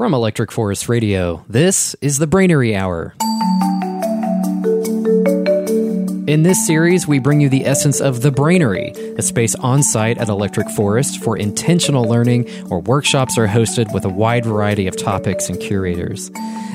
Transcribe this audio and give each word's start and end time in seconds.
From 0.00 0.14
Electric 0.14 0.50
Forest 0.50 0.88
Radio, 0.88 1.44
this 1.46 1.94
is 2.00 2.16
the 2.16 2.26
Brainery 2.26 2.74
Hour. 2.74 3.12
In 6.26 6.42
this 6.42 6.66
series, 6.66 7.06
we 7.06 7.18
bring 7.18 7.42
you 7.42 7.50
the 7.50 7.66
essence 7.66 8.00
of 8.00 8.22
the 8.22 8.30
Brainery, 8.30 8.96
a 9.18 9.20
space 9.20 9.54
on 9.56 9.82
site 9.82 10.16
at 10.16 10.30
Electric 10.30 10.70
Forest 10.70 11.22
for 11.22 11.36
intentional 11.36 12.04
learning 12.04 12.48
where 12.68 12.80
workshops 12.80 13.36
are 13.36 13.46
hosted 13.46 13.92
with 13.92 14.06
a 14.06 14.08
wide 14.08 14.46
variety 14.46 14.86
of 14.86 14.96
topics 14.96 15.50
and 15.50 15.60
curators. 15.60 16.30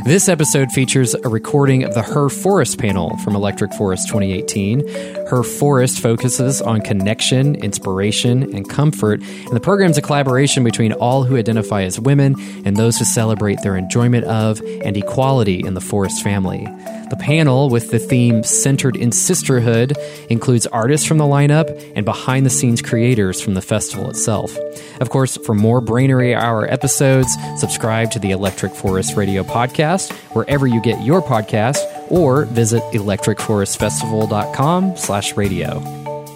This 0.05 0.29
episode 0.29 0.71
features 0.71 1.15
a 1.15 1.29
recording 1.29 1.83
of 1.83 1.95
the 1.95 2.03
Her 2.03 2.29
Forest 2.29 2.77
panel 2.77 3.17
from 3.23 3.35
Electric 3.35 3.73
Forest 3.73 4.07
2018. 4.07 4.81
Her 5.27 5.43
Forest 5.43 5.99
focuses 5.99 6.61
on 6.61 6.81
connection, 6.81 7.55
inspiration, 7.55 8.55
and 8.55 8.69
comfort, 8.69 9.21
and 9.21 9.51
the 9.51 9.59
program's 9.59 9.97
a 9.97 10.01
collaboration 10.01 10.63
between 10.63 10.93
all 10.93 11.23
who 11.23 11.35
identify 11.35 11.81
as 11.81 11.99
women 11.99 12.35
and 12.63 12.77
those 12.77 12.97
who 12.97 13.05
celebrate 13.05 13.61
their 13.61 13.75
enjoyment 13.75 14.25
of 14.25 14.61
and 14.83 14.95
equality 14.95 15.61
in 15.65 15.73
the 15.73 15.81
forest 15.81 16.23
family. 16.23 16.67
The 17.09 17.17
panel, 17.17 17.69
with 17.69 17.91
the 17.91 17.99
theme 17.99 18.43
centered 18.43 18.95
in 18.95 19.11
sisterhood, 19.11 19.97
includes 20.29 20.67
artists 20.67 21.07
from 21.07 21.17
the 21.17 21.23
lineup 21.23 21.69
and 21.95 22.05
behind 22.05 22.45
the 22.45 22.49
scenes 22.49 22.81
creators 22.81 23.41
from 23.41 23.53
the 23.53 23.61
festival 23.61 24.09
itself. 24.09 24.55
Of 24.99 25.09
course, 25.09 25.37
for 25.37 25.53
more 25.53 25.81
Brainery 25.81 26.35
Hour 26.35 26.71
episodes, 26.71 27.35
subscribe 27.57 28.11
to 28.11 28.19
the 28.19 28.31
Electric 28.31 28.73
Forest 28.73 29.15
Radio 29.15 29.43
podcast 29.43 30.11
wherever 30.33 30.65
you 30.67 30.81
get 30.81 31.03
your 31.03 31.21
podcast 31.21 31.77
or 32.09 32.45
visit 32.45 32.83
electricforestfestival.com 32.93 34.97
slash 34.97 35.35
radio. 35.35 35.79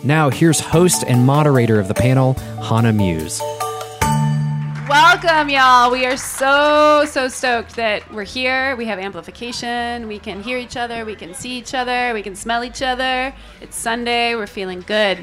Now, 0.03 0.29
here's 0.29 0.59
host 0.59 1.03
and 1.07 1.25
moderator 1.25 1.79
of 1.79 1.87
the 1.87 1.93
panel, 1.93 2.33
Hannah 2.63 2.93
Muse. 2.93 3.41
Welcome, 4.89 5.49
y'all. 5.49 5.91
We 5.91 6.05
are 6.05 6.17
so, 6.17 7.05
so 7.05 7.27
stoked 7.27 7.75
that 7.75 8.11
we're 8.11 8.23
here. 8.23 8.75
We 8.75 8.85
have 8.85 8.97
amplification. 8.97 10.07
We 10.07 10.17
can 10.17 10.41
hear 10.41 10.57
each 10.57 10.77
other. 10.77 11.05
We 11.05 11.15
can 11.15 11.33
see 11.33 11.51
each 11.51 11.73
other. 11.73 12.13
We 12.13 12.23
can 12.23 12.35
smell 12.35 12.63
each 12.63 12.81
other. 12.81 13.33
It's 13.61 13.75
Sunday. 13.75 14.35
We're 14.35 14.47
feeling 14.47 14.81
good. 14.81 15.19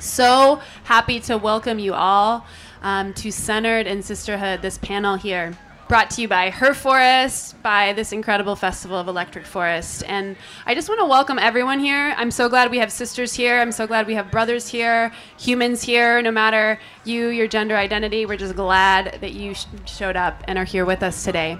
So 0.00 0.62
happy 0.84 1.20
to 1.20 1.36
welcome 1.36 1.78
you 1.78 1.92
all 1.92 2.46
um, 2.82 3.12
to 3.14 3.30
Centered 3.30 3.86
and 3.86 4.04
Sisterhood, 4.04 4.62
this 4.62 4.78
panel 4.78 5.16
here 5.16 5.56
brought 5.88 6.10
to 6.10 6.20
you 6.20 6.28
by 6.28 6.50
Her 6.50 6.74
Forest, 6.74 7.60
by 7.62 7.94
this 7.94 8.12
incredible 8.12 8.54
festival 8.54 8.98
of 8.98 9.08
Electric 9.08 9.46
Forest. 9.46 10.04
And 10.06 10.36
I 10.66 10.74
just 10.74 10.90
want 10.90 11.00
to 11.00 11.06
welcome 11.06 11.38
everyone 11.38 11.78
here. 11.78 12.14
I'm 12.18 12.30
so 12.30 12.50
glad 12.50 12.70
we 12.70 12.76
have 12.76 12.92
sisters 12.92 13.32
here. 13.32 13.58
I'm 13.58 13.72
so 13.72 13.86
glad 13.86 14.06
we 14.06 14.14
have 14.14 14.30
brothers 14.30 14.68
here, 14.68 15.10
humans 15.38 15.82
here, 15.82 16.20
no 16.20 16.30
matter 16.30 16.78
you, 17.04 17.28
your 17.28 17.48
gender 17.48 17.74
identity. 17.74 18.26
We're 18.26 18.36
just 18.36 18.54
glad 18.54 19.18
that 19.22 19.32
you 19.32 19.54
sh- 19.54 19.64
showed 19.86 20.14
up 20.14 20.44
and 20.46 20.58
are 20.58 20.64
here 20.64 20.84
with 20.84 21.02
us 21.02 21.24
today. 21.24 21.56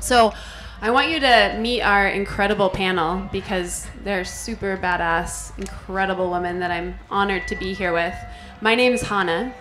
So, 0.00 0.32
I 0.80 0.90
want 0.90 1.10
you 1.10 1.20
to 1.20 1.56
meet 1.60 1.82
our 1.82 2.08
incredible 2.08 2.68
panel 2.68 3.28
because 3.30 3.86
they're 4.02 4.24
super 4.24 4.76
badass, 4.76 5.56
incredible 5.56 6.28
women 6.28 6.58
that 6.58 6.72
I'm 6.72 6.98
honored 7.08 7.46
to 7.48 7.54
be 7.54 7.72
here 7.72 7.92
with. 7.92 8.14
My 8.60 8.74
name 8.74 8.92
is 8.92 9.02
Hannah, 9.02 9.54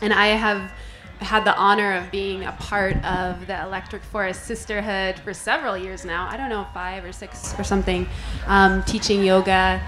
and 0.00 0.12
I 0.12 0.28
have 0.28 0.72
had 1.20 1.44
the 1.44 1.54
honor 1.56 1.94
of 1.94 2.10
being 2.10 2.44
a 2.44 2.52
part 2.52 2.96
of 3.04 3.46
the 3.46 3.62
Electric 3.62 4.02
Forest 4.02 4.44
Sisterhood 4.44 5.18
for 5.20 5.34
several 5.34 5.76
years 5.76 6.04
now. 6.04 6.28
I 6.28 6.36
don't 6.36 6.48
know, 6.48 6.66
five 6.72 7.04
or 7.04 7.12
six 7.12 7.58
or 7.58 7.64
something, 7.64 8.08
um, 8.46 8.82
teaching 8.84 9.22
yoga 9.22 9.80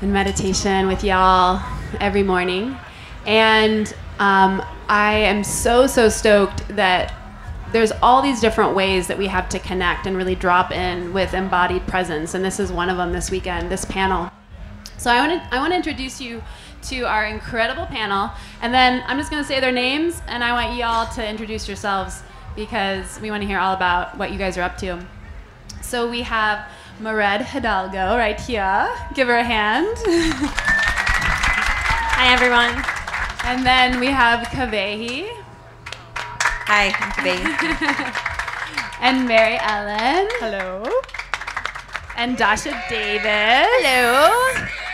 and 0.00 0.12
meditation 0.12 0.86
with 0.86 1.04
y'all 1.04 1.62
every 2.00 2.22
morning. 2.22 2.76
And 3.26 3.92
um, 4.18 4.62
I 4.88 5.14
am 5.14 5.44
so, 5.44 5.86
so 5.86 6.08
stoked 6.08 6.66
that 6.76 7.14
there's 7.72 7.92
all 8.02 8.22
these 8.22 8.40
different 8.40 8.74
ways 8.74 9.06
that 9.06 9.18
we 9.18 9.26
have 9.26 9.48
to 9.50 9.58
connect 9.58 10.06
and 10.06 10.16
really 10.16 10.34
drop 10.34 10.72
in 10.72 11.12
with 11.12 11.34
embodied 11.34 11.86
presence. 11.86 12.34
And 12.34 12.44
this 12.44 12.58
is 12.58 12.72
one 12.72 12.88
of 12.88 12.96
them 12.96 13.12
this 13.12 13.30
weekend, 13.30 13.70
this 13.70 13.84
panel. 13.84 14.30
So 14.96 15.10
I 15.10 15.26
want 15.26 15.42
to 15.42 15.54
I 15.54 15.58
want 15.58 15.72
to 15.72 15.76
introduce 15.76 16.20
you 16.20 16.42
to 16.82 17.02
our 17.02 17.26
incredible 17.26 17.86
panel. 17.86 18.30
And 18.62 18.72
then 18.72 19.02
I'm 19.06 19.18
just 19.18 19.30
going 19.30 19.42
to 19.42 19.46
say 19.46 19.60
their 19.60 19.72
names, 19.72 20.20
and 20.26 20.42
I 20.42 20.52
want 20.52 20.76
you 20.76 20.84
all 20.84 21.06
to 21.06 21.26
introduce 21.26 21.68
yourselves 21.68 22.22
because 22.56 23.20
we 23.20 23.30
want 23.30 23.42
to 23.42 23.46
hear 23.46 23.58
all 23.58 23.74
about 23.74 24.16
what 24.18 24.32
you 24.32 24.38
guys 24.38 24.58
are 24.58 24.62
up 24.62 24.76
to. 24.78 25.04
So 25.82 26.08
we 26.08 26.22
have 26.22 26.68
Mered 27.00 27.42
Hidalgo 27.42 28.16
right 28.16 28.40
here. 28.40 28.88
Give 29.14 29.28
her 29.28 29.36
a 29.36 29.44
hand. 29.44 29.88
Hi, 32.12 32.32
everyone. 32.32 32.84
And 33.44 33.64
then 33.64 33.98
we 33.98 34.08
have 34.08 34.46
Kavehi. 34.48 35.28
Hi, 36.66 36.86
I'm 36.86 37.12
Kavehi. 37.12 38.30
and 39.00 39.26
Mary 39.26 39.56
Ellen. 39.58 40.28
Hello. 40.38 40.84
And 42.16 42.36
Dasha 42.36 42.70
Davis. 42.90 43.66
Hello. 43.80 44.86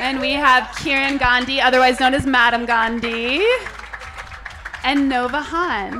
And 0.00 0.18
we 0.18 0.32
have 0.32 0.64
Kiran 0.76 1.18
Gandhi, 1.18 1.60
otherwise 1.60 2.00
known 2.00 2.14
as 2.14 2.24
Madame 2.24 2.64
Gandhi, 2.64 3.44
and 4.82 5.10
Nova 5.10 5.40
Han. 5.42 5.92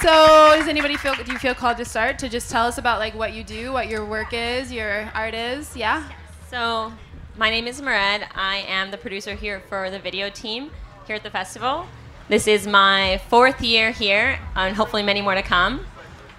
So, 0.00 0.56
does 0.56 0.68
anybody 0.68 0.96
feel? 0.96 1.16
Do 1.16 1.32
you 1.32 1.38
feel 1.38 1.56
called 1.56 1.76
to 1.78 1.84
start 1.84 2.20
to 2.20 2.28
just 2.28 2.52
tell 2.52 2.66
us 2.66 2.78
about 2.78 3.00
like 3.00 3.16
what 3.16 3.32
you 3.32 3.42
do, 3.42 3.72
what 3.72 3.88
your 3.88 4.04
work 4.04 4.32
is, 4.32 4.72
your 4.72 5.10
art 5.12 5.34
is? 5.34 5.76
Yeah. 5.76 6.08
So, 6.48 6.92
my 7.36 7.50
name 7.50 7.66
is 7.66 7.80
Mered. 7.80 8.24
I 8.36 8.64
am 8.68 8.92
the 8.92 8.96
producer 8.96 9.34
here 9.34 9.60
for 9.68 9.90
the 9.90 9.98
video 9.98 10.30
team 10.30 10.70
here 11.08 11.16
at 11.16 11.24
the 11.24 11.30
festival. 11.30 11.84
This 12.28 12.46
is 12.46 12.64
my 12.64 13.20
fourth 13.28 13.60
year 13.60 13.90
here, 13.90 14.38
and 14.54 14.76
hopefully 14.76 15.02
many 15.02 15.20
more 15.20 15.34
to 15.34 15.42
come. 15.42 15.84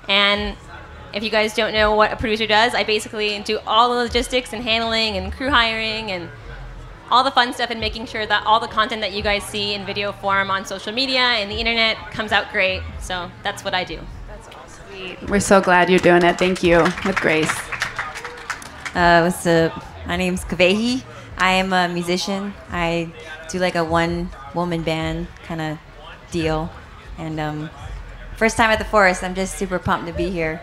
And 0.08 0.56
if 1.14 1.24
you 1.24 1.30
guys 1.30 1.54
don't 1.56 1.74
know 1.74 1.96
what 1.96 2.12
a 2.12 2.16
producer 2.16 2.48
does, 2.48 2.76
I 2.76 2.84
basically 2.84 3.40
do 3.40 3.60
all 3.66 3.90
the 3.90 3.96
logistics 3.96 4.54
and 4.54 4.64
handling 4.64 5.18
and 5.18 5.32
crew 5.32 5.50
hiring 5.50 6.12
and 6.12 6.30
all 7.10 7.24
the 7.24 7.32
fun 7.32 7.54
stuff 7.54 7.70
and 7.72 7.80
making 7.80 8.06
sure 8.06 8.26
that 8.26 8.46
all 8.46 8.60
the 8.60 8.68
content 8.68 9.02
that 9.02 9.14
you 9.14 9.24
guys 9.24 9.44
see 9.44 9.74
in 9.74 9.86
video 9.86 10.12
form 10.12 10.52
on 10.52 10.66
social 10.66 10.94
media 10.94 11.20
and 11.20 11.50
the 11.50 11.56
internet 11.56 11.98
comes 12.12 12.32
out 12.32 12.52
great. 12.52 12.82
So 13.00 13.32
that's 13.44 13.64
what 13.64 13.74
I 13.74 13.84
do. 13.84 14.00
That's 14.28 14.50
sweet. 14.88 15.30
We're 15.30 15.40
so 15.40 15.62
glad 15.62 15.90
you're 15.90 16.00
doing 16.00 16.24
it. 16.24 16.38
Thank 16.38 16.62
you. 16.62 16.84
With 17.06 17.16
grace. 17.16 17.52
Uh, 18.94 19.22
what's 19.22 19.46
up? 19.48 19.84
My 20.06 20.16
name's 20.16 20.44
Kavehi. 20.46 21.04
I 21.38 21.54
am 21.54 21.74
a 21.74 21.88
musician. 21.88 22.54
I 22.70 23.12
do 23.50 23.60
like 23.60 23.76
a 23.76 23.84
one 23.84 24.30
woman 24.54 24.84
band 24.84 25.28
kind 25.44 25.62
of 25.62 25.80
deal. 26.32 26.70
And 27.18 27.40
um, 27.40 27.70
first 28.36 28.58
time 28.58 28.70
at 28.70 28.80
the 28.80 28.86
forest, 28.86 29.24
I'm 29.24 29.36
just 29.36 29.58
super 29.58 29.80
pumped 29.80 30.08
to 30.08 30.14
be 30.14 30.30
here. 30.30 30.62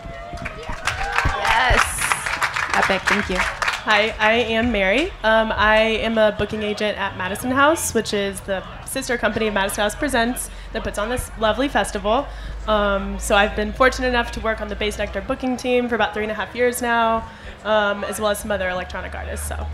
Epic. 2.77 3.01
Thank 3.09 3.31
you. 3.31 3.37
Hi, 3.39 4.15
I 4.19 4.33
am 4.33 4.71
Mary. 4.71 5.11
Um, 5.23 5.51
I 5.51 5.79
am 5.79 6.19
a 6.19 6.37
booking 6.39 6.63
agent 6.63 6.99
at 6.99 7.17
Madison 7.17 7.51
House, 7.51 7.95
which 7.95 8.13
is 8.13 8.39
the 8.41 8.63
sister 8.85 9.17
company 9.17 9.47
of 9.47 9.55
Madison 9.55 9.85
House 9.85 9.95
Presents 9.95 10.51
that 10.75 10.85
puts 10.85 10.99
on 10.99 11.09
this 11.09 11.31
lovely 11.39 11.69
festival. 11.69 12.27
Um, 12.69 13.19
so 13.19 13.35
I've 13.35 13.57
been 13.57 13.73
fortunate 13.73 14.09
enough 14.09 14.31
to 14.33 14.41
work 14.41 14.61
on 14.61 14.69
the 14.69 14.77
Bassnectar 14.77 15.27
booking 15.27 15.57
team 15.57 15.89
for 15.89 15.95
about 15.95 16.13
three 16.13 16.25
and 16.25 16.31
a 16.31 16.35
half 16.35 16.55
years 16.55 16.83
now, 16.83 17.27
um, 17.65 18.05
as 18.05 18.21
well 18.21 18.31
as 18.31 18.41
some 18.41 18.51
other 18.51 18.69
electronic 18.69 19.15
artists. 19.15 19.49
So, 19.49 19.67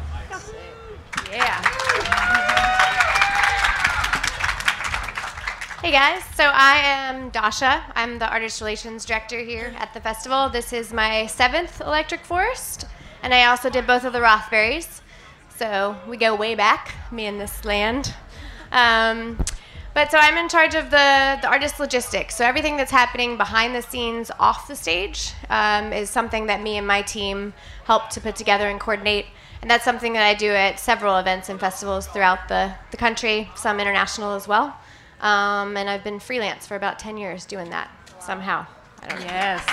yeah. 1.29 1.72
Hey 5.83 5.91
guys, 5.91 6.23
so 6.37 6.45
I 6.45 6.77
am 6.77 7.31
Dasha. 7.31 7.83
I'm 7.97 8.21
the 8.21 8.31
artist 8.31 8.61
relations 8.61 9.05
director 9.05 9.41
here 9.41 9.75
at 9.79 9.93
the 9.93 10.01
festival. 10.01 10.49
This 10.49 10.73
is 10.73 10.93
my 10.93 11.27
seventh 11.27 11.81
Electric 11.81 12.21
Forest, 12.21 12.87
and 13.21 13.35
I 13.35 13.47
also 13.47 13.69
did 13.69 13.85
both 13.85 14.05
of 14.05 14.13
the 14.13 14.21
Rothburys. 14.21 15.01
So 15.57 15.97
we 16.07 16.17
go 16.19 16.37
way 16.37 16.55
back, 16.55 16.95
me 17.11 17.27
and 17.27 17.41
this 17.41 17.65
land. 17.65 18.15
Um, 18.71 19.45
but 19.93 20.13
so 20.13 20.19
I'm 20.19 20.39
in 20.39 20.49
charge 20.49 20.77
of 20.77 20.85
the, 20.85 21.39
the 21.43 21.49
artist 21.49 21.81
logistics. 21.81 22.37
So 22.37 22.45
everything 22.45 22.77
that's 22.77 22.93
happening 22.93 23.37
behind 23.37 23.75
the 23.75 23.83
scenes 23.83 24.31
off 24.39 24.69
the 24.69 24.77
stage 24.77 25.33
um, 25.51 25.93
is 25.93 26.09
something 26.11 26.47
that 26.47 26.63
me 26.63 26.77
and 26.77 26.87
my 26.87 27.03
team 27.03 27.55
help 27.87 28.09
to 28.11 28.21
put 28.21 28.37
together 28.37 28.69
and 28.69 28.79
coordinate. 28.79 29.27
And 29.63 29.69
that's 29.69 29.85
something 29.85 30.13
that 30.13 30.23
I 30.23 30.35
do 30.35 30.53
at 30.53 30.79
several 30.79 31.19
events 31.19 31.49
and 31.49 31.59
festivals 31.59 32.07
throughout 32.07 32.47
the, 32.47 32.73
the 32.93 32.97
country, 32.97 33.51
some 33.57 33.81
international 33.81 34.35
as 34.35 34.47
well. 34.47 34.77
Um, 35.23 35.77
and 35.77 35.89
I've 35.89 36.05
been 36.05 36.19
freelance 36.21 36.67
for 36.67 36.77
about 36.77 36.99
10 36.99 37.17
years 37.17 37.47
doing 37.47 37.71
that 37.71 37.91
somehow. 38.21 38.67
I 39.03 39.09
don't. 39.09 39.21
Yes. 39.23 39.65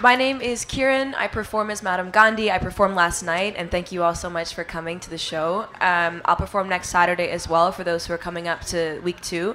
My 0.00 0.16
name 0.16 0.40
is 0.40 0.64
Kiran. 0.64 1.14
I 1.14 1.28
perform 1.28 1.70
as 1.70 1.80
Madame 1.80 2.10
Gandhi. 2.10 2.50
I 2.50 2.58
performed 2.58 2.96
last 2.96 3.22
night, 3.22 3.54
and 3.56 3.70
thank 3.70 3.92
you 3.92 4.02
all 4.02 4.16
so 4.16 4.28
much 4.28 4.52
for 4.52 4.64
coming 4.64 4.98
to 4.98 5.08
the 5.08 5.16
show. 5.16 5.68
Um, 5.80 6.22
I'll 6.24 6.34
perform 6.34 6.68
next 6.68 6.88
Saturday 6.88 7.28
as 7.28 7.48
well 7.48 7.70
for 7.70 7.84
those 7.84 8.06
who 8.06 8.12
are 8.12 8.18
coming 8.18 8.48
up 8.48 8.62
to 8.66 8.98
week 9.04 9.20
two. 9.20 9.54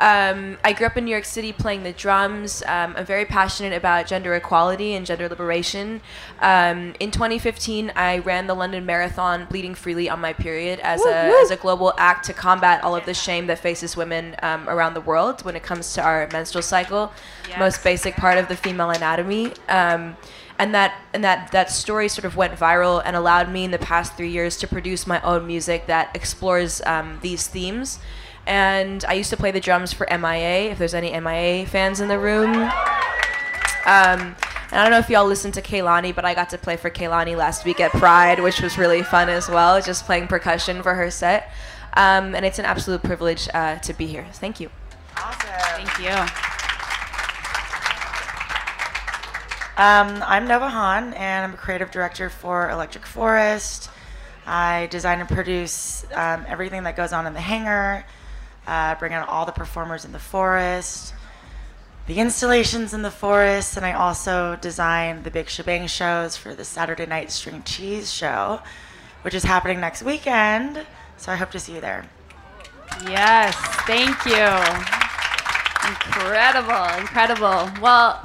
Um, 0.00 0.58
I 0.62 0.72
grew 0.72 0.86
up 0.86 0.96
in 0.96 1.04
New 1.04 1.10
York 1.10 1.24
City 1.24 1.52
playing 1.52 1.82
the 1.82 1.92
drums. 1.92 2.62
Um, 2.66 2.94
I'm 2.96 3.04
very 3.04 3.24
passionate 3.24 3.72
about 3.72 4.06
gender 4.06 4.34
equality 4.34 4.94
and 4.94 5.04
gender 5.04 5.28
liberation. 5.28 6.00
Um, 6.40 6.94
in 7.00 7.10
2015, 7.10 7.92
I 7.96 8.18
ran 8.18 8.46
the 8.46 8.54
London 8.54 8.86
Marathon 8.86 9.46
bleeding 9.50 9.74
freely 9.74 10.08
on 10.08 10.20
my 10.20 10.32
period 10.32 10.78
as 10.80 11.04
a, 11.04 11.32
as 11.42 11.50
a 11.50 11.56
global 11.56 11.94
act 11.98 12.26
to 12.26 12.32
combat 12.32 12.84
all 12.84 12.94
of 12.94 13.04
the 13.06 13.14
shame 13.14 13.48
that 13.48 13.58
faces 13.58 13.96
women 13.96 14.36
um, 14.42 14.68
around 14.68 14.94
the 14.94 15.00
world 15.00 15.44
when 15.44 15.56
it 15.56 15.62
comes 15.64 15.92
to 15.94 16.02
our 16.02 16.28
menstrual 16.32 16.62
cycle, 16.62 17.12
most 17.58 17.82
basic 17.82 18.14
part 18.14 18.38
of 18.38 18.46
the 18.46 18.56
female 18.56 18.90
anatomy. 18.90 19.52
Um, 19.68 20.16
and 20.60 20.74
that 20.74 21.00
and 21.14 21.22
that 21.22 21.52
that 21.52 21.70
story 21.70 22.08
sort 22.08 22.24
of 22.24 22.36
went 22.36 22.52
viral 22.54 23.00
and 23.04 23.14
allowed 23.14 23.50
me 23.50 23.64
in 23.64 23.70
the 23.70 23.78
past 23.78 24.16
three 24.16 24.30
years 24.30 24.56
to 24.56 24.66
produce 24.66 25.06
my 25.06 25.20
own 25.22 25.46
music 25.46 25.86
that 25.86 26.14
explores 26.16 26.82
um, 26.82 27.18
these 27.22 27.46
themes. 27.46 28.00
And 28.48 29.04
I 29.06 29.12
used 29.12 29.30
to 29.30 29.36
play 29.36 29.50
the 29.50 29.60
drums 29.60 29.92
for 29.92 30.08
MIA. 30.10 30.70
If 30.70 30.78
there's 30.78 30.94
any 30.94 31.10
MIA 31.20 31.66
fans 31.66 32.00
in 32.00 32.08
the 32.08 32.18
room, 32.18 32.50
um, 33.84 34.34
and 34.70 34.80
I 34.80 34.82
don't 34.82 34.90
know 34.90 34.98
if 34.98 35.08
y'all 35.08 35.26
listened 35.26 35.54
to 35.54 35.62
Kehlani, 35.62 36.14
but 36.14 36.24
I 36.24 36.34
got 36.34 36.50
to 36.50 36.58
play 36.58 36.76
for 36.76 36.90
Kehlani 36.90 37.36
last 37.36 37.64
week 37.64 37.78
at 37.78 37.90
Pride, 37.92 38.40
which 38.40 38.60
was 38.60 38.76
really 38.76 39.02
fun 39.02 39.28
as 39.28 39.48
well, 39.48 39.80
just 39.80 40.04
playing 40.06 40.28
percussion 40.28 40.82
for 40.82 40.94
her 40.94 41.10
set. 41.10 41.50
Um, 41.92 42.34
and 42.34 42.44
it's 42.44 42.58
an 42.58 42.64
absolute 42.64 43.02
privilege 43.02 43.48
uh, 43.54 43.76
to 43.76 43.92
be 43.92 44.06
here. 44.06 44.26
Thank 44.32 44.60
you. 44.60 44.70
Awesome. 45.16 45.50
Thank 45.76 45.98
you. 45.98 46.14
Um, 49.76 50.24
I'm 50.26 50.48
Nova 50.48 50.68
Hahn, 50.68 51.14
and 51.14 51.44
I'm 51.44 51.54
a 51.54 51.56
creative 51.56 51.90
director 51.90 52.28
for 52.28 52.68
Electric 52.70 53.06
Forest. 53.06 53.90
I 54.44 54.88
design 54.90 55.20
and 55.20 55.28
produce 55.28 56.04
um, 56.14 56.44
everything 56.48 56.82
that 56.82 56.96
goes 56.96 57.12
on 57.12 57.26
in 57.26 57.32
the 57.32 57.40
hangar, 57.40 58.04
uh, 58.68 58.94
bring 58.96 59.12
out 59.12 59.28
all 59.28 59.46
the 59.46 59.52
performers 59.52 60.04
in 60.04 60.12
the 60.12 60.18
forest, 60.18 61.14
the 62.06 62.18
installations 62.18 62.94
in 62.94 63.02
the 63.02 63.10
forest, 63.10 63.76
and 63.76 63.84
I 63.84 63.92
also 63.92 64.56
design 64.56 65.22
the 65.22 65.30
big 65.30 65.48
shebang 65.48 65.86
shows 65.86 66.36
for 66.36 66.54
the 66.54 66.64
Saturday 66.64 67.06
Night 67.06 67.30
String 67.30 67.62
Cheese 67.64 68.12
Show, 68.12 68.60
which 69.22 69.34
is 69.34 69.44
happening 69.44 69.80
next 69.80 70.02
weekend. 70.02 70.86
So 71.16 71.32
I 71.32 71.36
hope 71.36 71.50
to 71.52 71.58
see 71.58 71.74
you 71.74 71.80
there. 71.80 72.04
Yes, 73.04 73.54
thank 73.86 74.24
you. 74.24 74.48
Incredible, 75.88 77.00
incredible. 77.00 77.70
Well, 77.80 78.22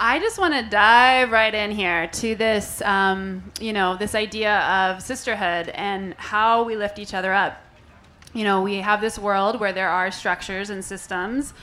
I 0.00 0.18
just 0.18 0.38
want 0.38 0.54
to 0.54 0.62
dive 0.62 1.30
right 1.30 1.54
in 1.54 1.70
here 1.70 2.06
to 2.06 2.34
this, 2.34 2.80
um, 2.82 3.42
you 3.60 3.72
know, 3.72 3.96
this 3.96 4.14
idea 4.14 4.60
of 4.60 5.02
sisterhood 5.02 5.68
and 5.70 6.14
how 6.14 6.62
we 6.62 6.76
lift 6.76 6.98
each 6.98 7.14
other 7.14 7.32
up. 7.32 7.60
You 8.34 8.44
know, 8.44 8.62
we 8.62 8.76
have 8.76 9.00
this 9.00 9.18
world 9.18 9.58
where 9.58 9.72
there 9.72 9.88
are 9.88 10.10
structures 10.10 10.70
and 10.70 10.84
systems, 10.84 11.54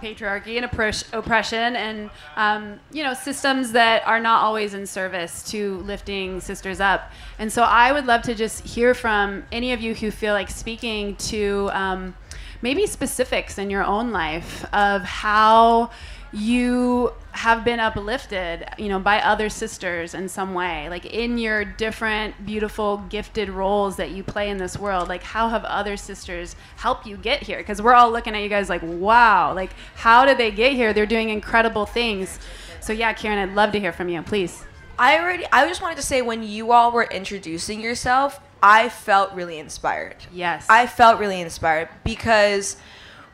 patriarchy 0.00 0.56
and 0.56 0.70
oppres- 0.70 1.12
oppression, 1.12 1.76
and 1.76 2.10
um, 2.36 2.80
you 2.92 3.02
know, 3.02 3.14
systems 3.14 3.72
that 3.72 4.06
are 4.06 4.20
not 4.20 4.42
always 4.42 4.74
in 4.74 4.86
service 4.86 5.42
to 5.50 5.78
lifting 5.78 6.40
sisters 6.40 6.80
up. 6.80 7.12
And 7.38 7.52
so, 7.52 7.62
I 7.62 7.92
would 7.92 8.06
love 8.06 8.22
to 8.22 8.34
just 8.34 8.66
hear 8.66 8.94
from 8.94 9.44
any 9.52 9.72
of 9.72 9.80
you 9.80 9.94
who 9.94 10.10
feel 10.10 10.34
like 10.34 10.50
speaking 10.50 11.16
to 11.16 11.70
um, 11.72 12.14
maybe 12.62 12.86
specifics 12.86 13.58
in 13.58 13.68
your 13.68 13.84
own 13.84 14.10
life 14.10 14.64
of 14.72 15.02
how 15.02 15.90
you 16.34 17.12
have 17.30 17.64
been 17.64 17.78
uplifted, 17.78 18.66
you 18.76 18.88
know, 18.88 18.98
by 18.98 19.20
other 19.20 19.48
sisters 19.48 20.14
in 20.14 20.28
some 20.28 20.52
way, 20.52 20.88
like 20.88 21.06
in 21.06 21.38
your 21.38 21.64
different, 21.64 22.44
beautiful, 22.44 22.98
gifted 23.08 23.48
roles 23.48 23.96
that 23.96 24.10
you 24.10 24.24
play 24.24 24.50
in 24.50 24.58
this 24.58 24.76
world. 24.76 25.08
Like, 25.08 25.22
how 25.22 25.48
have 25.48 25.64
other 25.64 25.96
sisters 25.96 26.56
helped 26.76 27.06
you 27.06 27.16
get 27.16 27.42
here? 27.42 27.58
Because 27.58 27.80
we're 27.80 27.94
all 27.94 28.10
looking 28.10 28.34
at 28.34 28.42
you 28.42 28.48
guys 28.48 28.68
like, 28.68 28.82
wow, 28.82 29.54
like, 29.54 29.70
how 29.94 30.24
did 30.24 30.38
they 30.38 30.50
get 30.50 30.72
here? 30.72 30.92
They're 30.92 31.06
doing 31.06 31.30
incredible 31.30 31.86
things. 31.86 32.40
So, 32.80 32.92
yeah, 32.92 33.14
Kiran, 33.14 33.38
I'd 33.38 33.54
love 33.54 33.72
to 33.72 33.80
hear 33.80 33.92
from 33.92 34.08
you, 34.08 34.20
please. 34.22 34.64
I 34.98 35.18
already. 35.18 35.44
I 35.52 35.66
just 35.66 35.82
wanted 35.82 35.96
to 35.96 36.02
say 36.02 36.22
when 36.22 36.42
you 36.42 36.72
all 36.72 36.92
were 36.92 37.04
introducing 37.04 37.80
yourself, 37.80 38.40
I 38.62 38.88
felt 38.88 39.32
really 39.34 39.58
inspired. 39.58 40.16
Yes. 40.32 40.66
I 40.68 40.86
felt 40.86 41.18
really 41.18 41.40
inspired 41.40 41.88
because 42.04 42.76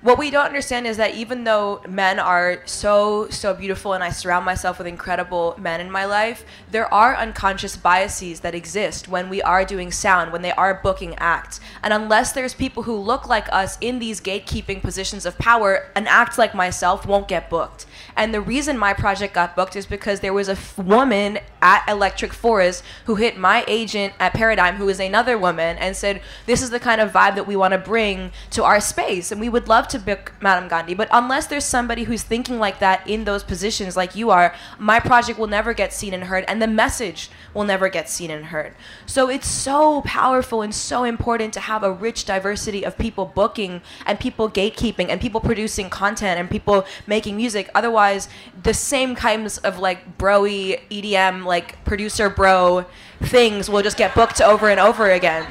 what 0.03 0.19
we 0.19 0.31
don't 0.31 0.47
understand 0.47 0.87
is 0.87 0.97
that 0.97 1.15
even 1.15 1.45
though 1.45 1.83
men 1.87 2.19
are 2.19 2.63
so 2.65 3.29
so 3.29 3.53
beautiful 3.53 3.93
and 3.93 4.03
I 4.03 4.09
surround 4.09 4.47
myself 4.47 4.79
with 4.79 4.87
incredible 4.87 5.55
men 5.59 5.79
in 5.79 5.91
my 5.91 6.07
life, 6.07 6.45
there 6.71 6.93
are 6.93 7.15
unconscious 7.15 7.77
biases 7.77 8.41
that 8.41 8.55
exist 8.55 9.09
when 9.09 9.29
we 9.29 9.43
are 9.43 9.63
doing 9.63 9.93
sound, 9.93 10.33
when 10.33 10.41
they 10.41 10.53
are 10.53 10.81
booking 10.83 11.15
acts. 11.17 11.61
And 11.83 11.93
unless 11.93 12.33
there's 12.33 12.55
people 12.55 12.85
who 12.85 12.97
look 12.97 13.29
like 13.29 13.53
us 13.53 13.77
in 13.83 13.99
these 13.99 14.23
gatekeeping 14.23 14.81
positions 14.81 15.27
of 15.27 15.37
power, 15.37 15.91
an 15.95 16.07
act 16.07 16.39
like 16.39 16.55
myself 16.55 17.05
won't 17.05 17.29
get 17.29 17.51
booked. 17.51 17.85
And 18.17 18.33
the 18.33 18.41
reason 18.41 18.79
my 18.79 18.95
project 18.95 19.35
got 19.35 19.55
booked 19.55 19.77
is 19.77 19.85
because 19.85 20.21
there 20.21 20.33
was 20.33 20.49
a 20.49 20.53
f- 20.53 20.79
woman 20.79 21.39
at 21.61 21.87
Electric 21.87 22.33
Forest 22.33 22.83
who 23.05 23.17
hit 23.17 23.37
my 23.37 23.65
agent 23.69 24.15
at 24.19 24.33
Paradigm, 24.33 24.77
who 24.77 24.89
is 24.89 24.99
another 24.99 25.37
woman, 25.37 25.77
and 25.77 25.95
said, 25.95 26.23
This 26.47 26.63
is 26.63 26.71
the 26.71 26.81
kind 26.81 27.03
of 27.03 27.13
vibe 27.13 27.35
that 27.35 27.47
we 27.47 27.57
want 27.57 27.73
to 27.73 27.79
bring 27.79 28.33
to 28.51 28.65
our 28.65 28.81
space. 28.81 29.31
And 29.31 29.41
we 29.41 29.49
would 29.51 29.69
love 29.69 29.89
to 29.91 29.99
book 29.99 30.33
Madame 30.41 30.69
Gandhi. 30.69 30.95
But 30.95 31.09
unless 31.13 31.47
there's 31.47 31.65
somebody 31.65 32.05
who's 32.05 32.23
thinking 32.23 32.59
like 32.59 32.79
that 32.81 33.07
in 33.07 33.25
those 33.25 33.43
positions, 33.43 33.97
like 33.97 34.15
you 34.15 34.31
are, 34.31 34.55
my 34.79 35.01
project 35.01 35.39
will 35.39 35.47
never 35.47 35.75
get 35.75 35.93
seen 35.93 36.15
and 36.15 36.25
heard, 36.25 36.45
and 36.49 36.61
the 36.61 36.67
message 36.67 37.31
will 37.55 37.65
never 37.65 37.89
get 37.89 38.09
seen 38.09 38.31
and 38.31 38.47
heard. 38.47 38.75
So 39.07 39.29
it's 39.29 39.49
so 39.49 40.03
powerful 40.03 40.63
and 40.63 40.75
so 40.75 41.05
important 41.05 41.53
to 41.55 41.61
have 41.61 41.83
a 41.83 41.93
rich 41.93 42.25
diversity 42.25 42.85
of 42.85 42.97
people 42.99 43.27
booking 43.27 43.83
and 44.07 44.19
people 44.19 44.51
gatekeeping 44.51 45.09
and 45.09 45.21
people 45.21 45.41
producing 45.41 45.91
content 45.91 46.41
and 46.41 46.51
people 46.51 46.87
making 47.07 47.37
music. 47.37 47.71
Otherwise, 47.75 48.29
the 48.63 48.75
same 48.75 49.15
kinds 49.15 49.59
of 49.59 49.79
like 49.79 50.19
broy 50.19 50.81
EDM, 50.91 51.45
like 51.45 51.85
producer 51.85 52.31
bro 52.31 52.87
things 53.23 53.69
will 53.69 53.83
just 53.83 53.97
get 53.99 54.15
booked 54.15 54.41
over 54.41 54.71
and 54.71 54.81
over 54.81 55.11
again 55.11 55.47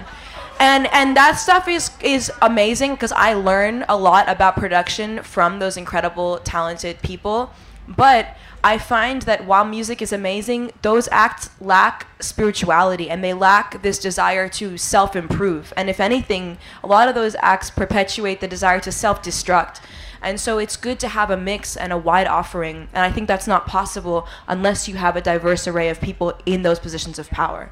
and 0.59 0.87
and 0.87 1.15
that 1.15 1.33
stuff 1.33 1.67
is 1.67 1.91
is 2.01 2.31
amazing 2.41 2.93
because 2.93 3.13
I 3.13 3.33
learn 3.33 3.85
a 3.87 3.97
lot 3.97 4.27
about 4.27 4.55
production 4.57 5.23
from 5.23 5.59
those 5.59 5.77
incredible 5.77 6.39
talented 6.39 7.01
people. 7.01 7.51
But 7.87 8.37
I 8.63 8.77
find 8.77 9.23
that 9.23 9.45
while 9.45 9.65
music 9.65 10.01
is 10.01 10.13
amazing 10.13 10.73
those 10.81 11.07
acts 11.11 11.49
lack 11.61 12.07
spirituality 12.21 13.09
and 13.09 13.23
they 13.23 13.33
lack 13.33 13.81
this 13.81 13.97
desire 13.97 14.49
to 14.49 14.77
self-improve. 14.77 15.73
And 15.77 15.89
if 15.89 15.99
anything 15.99 16.57
a 16.83 16.87
lot 16.87 17.07
of 17.07 17.15
those 17.15 17.35
acts 17.39 17.69
perpetuate 17.69 18.41
the 18.41 18.47
desire 18.47 18.81
to 18.81 18.91
self-destruct. 18.91 19.79
And 20.21 20.37
so 20.37 20.57
it's 20.57 20.75
good 20.75 20.99
to 20.99 21.07
have 21.07 21.31
a 21.31 21.37
mix 21.37 21.77
and 21.77 21.93
a 21.93 21.97
wide 21.97 22.27
offering. 22.27 22.89
And 22.93 23.05
I 23.05 23.11
think 23.11 23.29
that's 23.29 23.47
not 23.47 23.65
possible 23.65 24.27
unless 24.49 24.89
you 24.89 24.95
have 24.95 25.15
a 25.15 25.21
diverse 25.21 25.65
array 25.65 25.87
of 25.87 26.01
people 26.01 26.33
in 26.45 26.63
those 26.63 26.79
positions 26.79 27.17
of 27.17 27.29
power 27.29 27.71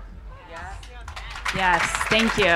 Yes, 1.55 1.81
thank 2.09 2.37
you. 2.37 2.55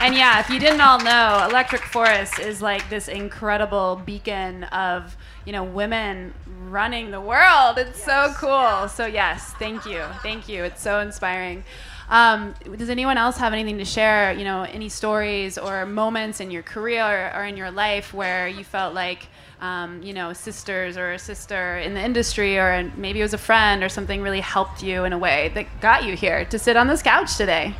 And 0.00 0.14
yeah, 0.14 0.40
if 0.40 0.48
you 0.48 0.58
didn't 0.58 0.80
all 0.80 0.98
know, 0.98 1.46
Electric 1.48 1.82
Forest 1.82 2.38
is 2.38 2.62
like 2.62 2.88
this 2.88 3.08
incredible 3.08 4.00
beacon 4.04 4.64
of, 4.64 5.16
you 5.44 5.52
know, 5.52 5.62
women 5.62 6.32
running 6.68 7.10
the 7.10 7.20
world. 7.20 7.78
It's 7.78 8.02
so 8.02 8.32
cool. 8.36 8.88
So 8.88 9.06
yes, 9.06 9.52
thank 9.58 9.84
you. 9.84 10.02
Thank 10.22 10.48
you. 10.48 10.64
It's 10.64 10.80
so 10.80 11.00
inspiring. 11.00 11.64
Um, 12.08 12.54
does 12.76 12.90
anyone 12.90 13.18
else 13.18 13.36
have 13.36 13.52
anything 13.52 13.78
to 13.78 13.84
share, 13.84 14.32
you 14.32 14.44
know, 14.44 14.62
any 14.62 14.88
stories 14.88 15.58
or 15.58 15.86
moments 15.86 16.40
in 16.40 16.50
your 16.50 16.62
career 16.62 17.04
or, 17.04 17.40
or 17.40 17.44
in 17.44 17.56
your 17.56 17.70
life 17.70 18.12
where 18.12 18.48
you 18.48 18.64
felt 18.64 18.94
like 18.94 19.28
um, 19.60 20.02
you 20.02 20.12
know, 20.12 20.32
sisters 20.32 20.96
or 20.96 21.12
a 21.12 21.18
sister 21.18 21.78
in 21.78 21.94
the 21.94 22.00
industry, 22.00 22.58
or 22.58 22.90
maybe 22.96 23.20
it 23.20 23.22
was 23.22 23.34
a 23.34 23.38
friend 23.38 23.82
or 23.82 23.88
something 23.88 24.22
really 24.22 24.40
helped 24.40 24.82
you 24.82 25.04
in 25.04 25.12
a 25.12 25.18
way 25.18 25.50
that 25.54 25.66
got 25.80 26.04
you 26.04 26.16
here 26.16 26.44
to 26.46 26.58
sit 26.58 26.76
on 26.76 26.88
this 26.88 27.02
couch 27.02 27.36
today. 27.36 27.74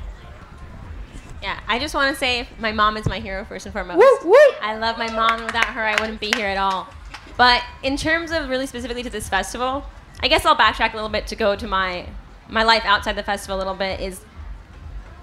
Yeah, 1.43 1.59
I 1.67 1.79
just 1.79 1.95
want 1.95 2.15
to 2.15 2.19
say 2.19 2.49
my 2.59 2.73
mom 2.73 2.97
is 2.97 3.07
my 3.07 3.19
hero 3.19 3.45
first 3.45 3.65
and 3.67 3.73
foremost. 3.73 3.99
Woo, 3.99 4.31
woo. 4.31 4.37
I 4.61 4.77
love 4.77 4.99
my 4.99 5.11
mom. 5.11 5.45
Without 5.45 5.67
her, 5.67 5.83
I 5.83 5.99
wouldn't 6.01 6.21
be 6.21 6.33
here 6.37 6.47
at 6.47 6.59
all. 6.59 6.89
But 7.37 7.63
in 7.83 7.97
terms 7.97 8.31
of 8.31 8.51
really 8.51 8.67
specifically 8.67 9.03
to 9.03 9.11
this 9.11 9.29
festival, 9.29 9.85
I 10.21 10.29
guess 10.29 10.45
I'll 10.45 10.57
backtrack 10.57 10.93
a 10.93 10.97
little 10.97 11.09
bit 11.09 11.27
to 11.29 11.37
go 11.37 11.57
to 11.57 11.67
my 11.67 12.07
my 12.49 12.63
life 12.63 12.83
outside 12.85 13.15
the 13.17 13.23
festival 13.23 13.57
a 13.57 13.59
little 13.59 13.75
bit. 13.75 14.01
Is 14.01 14.21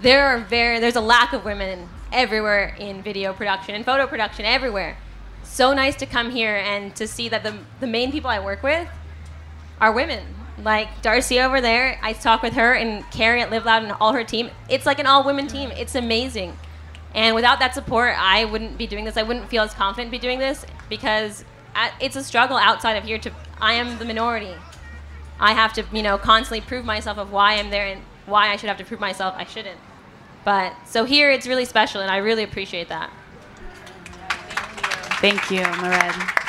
there 0.00 0.26
are 0.26 0.40
very 0.40 0.80
there's 0.80 0.96
a 0.96 1.00
lack 1.00 1.32
of 1.32 1.44
women 1.44 1.88
everywhere 2.12 2.74
in 2.78 3.02
video 3.02 3.32
production 3.32 3.74
and 3.76 3.84
photo 3.84 4.06
production 4.06 4.44
everywhere. 4.44 4.96
So 5.44 5.72
nice 5.72 5.94
to 5.96 6.06
come 6.06 6.30
here 6.30 6.56
and 6.56 6.94
to 6.96 7.06
see 7.06 7.28
that 7.28 7.44
the 7.44 7.54
the 7.78 7.86
main 7.86 8.10
people 8.10 8.30
I 8.30 8.40
work 8.40 8.64
with 8.64 8.88
are 9.80 9.92
women 9.92 10.24
like 10.62 11.02
Darcy 11.02 11.40
over 11.40 11.60
there, 11.60 11.98
I 12.02 12.12
talk 12.12 12.42
with 12.42 12.54
her 12.54 12.74
and 12.74 13.08
Carrie 13.10 13.40
at 13.42 13.50
Live 13.50 13.64
Loud 13.64 13.84
and 13.84 13.92
all 13.92 14.12
her 14.12 14.24
team. 14.24 14.50
It's 14.68 14.86
like 14.86 14.98
an 14.98 15.06
all 15.06 15.24
women 15.24 15.46
team. 15.46 15.70
It's 15.70 15.94
amazing. 15.94 16.56
And 17.14 17.34
without 17.34 17.58
that 17.60 17.74
support, 17.74 18.14
I 18.18 18.44
wouldn't 18.44 18.76
be 18.76 18.86
doing 18.86 19.04
this. 19.04 19.16
I 19.16 19.22
wouldn't 19.22 19.48
feel 19.48 19.62
as 19.62 19.72
confident 19.72 20.10
be 20.10 20.18
doing 20.18 20.38
this 20.38 20.66
because 20.88 21.44
it's 22.00 22.16
a 22.16 22.24
struggle 22.24 22.56
outside 22.56 22.94
of 22.94 23.04
here 23.04 23.18
to 23.18 23.32
I 23.60 23.74
am 23.74 23.98
the 23.98 24.04
minority. 24.04 24.54
I 25.40 25.52
have 25.52 25.72
to, 25.74 25.84
you 25.92 26.02
know, 26.02 26.18
constantly 26.18 26.60
prove 26.60 26.84
myself 26.84 27.18
of 27.18 27.32
why 27.32 27.54
I'm 27.54 27.70
there 27.70 27.86
and 27.86 28.02
why 28.26 28.48
I 28.48 28.56
should 28.56 28.68
have 28.68 28.78
to 28.78 28.84
prove 28.84 29.00
myself 29.00 29.34
I 29.36 29.44
shouldn't. 29.44 29.78
But 30.44 30.74
so 30.84 31.04
here 31.04 31.30
it's 31.30 31.46
really 31.46 31.64
special 31.64 32.00
and 32.00 32.10
I 32.10 32.18
really 32.18 32.42
appreciate 32.42 32.88
that. 32.88 33.10
Thank 35.20 35.50
you, 35.50 35.60
Mered. 35.60 36.47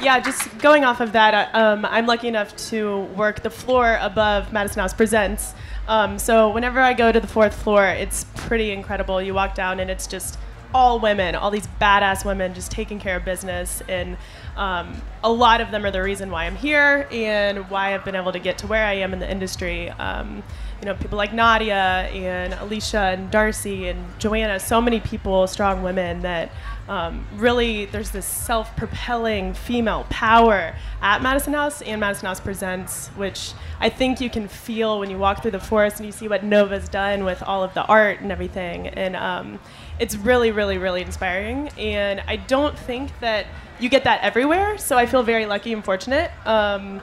Yeah, 0.00 0.18
just 0.20 0.58
going 0.58 0.84
off 0.84 1.00
of 1.00 1.12
that, 1.12 1.54
uh, 1.54 1.58
um, 1.58 1.84
I'm 1.84 2.06
lucky 2.06 2.28
enough 2.28 2.56
to 2.70 3.02
work 3.16 3.42
the 3.42 3.50
floor 3.50 3.98
above 4.00 4.52
Madison 4.52 4.80
House 4.80 4.94
Presents. 4.94 5.54
Um, 5.86 6.18
so 6.18 6.48
whenever 6.50 6.80
I 6.80 6.92
go 6.92 7.12
to 7.12 7.20
the 7.20 7.26
fourth 7.26 7.54
floor, 7.54 7.86
it's 7.86 8.24
pretty 8.34 8.72
incredible. 8.72 9.20
You 9.22 9.34
walk 9.34 9.54
down 9.54 9.80
and 9.80 9.90
it's 9.90 10.06
just 10.06 10.38
all 10.74 10.98
women, 10.98 11.34
all 11.34 11.50
these 11.50 11.68
badass 11.80 12.24
women 12.24 12.54
just 12.54 12.70
taking 12.70 12.98
care 12.98 13.16
of 13.16 13.24
business. 13.24 13.82
And 13.88 14.16
um, 14.56 15.00
a 15.22 15.30
lot 15.30 15.60
of 15.60 15.70
them 15.70 15.84
are 15.84 15.90
the 15.90 16.02
reason 16.02 16.30
why 16.30 16.46
I'm 16.46 16.56
here 16.56 17.06
and 17.10 17.68
why 17.70 17.94
I've 17.94 18.04
been 18.04 18.16
able 18.16 18.32
to 18.32 18.38
get 18.38 18.58
to 18.58 18.66
where 18.66 18.84
I 18.84 18.94
am 18.94 19.12
in 19.12 19.18
the 19.18 19.30
industry. 19.30 19.90
Um, 19.90 20.42
you 20.82 20.86
know, 20.86 20.94
people 20.96 21.16
like 21.16 21.32
Nadia 21.32 22.08
and 22.12 22.54
Alicia 22.54 22.98
and 22.98 23.30
Darcy 23.30 23.86
and 23.86 24.04
Joanna, 24.18 24.58
so 24.58 24.80
many 24.80 24.98
people, 24.98 25.46
strong 25.46 25.84
women 25.84 26.22
that 26.22 26.50
um, 26.88 27.24
really 27.36 27.84
there's 27.84 28.10
this 28.10 28.26
self-propelling 28.26 29.54
female 29.54 30.04
power 30.10 30.74
at 31.00 31.22
Madison 31.22 31.52
House 31.52 31.82
and 31.82 32.00
Madison 32.00 32.26
House 32.26 32.40
Presents, 32.40 33.08
which 33.10 33.52
I 33.78 33.90
think 33.90 34.20
you 34.20 34.28
can 34.28 34.48
feel 34.48 34.98
when 34.98 35.08
you 35.08 35.18
walk 35.18 35.42
through 35.42 35.52
the 35.52 35.60
forest 35.60 35.98
and 35.98 36.06
you 36.06 36.10
see 36.10 36.26
what 36.26 36.42
Nova's 36.42 36.88
done 36.88 37.24
with 37.24 37.44
all 37.44 37.62
of 37.62 37.72
the 37.74 37.84
art 37.84 38.20
and 38.20 38.32
everything. 38.32 38.88
And 38.88 39.14
um, 39.14 39.60
it's 40.00 40.16
really, 40.16 40.50
really, 40.50 40.78
really 40.78 41.02
inspiring. 41.02 41.68
And 41.78 42.24
I 42.26 42.34
don't 42.34 42.76
think 42.76 43.16
that 43.20 43.46
you 43.78 43.88
get 43.88 44.02
that 44.02 44.20
everywhere, 44.22 44.78
so 44.78 44.98
I 44.98 45.06
feel 45.06 45.22
very 45.22 45.46
lucky 45.46 45.72
and 45.72 45.84
fortunate. 45.84 46.32
Um, 46.44 47.00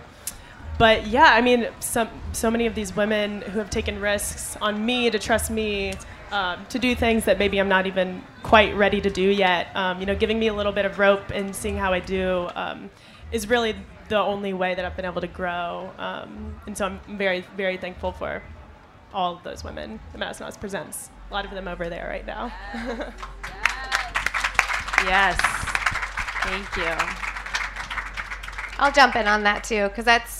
but 0.79 1.05
yeah, 1.05 1.33
I 1.33 1.41
mean, 1.41 1.67
so 1.79 2.07
many 2.49 2.65
of 2.65 2.73
these 2.73 2.95
women 2.95 3.41
who 3.41 3.59
have 3.59 3.69
taken 3.69 4.01
risks 4.01 4.57
on 4.61 4.83
me 4.83 5.11
to 5.11 5.19
trust 5.19 5.51
me 5.51 5.93
um, 6.31 6.65
to 6.69 6.79
do 6.79 6.95
things 6.95 7.25
that 7.25 7.37
maybe 7.37 7.59
I'm 7.59 7.69
not 7.69 7.85
even 7.85 8.23
quite 8.41 8.75
ready 8.75 8.99
to 9.01 9.09
do 9.09 9.21
yet. 9.21 9.67
Um, 9.75 9.99
you 9.99 10.07
know, 10.07 10.15
giving 10.15 10.39
me 10.39 10.47
a 10.47 10.53
little 10.53 10.71
bit 10.71 10.85
of 10.85 10.97
rope 10.97 11.29
and 11.31 11.55
seeing 11.55 11.77
how 11.77 11.93
I 11.93 11.99
do 11.99 12.49
um, 12.55 12.89
is 13.31 13.47
really 13.47 13.75
the 14.07 14.17
only 14.17 14.53
way 14.53 14.73
that 14.73 14.85
I've 14.85 14.95
been 14.95 15.05
able 15.05 15.21
to 15.21 15.27
grow. 15.27 15.91
Um, 15.99 16.59
and 16.65 16.75
so 16.75 16.85
I'm 16.85 17.17
very, 17.17 17.45
very 17.55 17.77
thankful 17.77 18.11
for 18.11 18.41
all 19.13 19.35
of 19.35 19.43
those 19.43 19.63
women 19.63 19.99
that 20.11 20.17
Madison 20.17 20.45
House 20.45 20.57
presents. 20.57 21.09
A 21.29 21.33
lot 21.33 21.45
of 21.45 21.51
them 21.51 21.67
over 21.67 21.89
there 21.89 22.07
right 22.07 22.25
now. 22.25 22.51
Yes. 25.05 25.39
Thank 26.43 26.75
you. 26.75 26.93
I'll 28.77 28.91
jump 28.91 29.15
in 29.15 29.27
on 29.27 29.43
that 29.43 29.63
too, 29.63 29.87
because 29.87 30.05
that's 30.05 30.38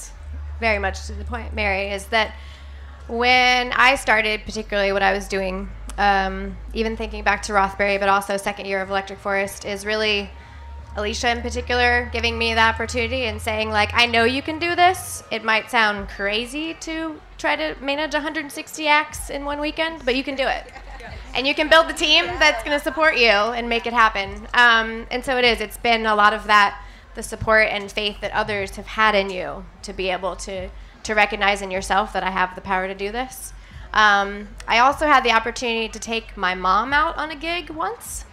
very 0.60 0.80
much 0.80 1.08
to 1.08 1.14
the 1.14 1.26
point, 1.26 1.54
Mary, 1.54 1.92
is 1.92 2.08
that 2.08 2.36
when 3.08 3.72
I 3.74 3.96
started, 3.96 4.42
particularly 4.46 4.94
what 4.94 5.02
I 5.02 5.14
was 5.14 5.28
doing, 5.28 5.70
um, 5.98 6.58
even 6.74 6.96
thinking 6.96 7.24
back 7.24 7.44
to 7.44 7.54
Rothbury, 7.54 7.98
but 7.98 8.08
also 8.08 8.38
second 8.38 8.68
year 8.68 8.82
of 8.82 8.90
Electric 8.90 9.20
Forest, 9.20 9.66
is 9.66 9.86
really 9.86 10.30
Alicia 10.96 11.30
in 11.32 11.42
particular 11.42 12.10
giving 12.12 12.38
me 12.38 12.54
the 12.54 12.62
opportunity 12.62 13.24
and 13.24 13.42
saying, 13.42 13.70
like, 13.70 13.92
I 13.94 14.06
know 14.06 14.24
you 14.24 14.42
can 14.42 14.60
do 14.60 14.76
this. 14.76 15.24
It 15.32 15.44
might 15.44 15.70
sound 15.70 16.10
crazy 16.10 16.76
to 16.82 17.20
try 17.38 17.56
to 17.56 17.76
manage 17.82 18.14
160 18.14 18.88
acts 18.88 19.30
in 19.30 19.46
one 19.46 19.60
weekend, 19.60 20.04
but 20.06 20.16
you 20.16 20.24
can 20.24 20.36
do 20.36 20.48
it. 20.48 20.72
And 21.34 21.48
you 21.48 21.54
can 21.54 21.70
build 21.70 21.88
the 21.88 21.94
team 21.94 22.26
that's 22.26 22.64
going 22.64 22.78
to 22.78 22.84
support 22.84 23.18
you 23.18 23.28
and 23.30 23.70
make 23.70 23.86
it 23.86 23.94
happen. 23.94 24.48
Um, 24.54 25.06
and 25.12 25.24
so 25.24 25.38
it 25.38 25.46
is. 25.46 25.62
It's 25.62 25.78
been 25.78 26.06
a 26.06 26.16
lot 26.16 26.34
of 26.34 26.46
that 26.46 26.84
the 27.20 27.24
support 27.24 27.68
and 27.70 27.92
faith 27.92 28.22
that 28.22 28.32
others 28.32 28.78
have 28.78 28.88
had 28.88 29.14
in 29.14 29.30
you 29.30 29.66
to 29.82 29.92
be 29.92 30.10
able 30.10 30.38
to 30.38 30.70
to 31.04 31.14
recognize 31.14 31.62
in 31.62 31.70
yourself 31.70 32.14
that 32.14 32.24
I 32.24 32.30
have 32.30 32.56
the 32.56 32.62
power 32.62 32.88
to 32.88 32.96
do 32.96 33.12
this. 33.12 33.52
Um, 33.94 34.48
I 34.68 34.80
also 34.80 35.06
had 35.06 35.26
the 35.26 35.32
opportunity 35.32 35.90
to 35.90 36.00
take 36.00 36.38
my 36.38 36.56
mom 36.56 36.94
out 36.94 37.18
on 37.18 37.30
a 37.32 37.36
gig 37.36 37.72
once, 37.72 38.24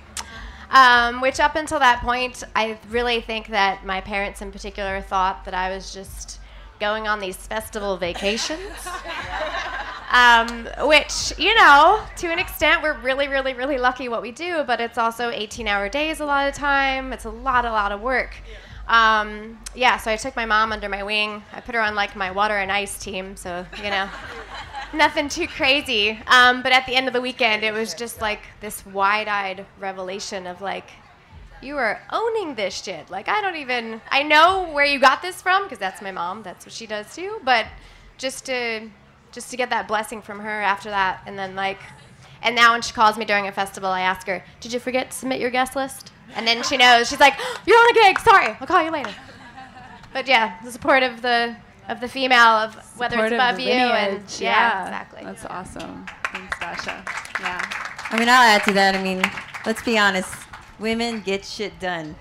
um, 0.70 1.20
which 1.20 1.40
up 1.40 1.56
until 1.56 1.80
that 1.80 2.00
point, 2.00 2.44
I 2.54 2.78
really 2.88 3.20
think 3.20 3.48
that 3.48 3.84
my 3.84 4.00
parents 4.00 4.40
in 4.40 4.52
particular 4.52 5.00
thought 5.00 5.44
that 5.46 5.54
I 5.54 5.70
was 5.74 5.92
just 5.92 6.38
going 6.78 7.08
on 7.08 7.18
these 7.18 7.36
festival 7.36 7.96
vacations. 7.96 8.60
Um, 10.08 10.68
which, 10.82 11.36
you 11.36 11.54
know, 11.56 12.00
to 12.18 12.28
an 12.28 12.38
extent, 12.38 12.80
we're 12.80 12.96
really, 13.00 13.26
really, 13.26 13.54
really 13.54 13.76
lucky 13.76 14.08
what 14.08 14.22
we 14.22 14.30
do, 14.30 14.62
but 14.64 14.80
it's 14.80 14.98
also 14.98 15.30
18 15.30 15.66
hour 15.66 15.88
days 15.88 16.20
a 16.20 16.24
lot 16.24 16.48
of 16.48 16.54
time. 16.54 17.12
It's 17.12 17.24
a 17.24 17.30
lot, 17.30 17.64
a 17.64 17.70
lot 17.70 17.90
of 17.90 18.00
work. 18.00 18.36
Um, 18.88 19.58
yeah, 19.74 19.96
so 19.96 20.10
I 20.10 20.16
took 20.16 20.36
my 20.36 20.46
mom 20.46 20.72
under 20.72 20.88
my 20.88 21.02
wing. 21.02 21.42
I 21.52 21.60
put 21.60 21.74
her 21.74 21.80
on 21.80 21.94
like 21.94 22.14
my 22.14 22.30
water 22.30 22.56
and 22.56 22.70
ice 22.70 22.98
team, 22.98 23.36
so, 23.36 23.66
you 23.82 23.90
know, 23.90 24.08
nothing 24.94 25.28
too 25.28 25.48
crazy. 25.48 26.18
Um, 26.26 26.62
but 26.62 26.72
at 26.72 26.86
the 26.86 26.94
end 26.94 27.08
of 27.08 27.12
the 27.12 27.20
weekend, 27.20 27.64
it 27.64 27.72
was 27.72 27.94
just 27.94 28.20
like 28.20 28.40
this 28.60 28.86
wide 28.86 29.28
eyed 29.28 29.66
revelation 29.80 30.46
of 30.46 30.60
like, 30.60 30.90
you 31.62 31.76
are 31.78 32.00
owning 32.10 32.54
this 32.54 32.82
shit. 32.82 33.10
Like, 33.10 33.28
I 33.28 33.40
don't 33.40 33.56
even, 33.56 34.00
I 34.10 34.22
know 34.22 34.70
where 34.72 34.84
you 34.84 35.00
got 35.00 35.22
this 35.22 35.42
from, 35.42 35.64
because 35.64 35.78
that's 35.78 36.02
my 36.02 36.12
mom, 36.12 36.42
that's 36.42 36.64
what 36.64 36.72
she 36.72 36.86
does 36.86 37.14
too, 37.14 37.40
but 37.44 37.66
just 38.18 38.46
to, 38.46 38.88
just 39.32 39.50
to 39.50 39.56
get 39.56 39.70
that 39.70 39.88
blessing 39.88 40.22
from 40.22 40.40
her 40.40 40.62
after 40.62 40.90
that, 40.90 41.22
and 41.26 41.38
then 41.38 41.56
like, 41.56 41.78
and 42.42 42.54
now 42.54 42.72
when 42.72 42.82
she 42.82 42.92
calls 42.92 43.16
me 43.16 43.24
during 43.24 43.48
a 43.48 43.52
festival, 43.52 43.90
I 43.90 44.02
ask 44.02 44.26
her, 44.26 44.44
"Did 44.60 44.72
you 44.72 44.78
forget 44.78 45.10
to 45.10 45.16
submit 45.16 45.40
your 45.40 45.50
guest 45.50 45.74
list?" 45.74 46.12
And 46.34 46.46
then 46.46 46.62
she 46.62 46.76
knows. 46.76 47.08
She's 47.08 47.20
like, 47.20 47.34
"You're 47.66 47.78
on 47.78 47.90
a 47.90 47.94
gig. 47.94 48.18
Sorry, 48.20 48.56
I'll 48.60 48.66
call 48.66 48.82
you 48.82 48.90
later." 48.90 49.14
But 50.12 50.26
yeah, 50.26 50.58
the 50.64 50.72
support 50.72 51.02
of 51.02 51.22
the 51.22 51.56
of 51.88 52.00
the 52.00 52.08
female 52.08 52.38
of 52.38 52.74
whether 52.98 53.14
Support 53.14 53.32
it's 53.32 53.34
above 53.34 53.56
the 53.56 53.62
you 53.62 53.70
and 53.70 54.14
lineage. 54.14 54.40
yeah, 54.40 54.82
exactly. 54.84 55.22
That's 55.24 55.44
awesome. 55.46 56.06
Thanks, 56.32 56.58
Dasha. 56.58 57.04
Yeah. 57.40 57.62
I 58.10 58.18
mean, 58.18 58.28
I'll 58.28 58.42
add 58.42 58.64
to 58.64 58.72
that. 58.72 58.94
I 58.96 59.02
mean, 59.02 59.22
let's 59.64 59.82
be 59.82 59.96
honest. 59.98 60.32
Women 60.78 61.20
get 61.20 61.44
shit 61.44 61.78
done. 61.78 62.16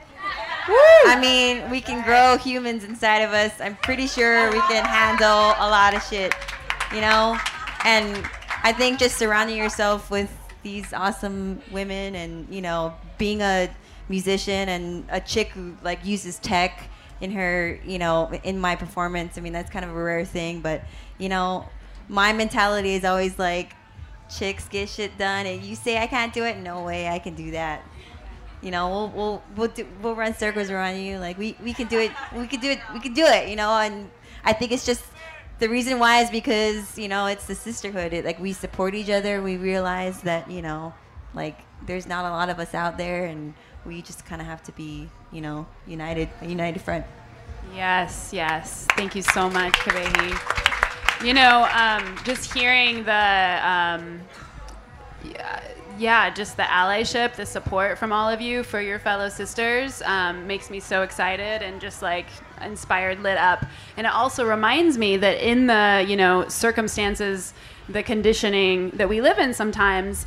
Woo! 0.68 0.76
I 1.08 1.18
mean, 1.20 1.70
we 1.70 1.82
can 1.82 2.04
grow 2.04 2.38
humans 2.38 2.84
inside 2.84 3.20
of 3.20 3.34
us. 3.34 3.60
I'm 3.60 3.76
pretty 3.78 4.08
sure 4.08 4.52
we 4.52 4.60
can 4.62 4.84
handle 4.86 5.54
a 5.60 5.68
lot 5.70 5.94
of 5.96 6.04
shit, 6.04 6.34
you 6.94 7.02
know? 7.02 7.38
And 7.84 8.28
I 8.64 8.72
think 8.72 8.98
just 9.00 9.18
surrounding 9.18 9.58
yourself 9.58 10.10
with 10.10 10.32
these 10.64 10.92
awesome 10.94 11.62
women 11.72 12.16
and, 12.16 12.48
you 12.50 12.62
know, 12.62 12.94
being 13.20 13.42
a 13.42 13.70
musician 14.10 14.70
and 14.70 15.06
a 15.10 15.20
chick 15.20 15.50
who 15.50 15.76
like 15.84 16.06
uses 16.06 16.40
tech 16.40 16.90
in 17.22 17.32
her, 17.32 17.80
you 17.86 17.98
know, 17.98 18.32
in 18.44 18.60
my 18.60 18.76
performance. 18.76 19.38
I 19.38 19.42
mean, 19.42 19.54
that's 19.54 19.70
kind 19.70 19.86
of 19.86 19.92
a 19.92 19.94
rare 19.94 20.26
thing, 20.26 20.62
but, 20.62 20.84
you 21.18 21.30
know, 21.30 21.68
my 22.08 22.34
mentality 22.34 22.96
is 22.96 23.06
always 23.06 23.40
like 23.40 23.74
chicks 24.36 24.68
get 24.68 24.90
shit 24.90 25.18
done 25.18 25.46
and 25.46 25.64
you 25.64 25.76
say 25.76 25.98
I 25.98 26.08
can't 26.08 26.34
do 26.34 26.44
it, 26.44 26.58
no 26.58 26.84
way 26.84 27.08
I 27.08 27.20
can 27.20 27.36
do 27.36 27.52
that. 27.52 27.84
You 28.62 28.72
know, 28.72 28.90
we'll 28.90 29.10
we'll 29.10 29.44
we'll, 29.56 29.68
do, 29.68 29.88
we'll 30.02 30.16
run 30.16 30.34
circles 30.34 30.72
around 30.72 31.00
you. 31.00 31.20
Like 31.20 31.38
we, 31.38 31.56
we 31.64 31.74
can 31.74 31.88
do 31.88 32.00
it. 32.00 32.12
We 32.36 32.48
can 32.48 32.60
do 32.60 32.72
it. 32.72 32.80
We 32.94 33.00
can 33.00 33.14
do 33.14 33.24
it. 33.24 33.48
You 33.48 33.56
know, 33.56 33.70
and 33.78 34.10
I 34.44 34.54
think 34.54 34.72
it's 34.72 34.86
just 34.86 35.04
the 35.60 35.70
reason 35.70 36.00
why 36.00 36.22
is 36.22 36.32
because 36.32 36.98
you 36.98 37.08
know 37.08 37.28
it's 37.28 37.46
the 37.46 37.54
sisterhood. 37.54 38.12
It, 38.12 38.26
like 38.26 38.40
we 38.40 38.54
support 38.54 38.96
each 38.96 39.10
other. 39.10 39.42
We 39.42 39.58
realize 39.58 40.22
that 40.22 40.50
you 40.50 40.64
know, 40.64 40.96
like 41.36 41.60
there's 41.86 42.08
not 42.08 42.26
a 42.26 42.30
lot 42.30 42.50
of 42.50 42.60
us 42.60 42.74
out 42.74 42.98
there, 42.98 43.26
and 43.26 43.54
we 43.86 44.02
just 44.02 44.26
kind 44.26 44.42
of 44.42 44.48
have 44.48 44.64
to 44.64 44.72
be 44.72 45.10
you 45.32 45.42
know 45.42 45.66
united, 45.88 46.30
a 46.42 46.48
united 46.48 46.82
front. 46.82 47.06
Yes, 47.74 48.30
yes. 48.32 48.86
Thank 48.92 49.16
you 49.16 49.22
so 49.22 49.50
much, 49.50 49.74
Kavehi. 49.74 51.26
You 51.26 51.34
know, 51.34 51.68
um, 51.74 52.18
just 52.24 52.54
hearing 52.54 53.04
the, 53.04 53.12
um, 53.12 54.22
yeah, 55.24 55.62
yeah, 55.98 56.30
just 56.30 56.58
the 56.58 56.64
allyship, 56.64 57.36
the 57.36 57.46
support 57.46 57.98
from 57.98 58.12
all 58.12 58.30
of 58.30 58.42
you 58.42 58.64
for 58.64 58.82
your 58.82 59.00
fellow 59.00 59.30
sisters 59.30 60.02
um, 60.04 60.46
makes 60.46 60.70
me 60.70 60.80
so 60.80 61.04
excited 61.04 61.62
and 61.62 61.80
just 61.80 62.02
like 62.02 62.28
inspired, 62.62 63.22
lit 63.24 63.38
up. 63.38 63.66
And 63.96 64.06
it 64.06 64.14
also 64.14 64.46
reminds 64.46 64.98
me 64.98 65.18
that 65.18 65.46
in 65.46 65.68
the, 65.68 66.06
you 66.08 66.18
know, 66.18 66.48
circumstances, 66.50 67.54
the 67.88 68.04
conditioning 68.04 68.90
that 68.92 69.08
we 69.08 69.22
live 69.22 69.40
in 69.40 69.54
sometimes, 69.54 70.26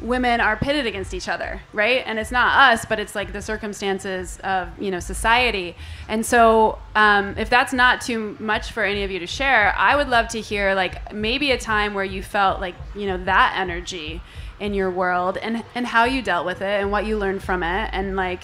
women 0.00 0.40
are 0.40 0.56
pitted 0.56 0.86
against 0.86 1.14
each 1.14 1.28
other, 1.28 1.62
right? 1.72 2.02
And 2.06 2.18
it's 2.18 2.30
not 2.30 2.72
us, 2.72 2.84
but 2.84 2.98
it's 2.98 3.14
like 3.14 3.32
the 3.32 3.42
circumstances 3.42 4.38
of 4.42 4.68
you 4.80 4.90
know 4.90 5.00
society. 5.00 5.76
And 6.08 6.24
so, 6.24 6.78
um, 6.94 7.36
if 7.38 7.48
that's 7.48 7.72
not 7.72 8.00
too 8.00 8.36
much 8.38 8.72
for 8.72 8.82
any 8.82 9.04
of 9.04 9.10
you 9.10 9.18
to 9.20 9.26
share, 9.26 9.74
I 9.76 9.96
would 9.96 10.08
love 10.08 10.28
to 10.28 10.40
hear 10.40 10.74
like 10.74 11.12
maybe 11.12 11.52
a 11.52 11.58
time 11.58 11.94
where 11.94 12.04
you 12.04 12.22
felt 12.22 12.60
like 12.60 12.74
you 12.94 13.06
know 13.06 13.22
that 13.24 13.54
energy 13.56 14.20
in 14.60 14.74
your 14.74 14.90
world, 14.90 15.36
and 15.38 15.64
and 15.74 15.86
how 15.86 16.04
you 16.04 16.22
dealt 16.22 16.46
with 16.46 16.60
it, 16.60 16.80
and 16.80 16.90
what 16.90 17.06
you 17.06 17.16
learned 17.16 17.42
from 17.42 17.62
it, 17.62 17.90
and 17.92 18.16
like 18.16 18.42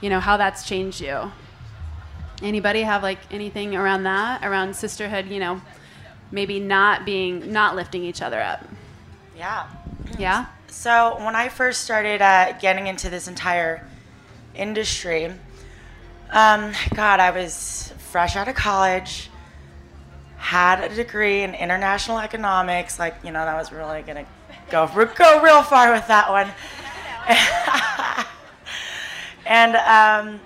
you 0.00 0.10
know 0.10 0.20
how 0.20 0.36
that's 0.36 0.66
changed 0.66 1.00
you. 1.00 1.32
Anybody 2.42 2.82
have 2.82 3.02
like 3.02 3.18
anything 3.30 3.74
around 3.74 4.04
that, 4.04 4.44
around 4.44 4.74
sisterhood? 4.76 5.28
You 5.28 5.40
know, 5.40 5.62
maybe 6.30 6.60
not 6.60 7.04
being 7.04 7.52
not 7.52 7.76
lifting 7.76 8.04
each 8.04 8.22
other 8.22 8.40
up. 8.40 8.64
Yeah. 9.36 9.66
Yeah. 10.18 10.46
So 10.74 11.16
when 11.24 11.34
I 11.34 11.48
first 11.48 11.82
started 11.82 12.20
uh, 12.20 12.52
getting 12.58 12.88
into 12.88 13.08
this 13.08 13.26
entire 13.26 13.86
industry, 14.54 15.26
um, 16.30 16.72
God, 16.94 17.20
I 17.20 17.30
was 17.30 17.94
fresh 18.10 18.36
out 18.36 18.48
of 18.48 18.54
college, 18.54 19.30
had 20.36 20.80
a 20.80 20.94
degree 20.94 21.42
in 21.42 21.54
international 21.54 22.18
economics. 22.18 22.98
Like, 22.98 23.14
you 23.24 23.30
know, 23.30 23.46
that 23.46 23.54
was 23.56 23.72
really 23.72 24.02
gonna 24.02 24.26
go 24.68 24.86
go 25.16 25.40
real 25.40 25.62
far 25.62 25.90
with 25.92 26.06
that 26.08 26.28
one. 26.28 26.50
and 29.46 29.76
um, 29.76 30.40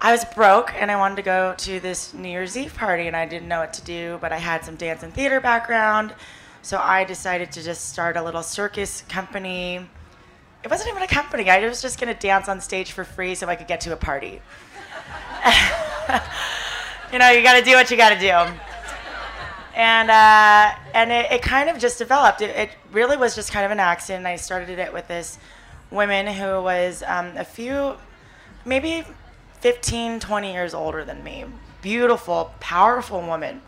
I 0.00 0.12
was 0.12 0.24
broke 0.36 0.72
and 0.80 0.90
I 0.90 0.96
wanted 0.96 1.16
to 1.16 1.22
go 1.22 1.54
to 1.58 1.80
this 1.80 2.14
New 2.14 2.28
Year's 2.28 2.56
Eve 2.56 2.74
party 2.74 3.06
and 3.06 3.16
I 3.16 3.26
didn't 3.26 3.48
know 3.48 3.58
what 3.58 3.74
to 3.74 3.82
do, 3.82 4.18
but 4.22 4.32
I 4.32 4.38
had 4.38 4.64
some 4.64 4.76
dance 4.76 5.02
and 5.02 5.12
theater 5.12 5.40
background. 5.40 6.14
So 6.64 6.78
I 6.78 7.02
decided 7.02 7.50
to 7.52 7.62
just 7.62 7.88
start 7.88 8.16
a 8.16 8.22
little 8.22 8.42
circus 8.42 9.02
company. 9.08 9.84
It 10.62 10.70
wasn't 10.70 10.90
even 10.90 11.02
a 11.02 11.08
company. 11.08 11.50
I 11.50 11.66
was 11.66 11.82
just 11.82 12.00
going 12.00 12.14
to 12.14 12.20
dance 12.20 12.48
on 12.48 12.60
stage 12.60 12.92
for 12.92 13.02
free 13.02 13.34
so 13.34 13.48
I 13.48 13.56
could 13.56 13.66
get 13.66 13.80
to 13.82 13.92
a 13.92 13.96
party. 13.96 14.40
you 17.12 17.18
know, 17.18 17.30
you 17.30 17.42
got 17.42 17.58
to 17.58 17.64
do 17.64 17.72
what 17.72 17.90
you 17.90 17.96
got 17.96 18.10
to 18.10 18.18
do. 18.20 18.54
And 19.74 20.08
uh, 20.08 20.76
and 20.94 21.10
it, 21.10 21.32
it, 21.32 21.42
kind 21.42 21.68
of 21.68 21.78
just 21.78 21.98
developed. 21.98 22.42
It, 22.42 22.54
it, 22.54 22.70
really 22.92 23.16
was 23.16 23.34
just 23.34 23.50
kind 23.50 23.64
of 23.64 23.72
an 23.72 23.80
accident. 23.80 24.26
I 24.26 24.36
started 24.36 24.78
it 24.78 24.92
with 24.92 25.08
this 25.08 25.38
woman 25.90 26.26
who 26.26 26.62
was 26.62 27.02
um, 27.06 27.36
a 27.38 27.44
few, 27.44 27.94
maybe 28.66 29.04
15, 29.60 30.20
20 30.20 30.52
years 30.52 30.74
older 30.74 31.04
than 31.06 31.24
me. 31.24 31.46
Beautiful, 31.80 32.52
powerful 32.60 33.22
woman. 33.22 33.62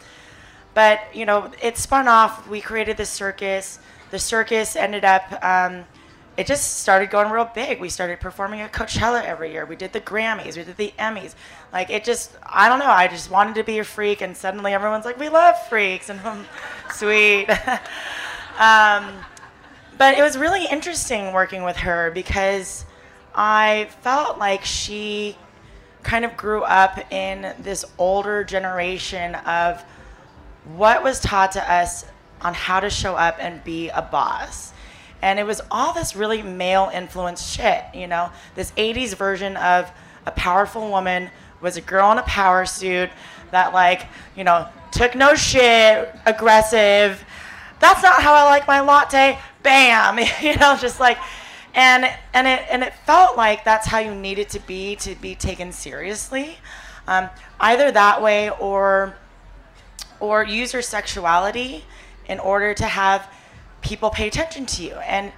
But, 0.74 1.00
you 1.14 1.24
know, 1.24 1.50
it 1.62 1.78
spun 1.78 2.08
off. 2.08 2.48
We 2.48 2.60
created 2.60 2.96
the 2.96 3.06
circus. 3.06 3.78
The 4.10 4.18
circus 4.18 4.76
ended 4.76 5.04
up 5.04 5.42
um, 5.42 5.84
it 6.36 6.46
just 6.46 6.78
started 6.78 7.10
going 7.10 7.30
real 7.30 7.48
big. 7.54 7.80
We 7.80 7.88
started 7.88 8.18
performing 8.18 8.60
at 8.60 8.72
Coachella 8.72 9.22
every 9.24 9.52
year. 9.52 9.64
We 9.64 9.76
did 9.76 9.92
the 9.92 10.00
Grammys, 10.00 10.56
we 10.56 10.64
did 10.64 10.76
the 10.76 10.92
Emmys. 10.98 11.34
Like 11.72 11.90
it 11.90 12.04
just, 12.04 12.32
I 12.42 12.68
don't 12.68 12.80
know. 12.80 12.86
I 12.86 13.06
just 13.06 13.30
wanted 13.30 13.54
to 13.56 13.62
be 13.62 13.78
a 13.78 13.84
freak, 13.84 14.20
and 14.20 14.36
suddenly 14.36 14.72
everyone's 14.72 15.04
like, 15.04 15.18
"We 15.18 15.28
love 15.28 15.54
freaks," 15.68 16.08
and 16.10 16.20
I'm 16.20 16.44
sweet. 16.92 17.48
um, 18.58 19.12
but 19.96 20.18
it 20.18 20.22
was 20.22 20.36
really 20.36 20.66
interesting 20.66 21.32
working 21.32 21.62
with 21.62 21.76
her 21.78 22.10
because 22.10 22.84
I 23.34 23.88
felt 24.02 24.38
like 24.38 24.64
she 24.64 25.36
kind 26.02 26.24
of 26.24 26.36
grew 26.36 26.62
up 26.64 27.12
in 27.12 27.54
this 27.60 27.84
older 27.96 28.44
generation 28.44 29.36
of 29.36 29.84
what 30.64 31.02
was 31.02 31.20
taught 31.20 31.52
to 31.52 31.72
us 31.72 32.04
on 32.40 32.54
how 32.54 32.80
to 32.80 32.90
show 32.90 33.14
up 33.14 33.36
and 33.38 33.62
be 33.64 33.88
a 33.90 34.02
boss 34.02 34.74
and 35.24 35.38
it 35.38 35.46
was 35.46 35.62
all 35.70 35.94
this 35.94 36.14
really 36.14 36.42
male 36.42 36.90
influenced 36.92 37.50
shit, 37.50 37.82
you 37.94 38.06
know? 38.06 38.30
This 38.56 38.72
80s 38.72 39.14
version 39.14 39.56
of 39.56 39.90
a 40.26 40.30
powerful 40.30 40.90
woman 40.90 41.30
was 41.62 41.78
a 41.78 41.80
girl 41.80 42.12
in 42.12 42.18
a 42.18 42.22
power 42.24 42.66
suit 42.66 43.08
that, 43.50 43.72
like, 43.72 44.02
you 44.36 44.44
know, 44.44 44.68
took 44.92 45.14
no 45.14 45.34
shit, 45.34 46.14
aggressive. 46.26 47.24
That's 47.80 48.02
not 48.02 48.20
how 48.20 48.34
I 48.34 48.42
like 48.42 48.66
my 48.66 48.80
latte. 48.80 49.38
Bam, 49.62 50.18
you 50.42 50.56
know, 50.56 50.76
just 50.78 51.00
like, 51.00 51.16
and 51.72 52.04
and 52.34 52.46
it 52.46 52.60
and 52.68 52.82
it 52.82 52.92
felt 53.06 53.34
like 53.34 53.64
that's 53.64 53.86
how 53.86 54.00
you 54.00 54.14
needed 54.14 54.50
to 54.50 54.60
be 54.60 54.94
to 54.96 55.14
be 55.14 55.34
taken 55.34 55.72
seriously, 55.72 56.58
um, 57.08 57.30
either 57.60 57.90
that 57.90 58.20
way 58.20 58.50
or 58.50 59.16
or 60.24 60.44
use 60.44 60.72
your 60.72 60.82
sexuality 60.82 61.84
in 62.28 62.38
order 62.38 62.74
to 62.74 62.84
have 62.86 63.28
people 63.80 64.10
pay 64.10 64.28
attention 64.28 64.66
to 64.66 64.82
you. 64.82 64.94
And 64.94 65.32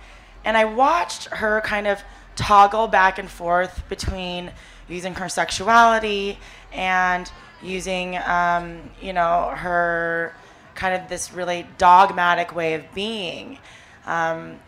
and 0.45 0.57
I 0.57 0.65
watched 0.65 1.27
her 1.27 1.61
kind 1.63 1.87
of 1.87 2.01
toggle 2.37 2.87
back 2.87 3.19
and 3.19 3.29
forth 3.29 3.83
between 3.89 4.53
using 4.89 5.15
her 5.15 5.29
sexuality 5.29 6.39
and 6.73 7.31
using 7.63 8.17
um, 8.19 8.91
you 9.01 9.13
know 9.13 9.53
her 9.57 10.35
kind 10.75 10.95
of 10.95 11.09
this 11.09 11.33
really 11.33 11.67
dogmatic 11.79 12.55
way 12.55 12.75
of 12.75 12.83
being. 12.95 13.59
Um, 14.07 14.61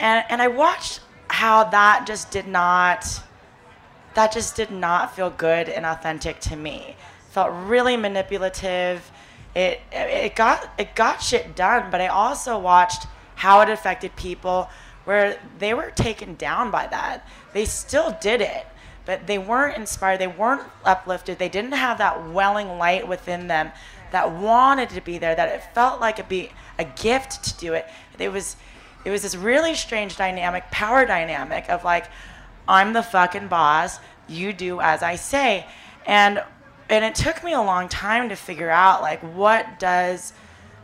and 0.00 0.24
and 0.28 0.42
I 0.42 0.48
watched 0.48 1.00
how 1.28 1.64
that 1.64 2.06
just 2.06 2.30
did 2.30 2.46
not 2.46 3.22
that 4.14 4.32
just 4.32 4.56
did 4.56 4.70
not 4.70 5.14
feel 5.14 5.30
good 5.30 5.68
and 5.68 5.86
authentic 5.86 6.40
to 6.40 6.56
me. 6.56 6.96
Felt 7.30 7.50
really 7.66 7.96
manipulative. 7.96 9.10
It 9.54 9.80
it 9.92 10.34
got 10.34 10.72
it 10.78 10.94
got 10.94 11.22
shit 11.22 11.54
done, 11.54 11.90
but 11.90 12.00
I 12.00 12.06
also 12.08 12.58
watched 12.58 13.06
how 13.36 13.60
it 13.60 13.68
affected 13.68 14.16
people 14.16 14.68
where 15.04 15.38
they 15.58 15.74
were 15.74 15.90
taken 15.90 16.34
down 16.36 16.70
by 16.70 16.86
that. 16.86 17.26
They 17.52 17.64
still 17.64 18.16
did 18.20 18.40
it, 18.40 18.66
but 19.04 19.26
they 19.26 19.38
weren't 19.38 19.76
inspired. 19.76 20.20
They 20.20 20.26
weren't 20.26 20.62
uplifted. 20.84 21.38
They 21.38 21.48
didn't 21.48 21.72
have 21.72 21.98
that 21.98 22.30
welling 22.30 22.78
light 22.78 23.06
within 23.06 23.48
them 23.48 23.72
that 24.12 24.30
wanted 24.32 24.90
to 24.90 25.00
be 25.00 25.18
there. 25.18 25.34
That 25.34 25.48
it 25.48 25.74
felt 25.74 26.00
like 26.00 26.18
a 26.18 26.24
be 26.24 26.50
a 26.78 26.84
gift 26.84 27.44
to 27.44 27.56
do 27.58 27.74
it. 27.74 27.86
It 28.18 28.30
was 28.30 28.56
it 29.04 29.10
was 29.10 29.22
this 29.22 29.34
really 29.34 29.74
strange 29.74 30.16
dynamic, 30.16 30.70
power 30.70 31.04
dynamic 31.04 31.68
of 31.68 31.84
like, 31.84 32.06
I'm 32.68 32.92
the 32.92 33.02
fucking 33.02 33.48
boss. 33.48 33.98
You 34.28 34.52
do 34.52 34.80
as 34.80 35.02
I 35.02 35.16
say, 35.16 35.66
and 36.06 36.42
and 36.92 37.06
it 37.06 37.14
took 37.14 37.42
me 37.42 37.54
a 37.54 37.60
long 37.62 37.88
time 37.88 38.28
to 38.28 38.36
figure 38.36 38.68
out 38.68 39.00
like 39.00 39.20
what 39.34 39.78
does 39.78 40.34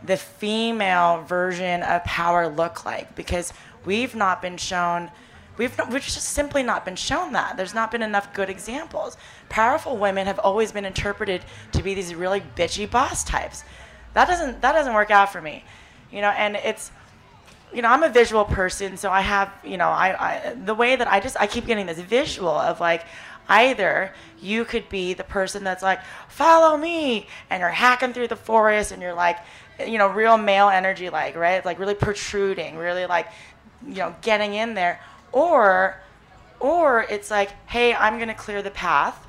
the 0.03 0.17
female 0.17 1.21
version 1.21 1.83
of 1.83 2.03
power 2.03 2.47
look 2.49 2.83
like? 2.83 3.15
Because 3.15 3.53
we've 3.85 4.15
not 4.15 4.41
been 4.41 4.57
shown 4.57 5.11
we've, 5.57 5.77
not, 5.77 5.91
we've 5.91 6.01
just 6.01 6.19
simply 6.23 6.63
not 6.63 6.83
been 6.83 6.95
shown 6.95 7.33
that. 7.33 7.57
There's 7.57 7.75
not 7.75 7.91
been 7.91 8.01
enough 8.01 8.33
good 8.33 8.49
examples. 8.49 9.17
Powerful 9.49 9.97
women 9.97 10.25
have 10.25 10.39
always 10.39 10.71
been 10.71 10.85
interpreted 10.85 11.43
to 11.73 11.83
be 11.83 11.93
these 11.93 12.15
really 12.15 12.41
bitchy 12.55 12.89
boss 12.89 13.23
types. 13.23 13.63
That 14.15 14.27
doesn't 14.27 14.61
that 14.61 14.71
doesn't 14.71 14.95
work 14.95 15.11
out 15.11 15.31
for 15.31 15.41
me. 15.41 15.63
You 16.11 16.21
know 16.21 16.29
and 16.29 16.55
it's 16.55 16.91
you 17.71 17.83
know 17.83 17.89
i'm 17.89 18.01
a 18.01 18.09
visual 18.09 18.45
person 18.45 18.97
so 18.97 19.11
i 19.11 19.21
have 19.21 19.53
you 19.63 19.77
know 19.77 19.89
I, 19.89 20.15
I 20.19 20.53
the 20.55 20.73
way 20.73 20.95
that 20.95 21.07
i 21.07 21.19
just 21.19 21.37
i 21.39 21.45
keep 21.45 21.67
getting 21.67 21.85
this 21.85 21.99
visual 21.99 22.49
of 22.49 22.79
like 22.79 23.05
either 23.49 24.13
you 24.39 24.63
could 24.63 24.87
be 24.87 25.13
the 25.13 25.23
person 25.23 25.63
that's 25.63 25.83
like 25.83 25.99
follow 26.29 26.77
me 26.77 27.27
and 27.49 27.59
you're 27.59 27.69
hacking 27.69 28.13
through 28.13 28.27
the 28.27 28.35
forest 28.35 28.91
and 28.91 29.01
you're 29.01 29.13
like 29.13 29.37
you 29.85 29.97
know, 29.97 30.07
real 30.07 30.37
male 30.37 30.69
energy, 30.69 31.09
like, 31.09 31.35
right? 31.35 31.63
Like 31.63 31.79
really 31.79 31.95
protruding, 31.95 32.77
really 32.77 33.05
like, 33.05 33.27
you 33.85 33.95
know, 33.95 34.15
getting 34.21 34.53
in 34.53 34.73
there. 34.73 34.99
Or, 35.31 35.99
or 36.59 37.05
it's 37.09 37.31
like, 37.31 37.51
hey, 37.67 37.93
I'm 37.93 38.17
going 38.17 38.27
to 38.27 38.33
clear 38.33 38.61
the 38.61 38.71
path, 38.71 39.25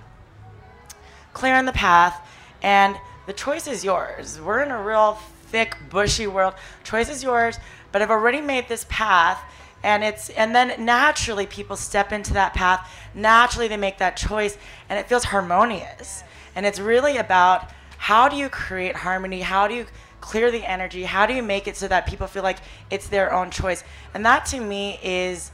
clearing 1.33 1.67
the 1.67 1.73
path, 1.73 2.27
and 2.63 2.97
the 3.27 3.33
choice 3.33 3.67
is 3.67 3.85
yours. 3.85 4.41
We're 4.41 4.63
in 4.63 4.71
a 4.71 4.83
real 4.83 5.15
thick, 5.47 5.77
bushy 5.89 6.27
world. 6.27 6.55
Choice 6.85 7.09
is 7.09 7.23
yours, 7.23 7.59
but 7.93 8.03
I've 8.03 8.11
already 8.11 8.41
made 8.41 8.69
this 8.69 8.87
path 8.89 9.41
and 9.83 10.05
it's 10.05 10.31
and 10.31 10.55
then 10.55 10.85
naturally 10.85 11.47
people 11.47 11.77
step 11.77 12.13
into 12.13 12.33
that 12.35 12.53
path 12.55 12.91
naturally 13.15 13.69
they 13.69 13.77
make 13.77 13.99
that 13.99 14.17
choice 14.17 14.59
and 14.89 14.99
it 14.99 15.07
feels 15.09 15.25
harmonious 15.25 16.23
and 16.55 16.67
it's 16.67 16.79
really 16.79 17.17
about 17.17 17.71
how 17.97 18.29
do 18.29 18.37
you 18.37 18.49
create 18.49 18.97
harmony 18.97 19.41
how 19.41 19.67
do 19.67 19.75
you 19.75 19.87
clear 20.21 20.51
the 20.51 20.65
energy? 20.69 21.05
How 21.05 21.27
do 21.27 21.35
you 21.35 21.43
make 21.43 21.67
it 21.67 21.77
so 21.77 21.89
that 21.89 22.07
people 22.07 22.27
feel 22.27 22.43
like 22.43 22.59
it's 22.91 23.09
their 23.09 23.33
own 23.33 23.51
choice? 23.51 23.85
And 24.15 24.25
that 24.25 24.47
to 24.47 24.61
me 24.61 24.99
is 25.03 25.51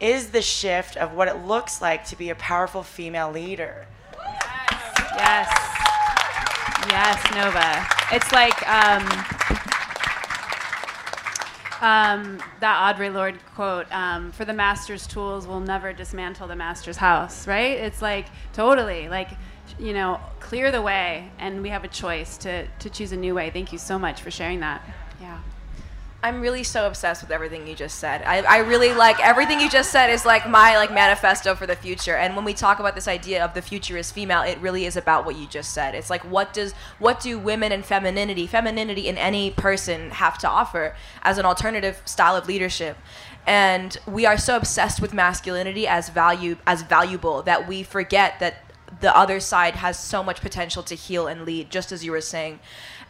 is 0.00 0.30
the 0.30 0.42
shift 0.42 0.96
of 0.96 1.14
what 1.14 1.28
it 1.28 1.46
looks 1.46 1.80
like 1.80 2.04
to 2.04 2.16
be 2.16 2.30
a 2.30 2.34
powerful 2.34 2.82
female 2.82 3.30
leader. 3.30 3.86
Yes. 5.16 5.48
Yes, 6.90 7.22
Nova. 7.32 7.86
It's 8.12 8.30
like 8.32 8.68
um, 8.68 9.06
um, 11.84 12.38
that 12.60 12.96
Audre 12.96 13.12
Lorde 13.12 13.38
quote 13.54 13.86
um, 13.92 14.32
for 14.32 14.44
the 14.44 14.54
master's 14.54 15.06
tools 15.06 15.46
will 15.46 15.60
never 15.60 15.92
dismantle 15.92 16.48
the 16.48 16.56
master's 16.56 16.96
house, 16.96 17.46
right? 17.46 17.76
It's 17.76 18.00
like 18.00 18.26
totally 18.52 19.08
like 19.08 19.30
you 19.78 19.92
know, 19.92 20.20
clear 20.40 20.70
the 20.70 20.82
way, 20.82 21.30
and 21.38 21.62
we 21.62 21.70
have 21.70 21.84
a 21.84 21.88
choice 21.88 22.36
to, 22.38 22.66
to 22.66 22.90
choose 22.90 23.12
a 23.12 23.16
new 23.16 23.34
way. 23.34 23.50
Thank 23.50 23.72
you 23.72 23.78
so 23.78 23.98
much 23.98 24.20
for 24.20 24.30
sharing 24.30 24.60
that. 24.60 24.82
Yeah. 25.20 25.40
I'm 26.24 26.40
really 26.40 26.62
so 26.62 26.86
obsessed 26.86 27.20
with 27.20 27.30
everything 27.30 27.66
you 27.66 27.74
just 27.74 27.98
said. 27.98 28.22
I, 28.22 28.38
I 28.38 28.58
really 28.60 28.94
like 28.94 29.20
everything 29.20 29.60
you 29.60 29.68
just 29.68 29.92
said 29.92 30.08
is 30.08 30.24
like 30.24 30.48
my 30.48 30.78
like 30.78 30.90
manifesto 30.90 31.54
for 31.54 31.66
the 31.66 31.76
future. 31.76 32.16
And 32.16 32.34
when 32.34 32.46
we 32.46 32.54
talk 32.54 32.78
about 32.78 32.94
this 32.94 33.06
idea 33.06 33.44
of 33.44 33.52
the 33.52 33.60
future 33.60 33.98
is 33.98 34.10
female, 34.10 34.40
it 34.40 34.58
really 34.58 34.86
is 34.86 34.96
about 34.96 35.26
what 35.26 35.36
you 35.36 35.46
just 35.46 35.74
said. 35.74 35.94
It's 35.94 36.08
like 36.08 36.22
what 36.22 36.54
does 36.54 36.72
what 36.98 37.20
do 37.20 37.38
women 37.38 37.72
and 37.72 37.84
femininity, 37.84 38.46
femininity 38.46 39.06
in 39.06 39.18
any 39.18 39.50
person 39.50 40.12
have 40.12 40.38
to 40.38 40.48
offer 40.48 40.96
as 41.20 41.36
an 41.36 41.44
alternative 41.44 42.00
style 42.06 42.36
of 42.36 42.48
leadership? 42.48 42.96
And 43.46 43.94
we 44.06 44.24
are 44.24 44.38
so 44.38 44.56
obsessed 44.56 45.02
with 45.02 45.12
masculinity 45.12 45.86
as 45.86 46.08
value 46.08 46.56
as 46.66 46.80
valuable 46.80 47.42
that 47.42 47.68
we 47.68 47.82
forget 47.82 48.40
that 48.40 48.64
the 49.02 49.14
other 49.14 49.40
side 49.40 49.76
has 49.76 49.98
so 49.98 50.22
much 50.22 50.40
potential 50.40 50.82
to 50.84 50.94
heal 50.94 51.26
and 51.26 51.44
lead, 51.44 51.70
just 51.70 51.92
as 51.92 52.02
you 52.02 52.12
were 52.12 52.22
saying. 52.22 52.60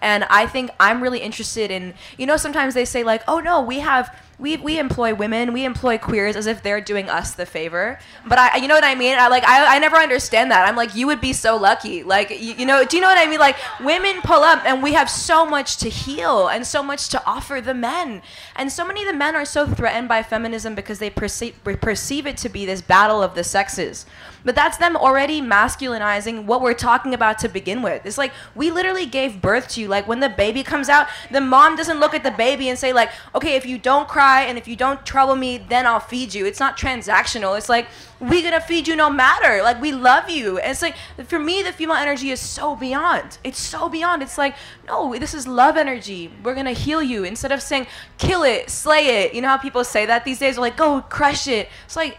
And 0.04 0.24
I 0.24 0.46
think 0.46 0.70
I'm 0.78 1.02
really 1.02 1.20
interested 1.20 1.70
in, 1.70 1.94
you 2.18 2.26
know, 2.26 2.36
sometimes 2.36 2.74
they 2.74 2.84
say 2.84 3.02
like, 3.02 3.22
oh 3.26 3.40
no, 3.40 3.62
we 3.62 3.78
have 3.80 4.14
we 4.38 4.56
we 4.56 4.78
employ 4.78 5.14
women, 5.14 5.52
we 5.52 5.64
employ 5.64 5.98
queers 5.98 6.34
as 6.36 6.46
if 6.46 6.62
they're 6.62 6.80
doing 6.80 7.08
us 7.08 7.34
the 7.34 7.46
favor. 7.46 7.98
But 8.26 8.38
I, 8.38 8.56
you 8.56 8.68
know 8.68 8.74
what 8.74 8.84
I 8.84 8.94
mean? 8.94 9.16
I 9.18 9.28
like 9.28 9.44
I, 9.44 9.76
I 9.76 9.78
never 9.78 9.96
understand 9.96 10.50
that. 10.50 10.66
I'm 10.68 10.76
like, 10.76 10.94
you 10.94 11.06
would 11.06 11.20
be 11.20 11.32
so 11.32 11.56
lucky. 11.56 12.02
Like 12.02 12.30
you, 12.30 12.54
you 12.54 12.66
know, 12.66 12.84
do 12.84 12.96
you 12.96 13.00
know 13.00 13.08
what 13.08 13.18
I 13.18 13.30
mean? 13.30 13.38
Like 13.38 13.56
women 13.80 14.20
pull 14.22 14.42
up 14.42 14.64
and 14.64 14.82
we 14.82 14.94
have 14.94 15.08
so 15.08 15.46
much 15.46 15.76
to 15.78 15.88
heal 15.88 16.48
and 16.48 16.66
so 16.66 16.82
much 16.82 17.08
to 17.10 17.24
offer 17.26 17.60
the 17.60 17.74
men. 17.74 18.22
And 18.56 18.72
so 18.72 18.84
many 18.84 19.02
of 19.02 19.06
the 19.06 19.16
men 19.16 19.36
are 19.36 19.44
so 19.44 19.66
threatened 19.66 20.08
by 20.08 20.22
feminism 20.22 20.74
because 20.74 20.98
they 20.98 21.10
perceive 21.10 21.62
perceive 21.62 22.26
it 22.26 22.36
to 22.38 22.48
be 22.48 22.66
this 22.66 22.82
battle 22.82 23.22
of 23.22 23.34
the 23.34 23.44
sexes. 23.44 24.06
But 24.44 24.54
that's 24.54 24.76
them 24.76 24.96
already 24.96 25.40
masculinizing 25.40 26.44
what 26.44 26.60
we're 26.60 26.74
talking 26.74 27.14
about 27.14 27.38
to 27.38 27.48
begin 27.48 27.82
with. 27.82 28.04
It's 28.04 28.18
like 28.18 28.32
we 28.54 28.70
literally 28.70 29.06
gave 29.06 29.40
birth 29.40 29.68
to 29.68 29.80
you. 29.80 29.88
Like 29.88 30.06
when 30.06 30.20
the 30.20 30.28
baby 30.28 30.62
comes 30.62 30.88
out, 30.88 31.06
the 31.30 31.40
mom 31.40 31.76
doesn't 31.76 32.00
look 32.00 32.14
at 32.14 32.24
the 32.24 32.30
baby 32.32 32.68
and 32.68 32.78
say 32.78 32.92
like, 32.92 33.10
"Okay, 33.34 33.54
if 33.54 33.64
you 33.64 33.78
don't 33.78 34.08
cry 34.08 34.23
and 34.24 34.58
if 34.58 34.66
you 34.66 34.76
don't 34.76 35.04
trouble 35.04 35.36
me, 35.36 35.58
then 35.58 35.86
I'll 35.86 36.00
feed 36.00 36.34
you." 36.34 36.46
It's 36.46 36.60
not 36.60 36.76
transactional. 36.76 37.56
It's 37.56 37.68
like 37.68 37.86
we're 38.20 38.42
gonna 38.42 38.60
feed 38.60 38.88
you 38.88 38.96
no 38.96 39.10
matter. 39.10 39.62
Like 39.62 39.80
we 39.80 39.92
love 39.92 40.30
you. 40.30 40.58
And 40.58 40.70
it's 40.70 40.82
like 40.82 40.96
for 41.26 41.38
me, 41.38 41.62
the 41.62 41.72
female 41.72 41.96
energy 41.96 42.30
is 42.30 42.40
so 42.40 42.76
beyond. 42.76 43.38
It's 43.44 43.58
so 43.58 43.88
beyond. 43.88 44.22
It's 44.22 44.38
like 44.38 44.54
no, 44.88 45.16
this 45.18 45.34
is 45.34 45.46
love 45.46 45.76
energy. 45.76 46.32
We're 46.42 46.54
gonna 46.54 46.72
heal 46.72 47.02
you 47.02 47.24
instead 47.24 47.52
of 47.52 47.62
saying 47.62 47.86
kill 48.18 48.42
it, 48.42 48.70
slay 48.70 49.22
it. 49.22 49.34
You 49.34 49.42
know 49.42 49.48
how 49.48 49.58
people 49.58 49.84
say 49.84 50.06
that 50.06 50.24
these 50.24 50.38
days? 50.38 50.54
They're 50.56 50.62
like 50.62 50.76
go 50.76 51.00
crush 51.02 51.46
it. 51.46 51.68
It's 51.84 51.96
like 51.96 52.18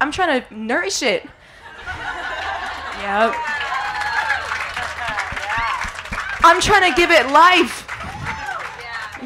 I'm 0.00 0.12
trying 0.12 0.42
to 0.42 0.54
nourish 0.54 1.02
it. 1.02 1.24
Yep. 3.00 3.34
I'm 6.44 6.60
trying 6.60 6.90
to 6.90 6.96
give 6.96 7.10
it 7.10 7.28
life. 7.30 7.85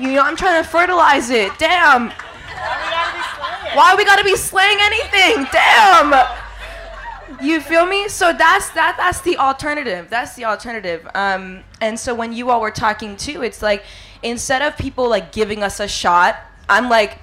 You 0.01 0.13
know, 0.13 0.23
I'm 0.23 0.37
trying 0.37 0.63
to 0.63 0.69
fertilize 0.69 1.29
it. 1.29 1.53
Damn. 1.59 2.11
Why 3.75 3.95
we 3.97 4.05
gotta 4.05 4.25
be 4.25 4.35
slaying 4.35 4.79
anything? 4.81 5.47
Damn. 5.53 6.27
You 7.43 7.61
feel 7.61 7.85
me? 7.87 8.09
So 8.09 8.33
that's 8.33 8.71
that. 8.71 8.97
That's 8.97 9.21
the 9.21 9.37
alternative. 9.37 10.09
That's 10.09 10.35
the 10.35 10.47
alternative. 10.47 11.07
Um, 11.15 11.65
and 11.83 12.01
so 12.01 12.15
when 12.15 12.33
you 12.33 12.51
all 12.51 12.61
were 12.61 12.71
talking 12.71 13.17
too, 13.17 13.43
it's 13.43 13.61
like 13.61 13.85
instead 14.23 14.63
of 14.63 14.77
people 14.79 15.09
like 15.09 15.33
giving 15.33 15.63
us 15.63 15.81
a 15.81 15.89
shot, 15.89 16.37
I'm 16.69 16.89
like. 16.89 17.19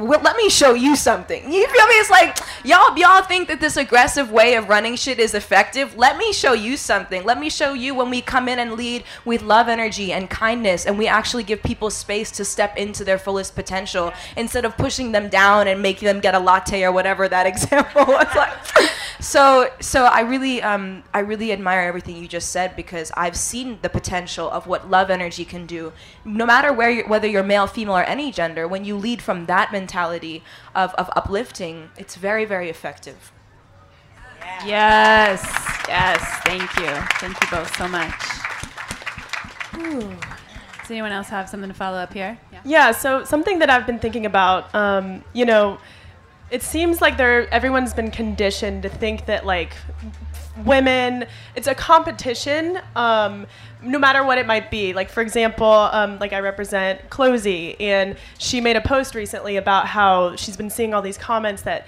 Well, 0.00 0.20
let 0.22 0.36
me 0.36 0.48
show 0.48 0.74
you 0.74 0.94
something. 0.94 1.42
You 1.52 1.66
feel 1.66 1.86
me? 1.86 1.94
It's 1.94 2.10
like 2.10 2.38
y'all 2.64 2.96
y'all 2.96 3.22
think 3.22 3.48
that 3.48 3.60
this 3.60 3.76
aggressive 3.76 4.30
way 4.30 4.54
of 4.54 4.68
running 4.68 4.96
shit 4.96 5.18
is 5.18 5.34
effective. 5.34 5.96
Let 5.96 6.16
me 6.16 6.32
show 6.32 6.52
you 6.52 6.76
something. 6.76 7.24
Let 7.24 7.40
me 7.40 7.50
show 7.50 7.72
you 7.72 7.94
when 7.94 8.08
we 8.10 8.20
come 8.20 8.48
in 8.48 8.58
and 8.58 8.74
lead 8.74 9.04
with 9.24 9.42
love 9.42 9.68
energy 9.68 10.12
and 10.12 10.30
kindness 10.30 10.86
and 10.86 10.98
we 10.98 11.08
actually 11.08 11.42
give 11.42 11.62
people 11.62 11.90
space 11.90 12.30
to 12.32 12.44
step 12.44 12.76
into 12.76 13.04
their 13.04 13.18
fullest 13.18 13.54
potential 13.54 14.12
instead 14.36 14.64
of 14.64 14.76
pushing 14.76 15.12
them 15.12 15.28
down 15.28 15.66
and 15.66 15.82
making 15.82 16.06
them 16.06 16.20
get 16.20 16.34
a 16.34 16.38
latte 16.38 16.84
or 16.84 16.92
whatever 16.92 17.28
that 17.28 17.46
example 17.52 18.04
was 18.06 18.34
like. 18.36 18.90
So 19.20 19.70
so 19.80 20.04
I 20.04 20.20
really 20.20 20.62
um 20.62 21.02
I 21.12 21.20
really 21.20 21.52
admire 21.52 21.80
everything 21.80 22.16
you 22.16 22.28
just 22.28 22.50
said 22.50 22.76
because 22.76 23.10
I've 23.16 23.36
seen 23.36 23.78
the 23.82 23.88
potential 23.88 24.48
of 24.48 24.68
what 24.68 24.88
love 24.88 25.10
energy 25.10 25.44
can 25.44 25.66
do. 25.66 25.92
No 26.24 26.46
matter 26.46 26.72
where 26.72 26.90
you're, 26.90 27.08
whether 27.08 27.26
you're 27.26 27.42
male, 27.42 27.66
female 27.66 27.96
or 27.96 28.04
any 28.04 28.30
gender, 28.30 28.68
when 28.68 28.84
you 28.84 28.96
lead 28.96 29.20
from 29.20 29.46
that 29.46 29.72
mentality 29.72 29.87
of, 30.74 30.94
of 30.94 31.10
uplifting, 31.16 31.90
it's 31.96 32.16
very, 32.16 32.44
very 32.44 32.68
effective. 32.70 33.32
Yes. 34.64 35.42
Yes. 35.88 36.20
Thank 36.44 36.62
you. 36.78 36.90
Thank 37.20 37.40
you 37.42 37.50
both 37.50 37.76
so 37.76 37.88
much. 37.88 38.14
Does 40.88 40.90
anyone 40.90 41.12
else 41.12 41.28
have 41.28 41.48
something 41.48 41.68
to 41.68 41.74
follow 41.74 41.98
up 41.98 42.12
here? 42.12 42.38
Yeah. 42.50 42.60
Yeah, 42.64 42.90
so 42.92 43.22
something 43.24 43.58
that 43.58 43.68
I've 43.68 43.86
been 43.86 43.98
thinking 43.98 44.24
about, 44.26 44.74
um, 44.74 45.22
you 45.34 45.44
know, 45.44 45.78
it 46.50 46.62
seems 46.62 47.00
like 47.00 47.18
there 47.18 47.52
everyone's 47.52 47.92
been 47.92 48.10
conditioned 48.10 48.82
to 48.84 48.88
think 48.88 49.26
that 49.26 49.44
like 49.44 49.74
women. 50.64 51.26
It's 51.54 51.66
a 51.66 51.74
competition 51.74 52.80
um, 52.96 53.46
no 53.82 53.98
matter 53.98 54.24
what 54.24 54.38
it 54.38 54.46
might 54.46 54.70
be. 54.70 54.92
Like 54.92 55.10
for 55.10 55.20
example 55.20 55.66
um, 55.66 56.18
like 56.18 56.32
i 56.32 56.40
represent 56.40 57.08
CloZee 57.10 57.76
and 57.80 58.16
she 58.38 58.60
made 58.60 58.76
a 58.76 58.80
post 58.80 59.14
recently 59.14 59.56
about 59.56 59.86
how 59.86 60.36
she's 60.36 60.56
been 60.56 60.70
seeing 60.70 60.94
all 60.94 61.02
these 61.02 61.18
comments 61.18 61.62
that 61.62 61.86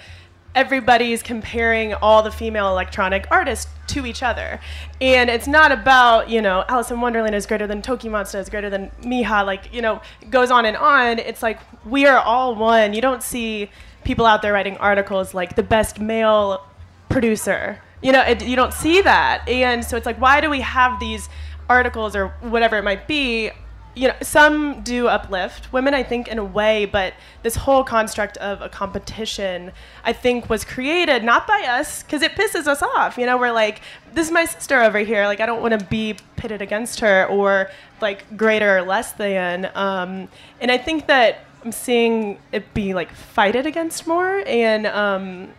everybody's 0.55 1.23
comparing 1.23 1.93
all 1.95 2.23
the 2.23 2.31
female 2.31 2.67
electronic 2.67 3.25
artists 3.31 3.71
to 3.87 4.05
each 4.05 4.21
other. 4.23 4.59
And 4.99 5.29
it's 5.29 5.47
not 5.47 5.71
about 5.71 6.29
you 6.29 6.41
know 6.41 6.63
Alison 6.67 7.01
Wonderland 7.01 7.35
is 7.35 7.45
greater 7.45 7.67
than 7.67 7.81
TOKiMONSTA 7.81 8.39
is 8.39 8.49
greater 8.49 8.69
than 8.69 8.91
Mija 9.01 9.45
like 9.45 9.73
you 9.73 9.81
know 9.81 10.01
it 10.21 10.29
goes 10.29 10.51
on 10.51 10.65
and 10.65 10.77
on. 10.77 11.19
It's 11.19 11.43
like 11.43 11.59
we 11.85 12.05
are 12.05 12.19
all 12.19 12.55
one. 12.55 12.93
You 12.93 13.01
don't 13.01 13.23
see 13.23 13.69
people 14.03 14.25
out 14.25 14.41
there 14.41 14.53
writing 14.53 14.77
articles 14.77 15.33
like 15.33 15.55
the 15.55 15.63
best 15.63 15.99
male 15.99 16.65
producer. 17.09 17.79
You 18.01 18.11
know, 18.11 18.21
it, 18.21 18.45
you 18.45 18.55
don't 18.55 18.73
see 18.73 19.01
that. 19.01 19.47
And 19.47 19.85
so 19.85 19.97
it's 19.97 20.05
like, 20.05 20.19
why 20.19 20.41
do 20.41 20.49
we 20.49 20.61
have 20.61 20.99
these 20.99 21.29
articles 21.69 22.15
or 22.15 22.29
whatever 22.41 22.77
it 22.77 22.83
might 22.83 23.07
be? 23.07 23.51
You 23.93 24.07
know, 24.07 24.15
some 24.21 24.81
do 24.83 25.07
uplift 25.07 25.73
women, 25.73 25.93
I 25.93 26.01
think, 26.01 26.29
in 26.29 26.39
a 26.39 26.45
way, 26.45 26.85
but 26.85 27.13
this 27.43 27.57
whole 27.57 27.83
construct 27.83 28.37
of 28.37 28.61
a 28.61 28.69
competition, 28.69 29.73
I 30.05 30.13
think, 30.13 30.49
was 30.49 30.63
created 30.63 31.25
not 31.25 31.45
by 31.45 31.65
us 31.67 32.01
because 32.01 32.21
it 32.21 32.31
pisses 32.31 32.67
us 32.67 32.81
off. 32.81 33.17
You 33.17 33.25
know, 33.25 33.37
we're 33.37 33.51
like, 33.51 33.81
this 34.13 34.27
is 34.27 34.31
my 34.31 34.45
sister 34.45 34.81
over 34.81 34.99
here. 34.99 35.25
Like, 35.25 35.41
I 35.41 35.45
don't 35.45 35.61
want 35.61 35.77
to 35.77 35.85
be 35.87 36.15
pitted 36.37 36.61
against 36.61 37.01
her 37.01 37.25
or 37.25 37.69
like 37.99 38.37
greater 38.37 38.77
or 38.77 38.81
less 38.81 39.11
than. 39.11 39.69
Um, 39.75 40.29
and 40.61 40.71
I 40.71 40.77
think 40.77 41.07
that 41.07 41.39
I'm 41.63 41.71
seeing 41.71 42.39
it 42.51 42.73
be 42.73 42.93
like 42.93 43.11
fighted 43.11 43.65
against 43.65 44.07
more, 44.07 44.41
and 44.47 44.87
um, 44.87 45.49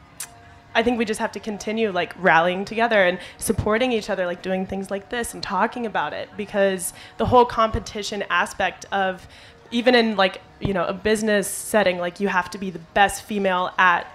I 0.74 0.82
think 0.82 0.98
we 0.98 1.04
just 1.04 1.20
have 1.20 1.32
to 1.32 1.40
continue 1.40 1.90
like 1.90 2.14
rallying 2.18 2.64
together 2.64 3.02
and 3.04 3.18
supporting 3.38 3.92
each 3.92 4.10
other, 4.10 4.26
like 4.26 4.42
doing 4.42 4.66
things 4.66 4.90
like 4.90 5.08
this 5.10 5.34
and 5.34 5.42
talking 5.42 5.86
about 5.86 6.12
it, 6.12 6.28
because 6.36 6.92
the 7.18 7.26
whole 7.26 7.44
competition 7.44 8.24
aspect 8.30 8.86
of 8.92 9.26
even 9.70 9.94
in 9.94 10.16
like 10.16 10.40
you 10.60 10.74
know 10.74 10.84
a 10.84 10.92
business 10.92 11.48
setting, 11.48 11.98
like 11.98 12.20
you 12.20 12.28
have 12.28 12.50
to 12.50 12.58
be 12.58 12.70
the 12.70 12.80
best 12.94 13.22
female 13.24 13.72
at 13.78 14.06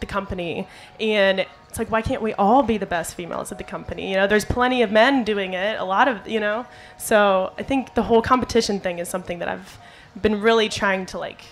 the 0.00 0.06
company, 0.06 0.66
and 1.00 1.46
it's 1.68 1.78
like 1.78 1.90
why 1.90 2.02
can't 2.02 2.22
we 2.22 2.32
all 2.34 2.62
be 2.62 2.78
the 2.78 2.86
best 2.86 3.14
females 3.14 3.50
at 3.52 3.58
the 3.58 3.64
company? 3.64 4.10
You 4.10 4.16
know, 4.16 4.26
there's 4.26 4.44
plenty 4.44 4.82
of 4.82 4.90
men 4.90 5.24
doing 5.24 5.54
it, 5.54 5.78
a 5.78 5.84
lot 5.84 6.08
of 6.08 6.26
you 6.28 6.40
know, 6.40 6.66
so 6.98 7.52
I 7.58 7.62
think 7.62 7.94
the 7.94 8.02
whole 8.02 8.22
competition 8.22 8.80
thing 8.80 8.98
is 8.98 9.08
something 9.08 9.38
that 9.40 9.48
I've 9.48 9.78
been 10.20 10.40
really 10.40 10.68
trying 10.68 11.06
to 11.06 11.18
like 11.18 11.42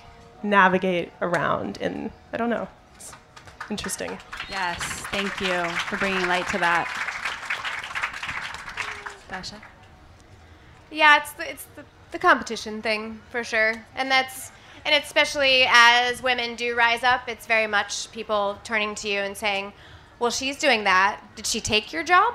navigate 0.43 1.12
around 1.21 1.79
and 1.81 2.11
I 2.33 2.37
don't 2.37 2.51
know. 2.51 2.69
It's 3.72 3.80
interesting. 3.80 4.18
Yes. 4.50 4.82
Thank 5.12 5.40
you 5.40 5.64
for 5.87 5.96
bringing 5.96 6.26
light 6.26 6.46
to 6.48 6.58
that. 6.58 6.87
Dasha? 9.30 9.56
Yeah, 10.90 11.16
it's 11.16 11.32
the, 11.32 11.50
it's 11.50 11.64
the, 11.74 11.85
the 12.11 12.18
competition 12.18 12.82
thing 12.82 13.18
for 13.30 13.42
sure, 13.42 13.82
and 13.94 14.11
that's 14.11 14.52
and 14.85 15.02
especially 15.02 15.64
as 15.68 16.22
women 16.22 16.54
do 16.54 16.76
rise 16.76 17.02
up, 17.02 17.30
it's 17.30 17.46
very 17.46 17.66
much 17.66 18.12
people 18.12 18.58
turning 18.62 18.94
to 18.96 19.08
you 19.08 19.20
and 19.20 19.35
saying, 19.35 19.72
"Well, 20.18 20.30
she's 20.30 20.58
doing 20.58 20.85
that. 20.85 21.22
Did 21.35 21.46
she 21.46 21.62
take 21.62 21.94
your 21.94 22.04
job? 22.04 22.35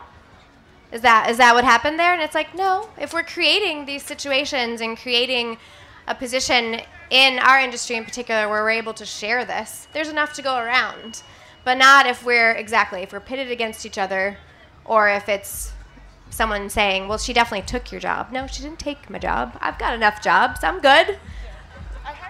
Is 0.91 1.01
that 1.01 1.29
is 1.29 1.37
that 1.37 1.53
what 1.53 1.65
happened 1.65 1.99
there?" 1.99 2.13
And 2.13 2.21
it's 2.23 2.33
like, 2.33 2.55
no. 2.55 2.89
If 2.97 3.13
we're 3.13 3.21
creating 3.21 3.85
these 3.85 4.01
situations 4.01 4.81
and 4.81 4.97
creating 4.97 5.59
a 6.07 6.15
position 6.15 6.81
in 7.09 7.39
our 7.39 7.59
industry 7.59 7.95
in 7.95 8.05
particular 8.05 8.49
where 8.49 8.63
we're 8.63 8.71
able 8.71 8.93
to 8.93 9.05
share 9.05 9.45
this, 9.45 9.87
there's 9.93 10.09
enough 10.09 10.33
to 10.33 10.41
go 10.41 10.57
around. 10.57 11.23
But 11.63 11.77
not 11.77 12.05
if 12.05 12.23
we're 12.23 12.51
exactly 12.51 13.01
if 13.01 13.11
we're 13.11 13.19
pitted 13.19 13.51
against 13.51 13.85
each 13.85 13.97
other, 13.97 14.37
or 14.85 15.09
if 15.09 15.27
it's 15.27 15.73
someone 16.29 16.69
saying, 16.69 17.07
"Well, 17.07 17.17
she 17.17 17.33
definitely 17.33 17.67
took 17.67 17.91
your 17.91 17.99
job." 17.99 18.31
No, 18.31 18.47
she 18.47 18.63
didn't 18.63 18.79
take 18.79 19.09
my 19.09 19.19
job. 19.19 19.57
I've 19.59 19.77
got 19.77 19.93
enough 19.93 20.21
jobs. 20.21 20.63
I'm 20.63 20.79
good. 20.79 21.19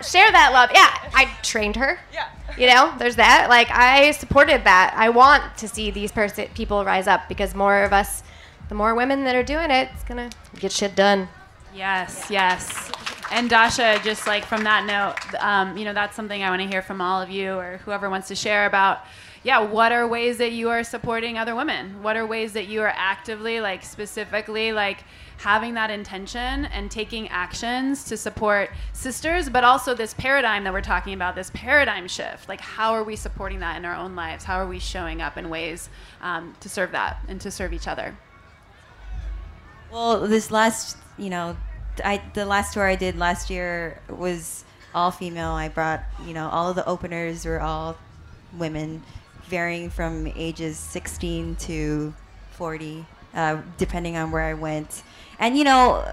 Share 0.02 0.32
that 0.32 0.54
love. 0.54 0.72
Yeah, 0.74 0.92
I 1.14 1.30
trained 1.44 1.76
her. 1.76 2.00
Yeah. 2.12 2.30
You 2.58 2.68
know, 2.68 2.94
there's 2.98 3.16
that. 3.18 3.48
Like 3.50 3.70
I 3.70 4.12
supported 4.12 4.64
that. 4.64 4.94
I 4.96 5.10
want 5.10 5.58
to 5.58 5.68
see 5.68 5.92
these 5.92 6.12
person 6.12 6.48
people 6.56 6.84
rise 6.84 7.08
up 7.08 7.28
because 7.28 7.54
more 7.54 7.84
of 7.84 7.94
us, 7.94 8.24
the 8.70 8.76
more 8.76 8.96
women 8.96 9.24
that 9.26 9.36
are 9.36 9.44
doing 9.44 9.70
it, 9.70 9.90
it's 9.94 10.04
gonna 10.04 10.30
get 10.60 10.72
shit 10.72 10.96
done. 10.96 11.30
Yes, 11.76 12.26
yes. 12.32 12.92
And 13.32 13.50
Dasha, 13.50 14.00
just 14.04 14.26
like 14.26 14.46
from 14.46 14.64
that 14.64 14.86
note, 14.86 15.42
um, 15.44 15.78
you 15.78 15.86
know, 15.86 15.94
that's 15.94 16.16
something 16.16 16.44
I 16.44 16.50
want 16.50 16.62
to 16.62 16.68
hear 16.68 16.82
from 16.82 17.02
all 17.02 17.22
of 17.22 17.30
you 17.30 17.54
or 17.54 17.80
whoever 17.84 18.10
wants 18.10 18.28
to 18.30 18.36
share 18.36 18.66
about. 18.66 19.00
Yeah, 19.44 19.60
what 19.60 19.92
are 19.92 20.08
ways 20.08 20.38
that 20.40 20.52
you 20.54 20.70
are 20.70 20.84
supporting 20.84 21.38
other 21.38 21.56
women? 21.56 22.02
What 22.02 22.18
are 22.18 22.26
ways 22.26 22.54
that 22.54 22.68
you 22.68 22.82
are 22.82 22.94
actively, 22.96 23.60
like 23.60 23.84
specifically, 23.84 24.72
like 24.72 25.04
having 25.38 25.76
that 25.76 25.90
intention 25.90 26.66
and 26.66 26.90
taking 26.90 27.28
actions 27.30 28.04
to 28.06 28.18
support 28.18 28.72
sisters, 28.94 29.50
but 29.50 29.64
also 29.64 29.94
this 29.94 30.14
paradigm 30.16 30.64
that 30.64 30.74
we're 30.74 30.82
talking 30.82 31.14
about, 31.14 31.36
this 31.36 31.52
paradigm 31.54 32.08
shift. 32.08 32.50
Like, 32.50 32.62
how 32.62 32.94
are 32.94 33.04
we 33.04 33.16
supporting 33.16 33.60
that 33.60 33.78
in 33.78 33.86
our 33.86 33.96
own 33.96 34.16
lives? 34.16 34.44
How 34.44 34.58
are 34.58 34.68
we 34.68 34.80
showing 34.80 35.22
up 35.22 35.38
in 35.38 35.50
ways 35.50 35.90
um, 36.22 36.56
to 36.62 36.70
serve 36.70 36.92
that 36.94 37.18
and 37.28 37.40
to 37.42 37.52
serve 37.52 37.72
each 37.74 37.88
other? 37.88 38.18
Well, 39.92 40.28
this 40.28 40.52
last 40.52 40.98
you 41.18 41.30
know, 41.30 41.58
I 42.04 42.22
the 42.34 42.46
last 42.46 42.74
tour 42.74 42.86
I 42.88 42.96
did 42.96 43.18
last 43.18 43.50
year 43.50 44.02
was 44.10 44.64
all 44.94 45.12
female. 45.12 45.52
I 45.52 45.70
brought, 45.70 46.04
you 46.26 46.34
know, 46.34 46.50
all 46.50 46.70
of 46.70 46.76
the 46.76 46.86
openers 46.86 47.46
were 47.46 47.62
all 47.62 47.98
women, 48.58 49.04
varying 49.44 49.90
from 49.90 50.28
ages 50.28 50.78
16 50.78 51.56
to 51.58 52.14
40, 52.52 53.06
uh, 53.34 53.62
depending 53.78 54.18
on 54.18 54.32
where 54.32 54.44
I 54.44 54.54
went. 54.54 55.04
And 55.40 55.58
you 55.58 55.64
know, 55.64 56.04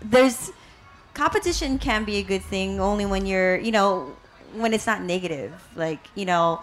there's 0.00 0.52
competition 1.14 1.78
can 1.78 2.04
be 2.04 2.16
a 2.16 2.22
good 2.22 2.42
thing 2.42 2.80
only 2.80 3.06
when 3.06 3.26
you're, 3.26 3.58
you 3.58 3.72
know, 3.72 4.14
when 4.54 4.72
it's 4.72 4.86
not 4.86 5.02
negative. 5.02 5.52
Like, 5.76 6.06
you 6.14 6.24
know, 6.24 6.60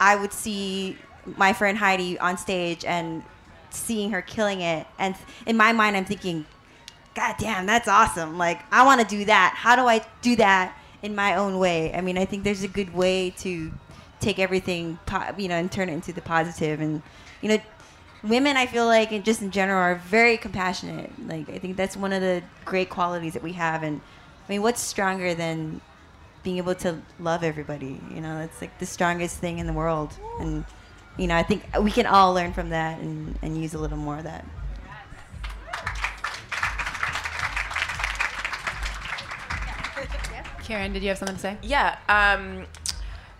I 0.00 0.16
would 0.16 0.32
see 0.32 0.96
my 1.36 1.52
friend 1.52 1.78
Heidi 1.78 2.18
on 2.18 2.36
stage 2.38 2.84
and 2.84 3.22
seeing 3.70 4.10
her 4.10 4.22
killing 4.22 4.60
it, 4.60 4.86
and 4.98 5.14
in 5.46 5.56
my 5.56 5.72
mind, 5.72 5.96
I'm 5.96 6.04
thinking, 6.04 6.44
God 7.14 7.34
damn, 7.38 7.66
that's 7.66 7.88
awesome. 7.88 8.38
Like, 8.38 8.62
I 8.72 8.84
want 8.84 9.00
to 9.00 9.06
do 9.06 9.24
that. 9.26 9.54
How 9.56 9.76
do 9.76 9.82
I 9.82 10.04
do 10.22 10.36
that 10.36 10.78
in 11.02 11.14
my 11.14 11.34
own 11.36 11.58
way? 11.58 11.92
I 11.92 12.00
mean, 12.00 12.16
I 12.16 12.24
think 12.24 12.44
there's 12.44 12.62
a 12.62 12.68
good 12.68 12.94
way 12.94 13.30
to 13.38 13.72
take 14.20 14.38
everything, 14.38 14.98
po- 15.04 15.34
you 15.36 15.48
know, 15.48 15.56
and 15.56 15.70
turn 15.70 15.88
it 15.88 15.92
into 15.92 16.12
the 16.12 16.22
positive. 16.22 16.80
And, 16.80 17.02
you 17.42 17.50
know, 17.50 17.58
women, 18.22 18.56
I 18.56 18.66
feel 18.66 18.86
like, 18.86 19.12
and 19.12 19.24
just 19.24 19.42
in 19.42 19.50
general, 19.50 19.78
are 19.78 19.96
very 19.96 20.38
compassionate. 20.38 21.10
Like, 21.26 21.50
I 21.50 21.58
think 21.58 21.76
that's 21.76 21.96
one 21.96 22.12
of 22.12 22.22
the 22.22 22.42
great 22.64 22.88
qualities 22.88 23.34
that 23.34 23.42
we 23.42 23.52
have. 23.52 23.82
And, 23.82 24.00
I 24.46 24.52
mean, 24.52 24.62
what's 24.62 24.80
stronger 24.80 25.34
than 25.34 25.82
being 26.42 26.56
able 26.56 26.74
to 26.76 27.02
love 27.20 27.44
everybody? 27.44 28.00
You 28.10 28.20
know, 28.20 28.38
that's 28.38 28.60
like 28.60 28.78
the 28.78 28.86
strongest 28.86 29.38
thing 29.38 29.58
in 29.58 29.66
the 29.66 29.72
world. 29.72 30.14
And, 30.40 30.64
you 31.18 31.26
know, 31.26 31.36
I 31.36 31.42
think 31.42 31.64
we 31.78 31.90
can 31.90 32.06
all 32.06 32.32
learn 32.32 32.54
from 32.54 32.70
that 32.70 33.00
and, 33.00 33.38
and 33.42 33.60
use 33.60 33.74
a 33.74 33.78
little 33.78 33.98
more 33.98 34.16
of 34.18 34.24
that. 34.24 34.46
Kiran, 40.72 40.92
did 40.94 41.02
you 41.02 41.08
have 41.08 41.18
something 41.18 41.36
to 41.36 41.42
say? 41.42 41.58
Yeah. 41.62 41.98
Um, 42.08 42.64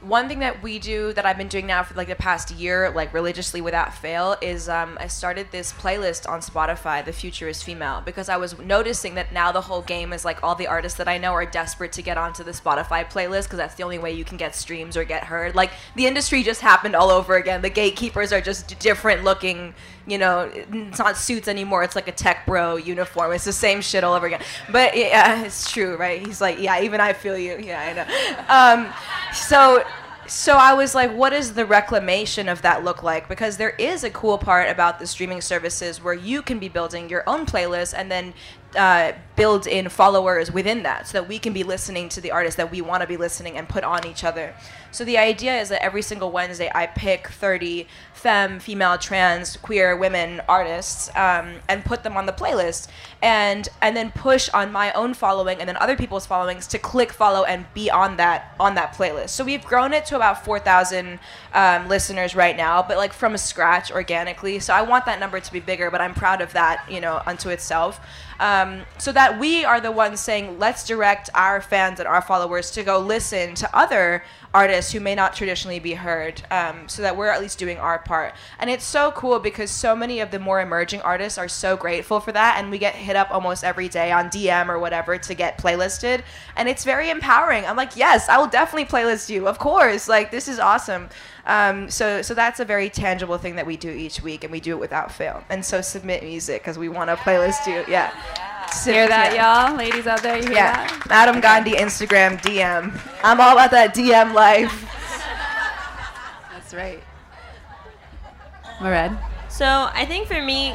one 0.03 0.29
thing 0.29 0.41
that 0.41 0.63
we 0.63 0.79
do 0.79 1.13
that 1.13 1.25
I've 1.25 1.39
been 1.39 1.49
doing 1.49 1.67
now 1.67 1.85
for 1.85 1.95
like 1.95 2.09
the 2.09 2.17
past 2.17 2.51
year, 2.51 2.91
like 2.91 3.15
religiously 3.15 3.61
without 3.61 3.95
fail, 3.95 4.37
is 4.43 4.69
um, 4.69 4.99
I 5.01 5.07
started 5.07 5.47
this 5.53 5.73
playlist 5.73 6.29
on 6.29 6.41
Spotify, 6.41 7.05
"The 7.05 7.13
Future 7.13 7.49
Is 7.49 7.63
Female," 7.63 8.03
because 8.05 8.29
I 8.29 8.37
was 8.37 8.59
noticing 8.59 9.15
that 9.15 9.33
now 9.33 9.53
the 9.53 9.61
whole 9.61 9.81
game 9.81 10.13
is 10.13 10.25
like 10.25 10.43
all 10.43 10.57
the 10.57 10.67
artists 10.67 10.99
that 10.99 11.09
I 11.09 11.19
know 11.19 11.33
are 11.33 11.47
desperate 11.47 11.93
to 11.93 12.03
get 12.03 12.19
onto 12.19 12.43
the 12.43 12.51
Spotify 12.51 13.09
playlist 13.09 13.45
because 13.45 13.59
that's 13.59 13.77
the 13.77 13.85
only 13.85 13.99
way 13.99 14.13
you 14.13 14.25
can 14.25 14.37
get 14.37 14.57
streams 14.57 14.97
or 14.97 15.05
get 15.05 15.25
heard. 15.25 15.55
Like 15.55 15.71
the 15.95 16.07
industry 16.07 16.43
just 16.43 16.61
happened 16.61 16.97
all 16.97 17.11
over 17.11 17.37
again. 17.37 17.63
The 17.63 17.71
gatekeepers 17.71 18.33
are 18.33 18.41
just 18.41 18.79
different 18.81 19.25
looking. 19.25 19.75
You 20.07 20.19
know, 20.19 20.51
it's 20.53 20.99
not 20.99 21.17
suits 21.17 21.49
anymore. 21.49 21.83
It's 21.85 21.95
like 21.95 22.09
a 22.09 22.13
tech 22.13 22.45
bro 22.47 22.77
uniform. 22.77 23.33
It's 23.33 23.45
the 23.45 23.53
same 23.53 23.81
shit 23.81 24.03
all 24.05 24.15
over 24.15 24.27
again. 24.27 24.43
But 24.71 24.97
yeah, 24.97 25.43
it's 25.45 25.71
true, 25.71 25.97
right? 25.97 26.25
He's 26.25 26.41
like, 26.41 26.59
yeah, 26.61 26.81
even 26.81 27.01
I 27.01 27.13
feel 27.13 27.39
you. 27.39 27.59
Yeah, 27.59 27.81
I 27.81 27.93
know. 27.93 28.87
Um, 28.87 28.93
so 29.33 29.85
so 30.27 30.57
I 30.57 30.73
was 30.73 30.95
like, 30.95 31.13
what 31.13 31.31
does 31.31 31.55
the 31.55 31.67
reclamation 31.67 32.49
of 32.49 32.63
that 32.63 32.85
look 32.85 33.03
like? 33.03 33.29
Because 33.29 33.57
there 33.57 33.71
is 33.71 34.05
a 34.05 34.11
cool 34.11 34.39
part 34.39 34.71
about 34.71 34.99
the 34.99 35.07
streaming 35.07 35.41
services 35.41 36.03
where 36.03 36.15
you 36.15 36.43
can 36.43 36.59
be 36.59 36.69
building 36.69 37.09
your 37.11 37.23
own 37.29 37.45
playlist 37.45 37.93
and 37.97 38.11
then 38.11 38.33
uh, 38.77 39.13
build 39.37 39.67
in 39.67 39.89
followers 39.89 40.51
within 40.53 40.83
that 40.83 41.07
so 41.09 41.21
that 41.21 41.29
we 41.29 41.39
can 41.39 41.53
be 41.53 41.63
listening 41.63 42.09
to 42.11 42.21
the 42.21 42.31
artists 42.31 42.57
that 42.57 42.71
we 42.71 42.81
want 42.81 43.01
to 43.01 43.07
be 43.07 43.17
listening 43.17 43.57
and 43.57 43.69
put 43.69 43.83
on 43.85 44.07
each 44.07 44.25
other. 44.25 44.55
So 44.91 45.05
the 45.05 45.17
idea 45.17 45.59
is 45.59 45.71
that 45.71 45.83
every 45.83 46.03
single 46.03 46.31
Wednesday 46.31 46.71
I 46.75 46.87
pick 46.87 47.29
30 47.29 47.87
femme, 48.13 48.61
female, 48.61 48.99
trans, 48.99 49.57
queer 49.57 49.97
women 49.97 50.43
artists 50.49 51.09
um, 51.17 51.55
and 51.69 51.83
put 51.85 52.03
them 52.03 52.17
on 52.17 52.27
the 52.27 52.33
playlist 52.33 52.89
and 53.23 53.69
and 53.81 53.97
then 53.97 54.11
push 54.11 54.51
on 54.51 54.71
my 54.71 54.93
own 54.93 55.15
following 55.15 55.59
and 55.59 55.69
then 55.69 55.77
other 55.79 55.97
people's 55.97 56.27
followings 56.27 56.67
to 56.69 56.79
click 56.79 57.11
follow 57.11 57.45
and 57.45 57.65
be 57.73 57.91
on 57.91 58.19
that 58.19 58.55
on 58.61 58.75
that 58.75 58.95
playlist. 58.95 59.31
So 59.31 59.45
we've 59.45 59.65
grown 59.65 59.95
it 59.95 60.05
to 60.07 60.17
about 60.17 60.45
4,000 60.45 61.19
um, 61.55 61.89
listeners 61.89 62.37
right 62.37 62.57
now, 62.57 62.83
but 62.83 62.99
like 62.99 63.15
from 63.15 63.37
scratch 63.39 63.91
organically. 63.91 64.61
So 64.61 64.75
I 64.75 64.83
want 64.83 65.07
that 65.07 65.19
number 65.19 65.41
to 65.41 65.53
be 65.53 65.61
bigger, 65.61 65.91
but 65.91 66.03
I'm 66.03 66.15
proud 66.15 66.43
of 66.43 66.53
that, 66.53 66.85
you 66.91 67.01
know, 67.01 67.23
unto 67.27 67.49
itself. 67.49 67.99
Um, 68.43 68.83
so 68.99 69.13
that 69.13 69.39
we 69.39 69.65
are 69.65 69.81
the 69.81 69.93
ones 69.93 70.19
saying, 70.19 70.59
let's 70.59 70.85
direct 70.85 71.31
our 71.33 71.61
fans 71.61 72.01
and 72.01 72.09
our 72.09 72.21
followers 72.21 72.73
to 72.73 72.83
go 72.83 72.99
listen 72.99 73.55
to 73.55 73.77
other 73.77 74.25
artists 74.53 74.91
who 74.91 74.99
may 74.99 75.15
not 75.15 75.33
traditionally 75.35 75.79
be 75.79 75.95
heard, 75.95 76.43
um, 76.51 76.89
so 76.89 77.03
that 77.03 77.17
we're 77.17 77.29
at 77.29 77.41
least 77.41 77.59
doing 77.59 77.79
our 77.79 78.01
part. 78.01 78.35
And 78.59 78.69
it's 78.69 78.85
so 78.85 79.13
cool 79.13 79.39
because 79.39 79.71
so 79.71 79.95
many 79.95 80.19
of 80.19 80.33
the 80.33 80.41
more 80.41 80.61
emerging 80.61 81.03
artists 81.03 81.39
are 81.39 81.47
so 81.47 81.77
grateful 81.77 82.19
for 82.19 82.33
that, 82.33 82.57
and 82.59 82.69
we 82.69 82.79
get 82.79 82.97
hit 82.97 83.15
up 83.15 83.31
almost 83.31 83.63
every 83.63 83.89
day 83.89 84.11
on 84.11 84.29
DM 84.29 84.69
or 84.69 84.79
whatever 84.81 85.17
to 85.19 85.35
get 85.35 85.57
playlisted, 85.57 86.23
and 86.57 86.69
it's 86.69 86.83
very 86.85 87.11
empowering. 87.11 87.65
I'm 87.65 87.77
like, 87.77 87.97
yes, 87.97 88.29
I 88.29 88.39
will 88.39 88.49
definitely 88.49 88.87
playlist 88.87 89.31
you, 89.31 89.47
of 89.47 89.61
course. 89.61 90.09
Like 90.09 90.33
this 90.33 90.49
is 90.49 90.59
awesome. 90.59 91.09
Um, 91.47 91.91
so, 91.91 92.23
so 92.23 92.35
that's 92.35 92.61
a 92.61 92.65
very 92.65 92.89
tangible 92.89 93.37
thing 93.39 93.57
that 93.57 93.67
we 93.67 93.77
do 93.77 93.91
each 93.91 94.23
week, 94.23 94.45
and 94.45 94.53
we 94.53 94.61
do 94.61 94.73
it 94.73 94.81
without 94.81 95.11
fail. 95.11 95.43
And 95.51 95.65
so 95.65 95.81
submit 95.81 96.23
music 96.23 96.63
because 96.63 96.79
we 96.79 96.89
want 96.89 97.11
a 97.11 97.17
playlist 97.17 97.67
you. 97.67 97.85
Yeah. 97.91 98.13
Sub- 98.71 98.95
Hear 98.95 99.09
that, 99.09 99.35
yeah. 99.35 99.67
y'all? 99.69 99.77
Ladies 99.77 100.07
out 100.07 100.23
there, 100.23 100.37
you 100.37 100.45
hear 100.45 100.53
Yeah, 100.53 100.87
that? 100.87 101.07
Madame 101.09 101.41
Gandhi 101.41 101.73
Instagram 101.73 102.41
DM. 102.41 102.99
I'm 103.23 103.41
all 103.41 103.53
about 103.53 103.71
that 103.73 103.95
DM 103.95 104.33
life. 104.35 104.89
That's 106.53 106.73
right. 106.73 107.03
Mered? 108.79 109.19
So 109.51 109.67
I 109.67 110.07
think 110.07 110.27
for 110.29 110.41
me, 110.41 110.75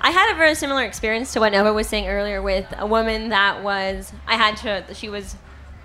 I 0.00 0.10
had 0.10 0.32
a 0.32 0.36
very 0.36 0.54
similar 0.54 0.84
experience 0.84 1.32
to 1.32 1.40
what 1.40 1.52
Nova 1.52 1.72
was 1.72 1.88
saying 1.88 2.06
earlier 2.06 2.40
with 2.42 2.66
a 2.78 2.86
woman 2.86 3.30
that 3.30 3.62
was 3.62 4.12
I 4.26 4.36
had 4.36 4.56
to 4.58 4.94
she 4.94 5.08
was 5.08 5.34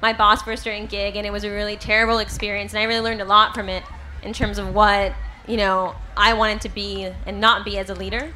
my 0.02 0.14
boss 0.14 0.42
for 0.44 0.52
a 0.52 0.58
certain 0.58 0.86
gig 0.86 1.16
and 1.16 1.26
it 1.26 1.32
was 1.32 1.44
a 1.44 1.50
really 1.50 1.78
terrible 1.78 2.20
experience 2.20 2.74
and 2.74 2.80
I 2.82 2.84
really 2.84 3.00
learned 3.02 3.22
a 3.22 3.26
lot 3.26 3.54
from 3.56 3.70
it 3.70 3.84
in 4.24 4.34
terms 4.34 4.58
of 4.58 4.74
what 4.74 5.14
you 5.48 5.58
know 5.58 5.96
I 6.16 6.34
wanted 6.34 6.62
to 6.62 6.70
be 6.70 7.10
and 7.26 7.40
not 7.40 7.66
be 7.66 7.78
as 7.78 7.90
a 7.90 7.96
leader. 7.96 8.34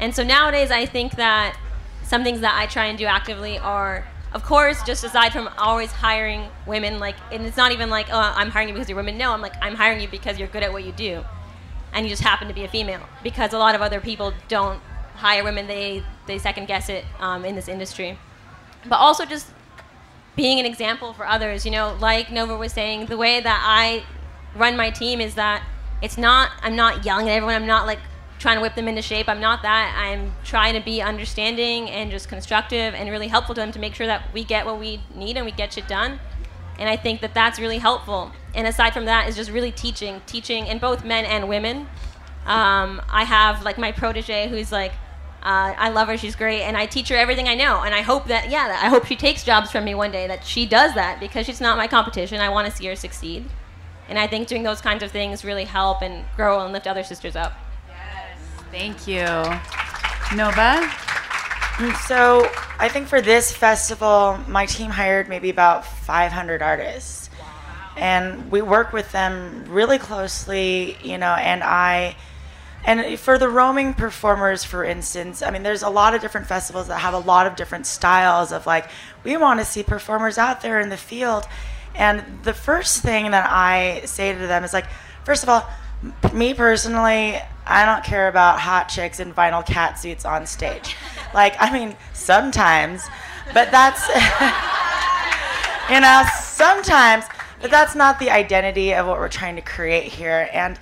And 0.00 0.14
so 0.14 0.22
nowadays 0.22 0.70
I 0.70 0.86
think 0.86 1.16
that 1.16 1.58
some 2.02 2.22
things 2.22 2.40
that 2.40 2.58
I 2.58 2.66
try 2.66 2.86
and 2.86 2.98
do 2.98 3.06
actively 3.06 3.58
are 3.58 4.06
of 4.32 4.42
course 4.44 4.82
just 4.82 5.02
aside 5.04 5.32
from 5.32 5.48
always 5.56 5.90
hiring 5.92 6.48
women 6.66 6.98
like 6.98 7.16
and 7.32 7.44
it's 7.46 7.56
not 7.56 7.72
even 7.72 7.90
like 7.90 8.08
oh 8.10 8.32
I'm 8.36 8.50
hiring 8.50 8.68
you 8.68 8.74
because 8.74 8.88
you're 8.88 8.96
women. 8.96 9.18
No 9.18 9.32
I'm 9.32 9.40
like 9.40 9.54
I'm 9.62 9.74
hiring 9.74 10.00
you 10.00 10.08
because 10.08 10.38
you're 10.38 10.48
good 10.48 10.62
at 10.62 10.72
what 10.72 10.84
you 10.84 10.92
do 10.92 11.24
and 11.92 12.04
you 12.04 12.10
just 12.10 12.22
happen 12.22 12.48
to 12.48 12.54
be 12.54 12.64
a 12.64 12.68
female. 12.68 13.02
Because 13.22 13.52
a 13.52 13.58
lot 13.58 13.74
of 13.74 13.82
other 13.82 14.00
people 14.00 14.32
don't 14.48 14.80
hire 15.14 15.42
women 15.42 15.66
they 15.66 16.02
they 16.26 16.38
second 16.38 16.66
guess 16.66 16.88
it 16.88 17.04
um, 17.20 17.44
in 17.44 17.54
this 17.54 17.68
industry. 17.68 18.18
But 18.88 18.96
also 18.96 19.24
just 19.24 19.48
being 20.36 20.60
an 20.60 20.66
example 20.66 21.14
for 21.14 21.26
others 21.26 21.64
you 21.64 21.70
know 21.70 21.96
like 21.98 22.30
nova 22.30 22.54
was 22.56 22.70
saying 22.70 23.06
the 23.06 23.16
way 23.16 23.40
that 23.40 23.62
i 23.66 24.04
run 24.58 24.76
my 24.76 24.90
team 24.90 25.20
is 25.20 25.34
that 25.34 25.62
it's 26.02 26.18
not 26.18 26.50
i'm 26.62 26.76
not 26.76 27.04
yelling 27.04 27.28
at 27.28 27.32
everyone 27.36 27.54
i'm 27.54 27.66
not 27.66 27.86
like 27.86 27.98
trying 28.38 28.56
to 28.56 28.62
whip 28.62 28.74
them 28.74 28.88
into 28.88 29.00
shape 29.00 29.28
i'm 29.28 29.40
not 29.40 29.62
that 29.62 29.94
i'm 29.96 30.32
trying 30.44 30.74
to 30.74 30.80
be 30.80 31.00
understanding 31.00 31.88
and 31.90 32.10
just 32.10 32.28
constructive 32.28 32.94
and 32.94 33.10
really 33.10 33.28
helpful 33.28 33.54
to 33.54 33.60
them 33.60 33.72
to 33.72 33.78
make 33.78 33.94
sure 33.94 34.06
that 34.06 34.22
we 34.34 34.44
get 34.44 34.66
what 34.66 34.78
we 34.78 35.00
need 35.14 35.36
and 35.36 35.46
we 35.46 35.52
get 35.52 35.72
shit 35.72 35.88
done 35.88 36.20
and 36.78 36.88
I 36.88 36.96
think 36.96 37.20
that 37.20 37.34
that's 37.34 37.58
really 37.58 37.78
helpful. 37.78 38.32
And 38.54 38.66
aside 38.66 38.92
from 38.92 39.06
that, 39.06 39.28
is 39.28 39.36
just 39.36 39.50
really 39.50 39.72
teaching, 39.72 40.20
teaching 40.26 40.66
in 40.66 40.78
both 40.78 41.04
men 41.04 41.24
and 41.24 41.48
women. 41.48 41.88
Um, 42.44 43.02
I 43.10 43.24
have 43.24 43.64
like 43.64 43.78
my 43.78 43.92
protege 43.92 44.48
who's 44.48 44.70
like, 44.70 44.92
uh, 45.42 45.74
I 45.76 45.90
love 45.90 46.08
her, 46.08 46.16
she's 46.16 46.34
great, 46.34 46.62
and 46.62 46.76
I 46.76 46.86
teach 46.86 47.08
her 47.08 47.16
everything 47.16 47.48
I 47.48 47.54
know. 47.54 47.82
And 47.82 47.94
I 47.94 48.02
hope 48.02 48.26
that, 48.26 48.50
yeah, 48.50 48.78
I 48.82 48.88
hope 48.88 49.06
she 49.06 49.16
takes 49.16 49.44
jobs 49.44 49.70
from 49.70 49.84
me 49.84 49.94
one 49.94 50.10
day, 50.10 50.26
that 50.26 50.44
she 50.44 50.66
does 50.66 50.94
that 50.94 51.20
because 51.20 51.46
she's 51.46 51.60
not 51.60 51.76
my 51.76 51.86
competition. 51.86 52.40
I 52.40 52.48
want 52.48 52.70
to 52.70 52.76
see 52.76 52.86
her 52.86 52.96
succeed. 52.96 53.48
And 54.08 54.18
I 54.18 54.26
think 54.26 54.48
doing 54.48 54.62
those 54.62 54.80
kinds 54.80 55.02
of 55.02 55.10
things 55.10 55.44
really 55.44 55.64
help 55.64 56.02
and 56.02 56.24
grow 56.36 56.60
and 56.60 56.72
lift 56.72 56.86
other 56.86 57.02
sisters 57.02 57.36
up. 57.36 57.54
Yes. 57.88 58.38
Thank 58.70 59.06
you. 59.06 59.24
Nova? 60.36 60.88
Mm, 61.76 61.94
so 62.06 62.48
I 62.78 62.88
think 62.88 63.06
for 63.06 63.20
this 63.20 63.52
festival, 63.52 64.38
my 64.48 64.64
team 64.64 64.90
hired 64.90 65.28
maybe 65.28 65.50
about 65.50 65.84
500 65.84 66.62
artists, 66.62 67.28
and 67.96 68.50
we 68.50 68.62
work 68.62 68.92
with 68.92 69.12
them 69.12 69.64
really 69.68 69.98
closely. 69.98 70.96
You 71.02 71.18
know, 71.18 71.34
and 71.34 71.62
I, 71.62 72.16
and 72.84 73.18
for 73.18 73.38
the 73.38 73.48
roaming 73.48 73.92
performers, 73.92 74.64
for 74.64 74.84
instance, 74.84 75.42
I 75.42 75.50
mean, 75.50 75.62
there's 75.62 75.82
a 75.82 75.90
lot 75.90 76.14
of 76.14 76.22
different 76.22 76.46
festivals 76.46 76.88
that 76.88 77.00
have 77.00 77.12
a 77.12 77.18
lot 77.18 77.46
of 77.46 77.56
different 77.56 77.86
styles 77.86 78.52
of 78.52 78.66
like 78.66 78.88
we 79.22 79.36
want 79.36 79.60
to 79.60 79.66
see 79.66 79.82
performers 79.82 80.38
out 80.38 80.62
there 80.62 80.80
in 80.80 80.88
the 80.88 80.96
field, 80.96 81.46
and 81.96 82.24
the 82.42 82.52
first 82.52 83.02
thing 83.02 83.30
that 83.30 83.48
I 83.50 84.02
say 84.04 84.32
to 84.32 84.46
them 84.46 84.64
is 84.64 84.72
like, 84.72 84.86
first 85.24 85.42
of 85.42 85.48
all, 85.48 85.68
me 86.32 86.54
personally, 86.54 87.38
I 87.66 87.84
don't 87.84 88.04
care 88.04 88.28
about 88.28 88.60
hot 88.60 88.88
chicks 88.88 89.18
in 89.18 89.32
vinyl 89.32 89.66
cat 89.66 89.98
suits 89.98 90.24
on 90.24 90.46
stage. 90.46 90.96
Like, 91.34 91.56
I 91.58 91.70
mean, 91.70 91.94
sometimes, 92.14 93.02
but 93.52 93.70
that's, 93.70 94.08
you 95.90 96.00
know, 96.00 96.24
sometimes, 96.40 97.26
but 97.60 97.70
that's 97.70 97.94
not 97.94 98.18
the 98.18 98.30
identity 98.30 98.94
of 98.94 99.06
what 99.06 99.18
we're 99.18 99.28
trying 99.28 99.56
to 99.56 99.60
create 99.60 100.04
here. 100.04 100.48
And, 100.54 100.78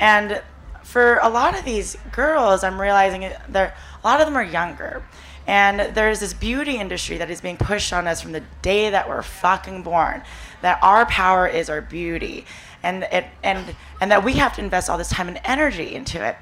and 0.00 0.42
for 0.82 1.18
a 1.22 1.28
lot 1.28 1.56
of 1.56 1.64
these 1.64 1.96
girls, 2.10 2.64
I'm 2.64 2.80
realizing 2.80 3.30
they're, 3.48 3.74
a 4.02 4.06
lot 4.06 4.20
of 4.20 4.26
them 4.26 4.36
are 4.36 4.42
younger. 4.42 5.04
And 5.46 5.94
there's 5.94 6.20
this 6.20 6.34
beauty 6.34 6.76
industry 6.76 7.18
that 7.18 7.30
is 7.30 7.40
being 7.40 7.56
pushed 7.56 7.92
on 7.92 8.06
us 8.06 8.20
from 8.20 8.32
the 8.32 8.42
day 8.60 8.90
that 8.90 9.08
we're 9.08 9.22
fucking 9.22 9.82
born, 9.82 10.22
that 10.62 10.78
our 10.82 11.06
power 11.06 11.46
is 11.46 11.68
our 11.68 11.80
beauty, 11.80 12.46
and 12.82 13.04
it, 13.04 13.26
and 13.42 13.76
and 14.00 14.10
that 14.10 14.24
we 14.24 14.34
have 14.34 14.54
to 14.54 14.60
invest 14.60 14.88
all 14.88 14.98
this 14.98 15.10
time 15.10 15.28
and 15.28 15.40
energy 15.44 15.94
into 15.94 16.24
it. 16.24 16.36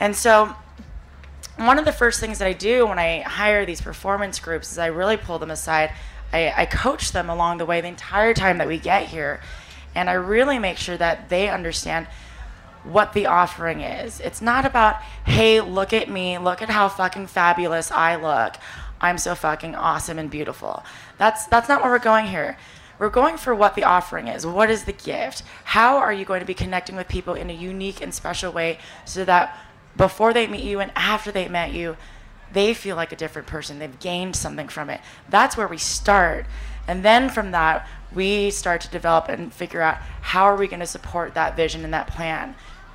And 0.00 0.14
so, 0.14 0.54
one 1.56 1.78
of 1.78 1.84
the 1.84 1.92
first 1.92 2.20
things 2.20 2.38
that 2.38 2.48
I 2.48 2.52
do 2.52 2.86
when 2.86 2.98
I 2.98 3.20
hire 3.20 3.66
these 3.66 3.80
performance 3.80 4.38
groups 4.38 4.72
is 4.72 4.78
I 4.78 4.86
really 4.86 5.16
pull 5.16 5.38
them 5.38 5.50
aside. 5.50 5.92
I, 6.32 6.52
I 6.56 6.66
coach 6.66 7.12
them 7.12 7.28
along 7.28 7.58
the 7.58 7.66
way 7.66 7.80
the 7.80 7.88
entire 7.88 8.32
time 8.32 8.58
that 8.58 8.68
we 8.68 8.78
get 8.78 9.08
here, 9.08 9.40
and 9.94 10.08
I 10.08 10.14
really 10.14 10.58
make 10.58 10.78
sure 10.78 10.96
that 10.96 11.28
they 11.28 11.48
understand 11.48 12.06
what 12.84 13.12
the 13.12 13.26
offering 13.26 13.80
is. 13.80 14.20
It's 14.20 14.42
not 14.42 14.64
about, 14.64 14.96
hey, 15.24 15.60
look 15.60 15.92
at 15.92 16.08
me, 16.08 16.38
look 16.38 16.62
at 16.62 16.68
how 16.68 16.88
fucking 16.88 17.28
fabulous 17.28 17.90
I 17.90 18.16
look. 18.16 18.56
I'm 19.00 19.18
so 19.18 19.34
fucking 19.34 19.74
awesome 19.74 20.18
and 20.18 20.30
beautiful. 20.30 20.84
That's 21.18 21.46
that's 21.46 21.68
not 21.68 21.82
where 21.82 21.90
we're 21.90 21.98
going 21.98 22.26
here. 22.26 22.56
We're 23.02 23.10
going 23.10 23.36
for 23.36 23.52
what 23.52 23.74
the 23.74 23.82
offering 23.82 24.28
is. 24.28 24.46
What 24.46 24.70
is 24.70 24.84
the 24.84 24.92
gift? 24.92 25.42
How 25.64 25.96
are 25.96 26.12
you 26.12 26.24
going 26.24 26.38
to 26.38 26.46
be 26.46 26.54
connecting 26.54 26.94
with 26.94 27.08
people 27.08 27.34
in 27.34 27.50
a 27.50 27.52
unique 27.52 28.00
and 28.00 28.14
special 28.14 28.52
way 28.52 28.78
so 29.04 29.24
that 29.24 29.58
before 29.96 30.32
they 30.32 30.46
meet 30.46 30.62
you 30.62 30.78
and 30.78 30.92
after 30.94 31.32
they 31.32 31.48
met 31.48 31.72
you, 31.72 31.96
they 32.52 32.72
feel 32.74 32.94
like 32.94 33.10
a 33.10 33.16
different 33.16 33.48
person. 33.48 33.80
They've 33.80 33.98
gained 33.98 34.36
something 34.36 34.68
from 34.68 34.88
it. 34.88 35.00
That's 35.28 35.56
where 35.56 35.66
we 35.66 35.78
start. 35.78 36.46
And 36.86 37.04
then 37.04 37.28
from 37.28 37.50
that, 37.50 37.88
we 38.14 38.52
start 38.52 38.80
to 38.82 38.90
develop 38.90 39.28
and 39.28 39.52
figure 39.52 39.82
out 39.82 39.96
how 40.20 40.44
are 40.44 40.56
we 40.56 40.68
going 40.68 40.78
to 40.78 40.86
support 40.86 41.34
that 41.34 41.56
vision 41.56 41.82
and 41.82 41.92
that 41.92 42.06
plan 42.06 42.54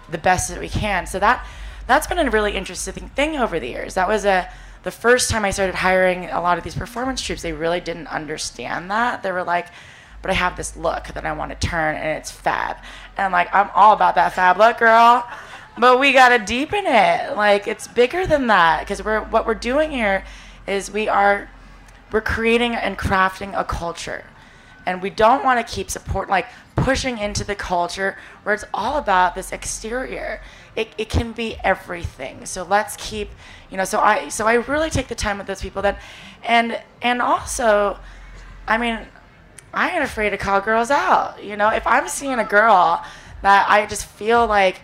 the 0.09 0.17
best 0.17 0.47
that 0.47 0.61
we 0.61 0.69
can. 0.69 1.05
So 1.05 1.19
that 1.19 1.45
that's 1.85 2.07
been 2.07 2.17
a 2.17 2.29
really 2.29 2.53
interesting 2.53 3.09
thing 3.09 3.35
over 3.35 3.59
the 3.59 3.67
years. 3.67 3.95
That 3.95 4.07
was 4.07 4.23
a 4.23 4.49
the 4.83 4.91
first 4.91 5.29
time 5.29 5.43
I 5.43 5.51
started 5.51 5.75
hiring 5.75 6.29
a 6.29 6.39
lot 6.39 6.57
of 6.57 6.63
these 6.63 6.75
performance 6.75 7.21
troops, 7.21 7.41
they 7.41 7.51
really 7.51 7.81
didn't 7.81 8.07
understand 8.07 8.89
that. 8.89 9.21
They 9.21 9.33
were 9.33 9.43
like, 9.43 9.67
but 10.21 10.31
I 10.31 10.33
have 10.33 10.57
this 10.57 10.75
look 10.75 11.07
that 11.07 11.25
I 11.25 11.31
want 11.33 11.59
to 11.59 11.67
turn 11.67 11.95
and 11.95 12.17
it's 12.17 12.31
fab. 12.31 12.77
And 13.17 13.31
like, 13.31 13.53
I'm 13.53 13.69
all 13.75 13.93
about 13.93 14.15
that 14.15 14.33
fab 14.33 14.57
look, 14.57 14.77
girl. 14.77 15.27
But 15.77 15.99
we 15.99 16.11
got 16.11 16.29
to 16.29 16.39
deepen 16.39 16.85
it. 16.85 17.35
Like 17.35 17.67
it's 17.67 17.87
bigger 17.87 18.25
than 18.25 18.47
that 18.47 18.81
because 18.81 19.03
we're 19.03 19.21
what 19.21 19.45
we're 19.45 19.53
doing 19.53 19.91
here 19.91 20.25
is 20.67 20.91
we 20.91 21.07
are 21.07 21.49
we're 22.11 22.21
creating 22.21 22.75
and 22.75 22.97
crafting 22.97 23.57
a 23.57 23.63
culture. 23.63 24.25
And 24.85 25.01
we 25.01 25.09
don't 25.09 25.43
want 25.43 25.65
to 25.65 25.73
keep 25.73 25.91
support 25.91 26.29
like 26.29 26.47
pushing 26.75 27.17
into 27.17 27.43
the 27.43 27.55
culture 27.55 28.17
where 28.43 28.55
it's 28.55 28.63
all 28.73 28.97
about 28.97 29.35
this 29.35 29.51
exterior. 29.51 30.41
It, 30.75 30.89
it 30.97 31.09
can 31.09 31.33
be 31.33 31.57
everything. 31.63 32.45
So 32.45 32.63
let's 32.63 32.95
keep, 32.97 33.29
you 33.69 33.77
know, 33.77 33.83
so 33.83 33.99
I 33.99 34.29
so 34.29 34.47
I 34.47 34.55
really 34.55 34.89
take 34.89 35.09
the 35.09 35.15
time 35.15 35.37
with 35.37 35.47
those 35.47 35.61
people 35.61 35.81
that 35.83 35.99
and 36.43 36.81
and 37.01 37.21
also 37.21 37.99
I 38.67 38.77
mean, 38.77 38.99
I 39.77 39.91
ain't 39.91 40.03
afraid 40.03 40.31
to 40.31 40.37
call 40.37 40.59
girls 40.59 40.89
out. 40.89 41.43
You 41.43 41.55
know, 41.55 41.69
if 41.69 41.85
I'm 41.85 42.07
seeing 42.07 42.39
a 42.39 42.43
girl 42.43 43.05
that 43.43 43.69
I 43.69 43.85
just 43.85 44.07
feel 44.07 44.47
like 44.47 44.81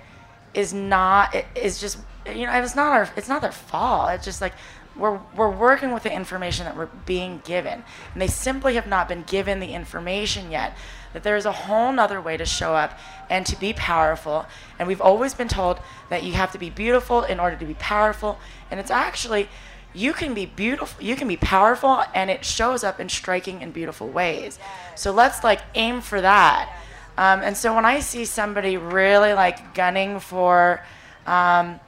is 0.54 0.72
not 0.72 1.36
is 1.56 1.82
just 1.82 1.98
you 2.28 2.46
know 2.46 2.54
it's 2.54 2.76
not 2.76 2.92
our 2.92 3.10
it's 3.18 3.28
not 3.28 3.42
their 3.42 3.52
fault. 3.52 4.12
It's 4.12 4.24
just 4.24 4.40
like 4.40 4.54
we're 4.96 5.20
we're 5.36 5.50
working 5.50 5.94
with 5.94 6.04
the 6.04 6.14
information 6.14 6.66
that 6.66 6.78
we're 6.78 6.90
being 7.08 7.42
given, 7.44 7.84
and 8.14 8.22
they 8.22 8.28
simply 8.28 8.76
have 8.76 8.86
not 8.86 9.10
been 9.10 9.24
given 9.24 9.60
the 9.60 9.74
information 9.74 10.52
yet 10.52 10.78
that 11.14 11.24
there 11.24 11.38
is 11.38 11.46
a 11.46 11.52
whole 11.52 11.92
nother 11.92 12.22
way 12.22 12.38
to 12.38 12.46
show 12.46 12.76
up 12.76 13.00
and 13.32 13.48
to 13.48 13.60
be 13.60 13.74
powerful. 13.74 14.46
And 14.78 14.88
we've 14.88 15.02
always 15.02 15.34
been 15.34 15.48
told 15.48 15.80
that 16.10 16.22
you 16.22 16.34
have 16.34 16.52
to 16.52 16.60
be 16.60 16.70
beautiful 16.70 17.24
in 17.24 17.40
order 17.40 17.56
to 17.56 17.66
be 17.66 17.74
powerful, 17.74 18.38
and 18.70 18.80
it's 18.80 18.92
actually 18.92 19.50
you 19.94 20.14
can 20.14 20.34
be 20.34 20.46
beautiful 20.46 21.04
you 21.04 21.16
can 21.16 21.28
be 21.28 21.38
powerful 21.38 22.04
and 22.16 22.30
it 22.30 22.44
shows 22.44 22.84
up 22.84 23.00
in 23.00 23.10
striking 23.10 23.62
and 23.62 23.74
beautiful 23.74 24.08
ways. 24.08 24.60
So 24.96 25.12
let's 25.12 25.44
like 25.44 25.62
aim 25.76 26.02
for 26.02 26.22
that. 26.22 26.78
Um, 27.18 27.42
and 27.42 27.56
so 27.56 27.76
when 27.76 27.86
i 27.86 28.00
see 28.00 28.26
somebody 28.26 28.76
really 28.76 29.34
like 29.34 29.76
gunning 29.76 30.20
for 30.20 30.84
um, 31.28 31.80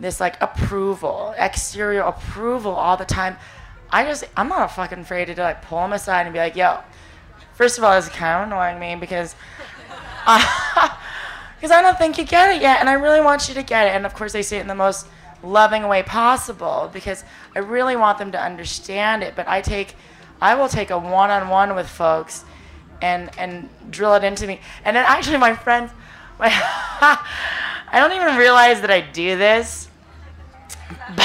this 0.00 0.18
like 0.18 0.40
approval 0.42 1.32
exterior 1.38 2.00
approval 2.00 2.72
all 2.72 2.96
the 2.96 3.04
time 3.04 3.36
i 3.90 4.04
just 4.04 4.24
i'm 4.36 4.48
not 4.48 4.66
fucking 4.72 4.98
afraid 4.98 5.26
to 5.26 5.40
like 5.40 5.62
pull 5.62 5.78
them 5.78 5.92
aside 5.92 6.22
and 6.22 6.32
be 6.32 6.40
like 6.40 6.56
yo 6.56 6.80
first 7.54 7.78
of 7.78 7.84
all 7.84 7.96
it's 7.96 8.08
kind 8.08 8.42
of 8.42 8.48
annoying 8.48 8.80
me 8.80 8.96
because 8.96 9.36
because 10.26 11.70
i 11.70 11.80
don't 11.80 11.96
think 11.96 12.18
you 12.18 12.24
get 12.24 12.56
it 12.56 12.60
yet 12.60 12.80
and 12.80 12.88
i 12.88 12.94
really 12.94 13.20
want 13.20 13.48
you 13.48 13.54
to 13.54 13.62
get 13.62 13.86
it. 13.86 13.90
And 13.90 14.04
of 14.04 14.14
course 14.14 14.32
they 14.32 14.42
say 14.42 14.58
it 14.58 14.62
in 14.62 14.66
the 14.66 14.74
most 14.74 15.06
loving 15.44 15.86
way 15.88 16.02
possible 16.02 16.90
because 16.92 17.24
I 17.54 17.60
really 17.60 17.96
want 17.96 18.18
them 18.18 18.32
to 18.32 18.40
understand 18.40 19.22
it. 19.22 19.34
But 19.36 19.48
I 19.48 19.60
take, 19.60 19.94
I 20.40 20.54
will 20.54 20.68
take 20.68 20.90
a 20.90 20.98
one-on-one 20.98 21.74
with 21.74 21.88
folks, 21.88 22.44
and 23.02 23.30
and 23.38 23.68
drill 23.90 24.14
it 24.14 24.24
into 24.24 24.46
me. 24.46 24.60
And 24.84 24.96
then 24.96 25.04
actually, 25.06 25.36
my 25.36 25.54
friends, 25.54 25.90
my 26.38 26.48
I 26.50 28.00
don't 28.00 28.12
even 28.12 28.36
realize 28.36 28.80
that 28.80 28.90
I 28.90 29.00
do 29.00 29.36
this. 29.36 29.88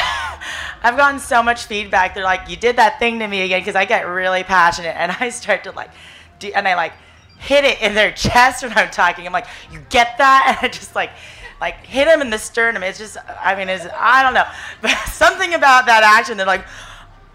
I've 0.81 0.95
gotten 0.95 1.19
so 1.19 1.43
much 1.43 1.65
feedback. 1.65 2.13
They're 2.13 2.23
like, 2.23 2.49
"You 2.49 2.55
did 2.57 2.75
that 2.77 2.99
thing 2.99 3.19
to 3.19 3.27
me 3.27 3.41
again," 3.41 3.61
because 3.61 3.75
I 3.75 3.85
get 3.85 4.07
really 4.07 4.43
passionate 4.43 4.95
and 4.95 5.15
I 5.19 5.29
start 5.29 5.63
to 5.63 5.71
like, 5.71 5.89
do, 6.39 6.51
and 6.53 6.67
I 6.67 6.75
like 6.75 6.93
hit 7.37 7.63
it 7.63 7.81
in 7.81 7.95
their 7.95 8.11
chest 8.25 8.63
when 8.63 8.73
I'm 8.77 8.89
talking. 8.89 9.25
I'm 9.25 9.33
like, 9.33 9.47
"You 9.71 9.79
get 9.89 10.17
that?" 10.17 10.45
And 10.47 10.57
I 10.65 10.73
just 10.73 10.95
like 10.95 11.11
like 11.61 11.85
hit 11.85 12.07
him 12.07 12.21
in 12.21 12.29
the 12.29 12.37
sternum. 12.37 12.83
It's 12.83 12.97
just, 12.97 13.17
I 13.41 13.55
mean, 13.55 13.69
it's, 13.69 13.85
I 13.93 14.23
don't 14.23 14.33
know, 14.33 14.45
but 14.81 14.91
something 15.07 15.53
about 15.53 15.85
that 15.87 16.03
action 16.03 16.37
that 16.37 16.47
like, 16.47 16.65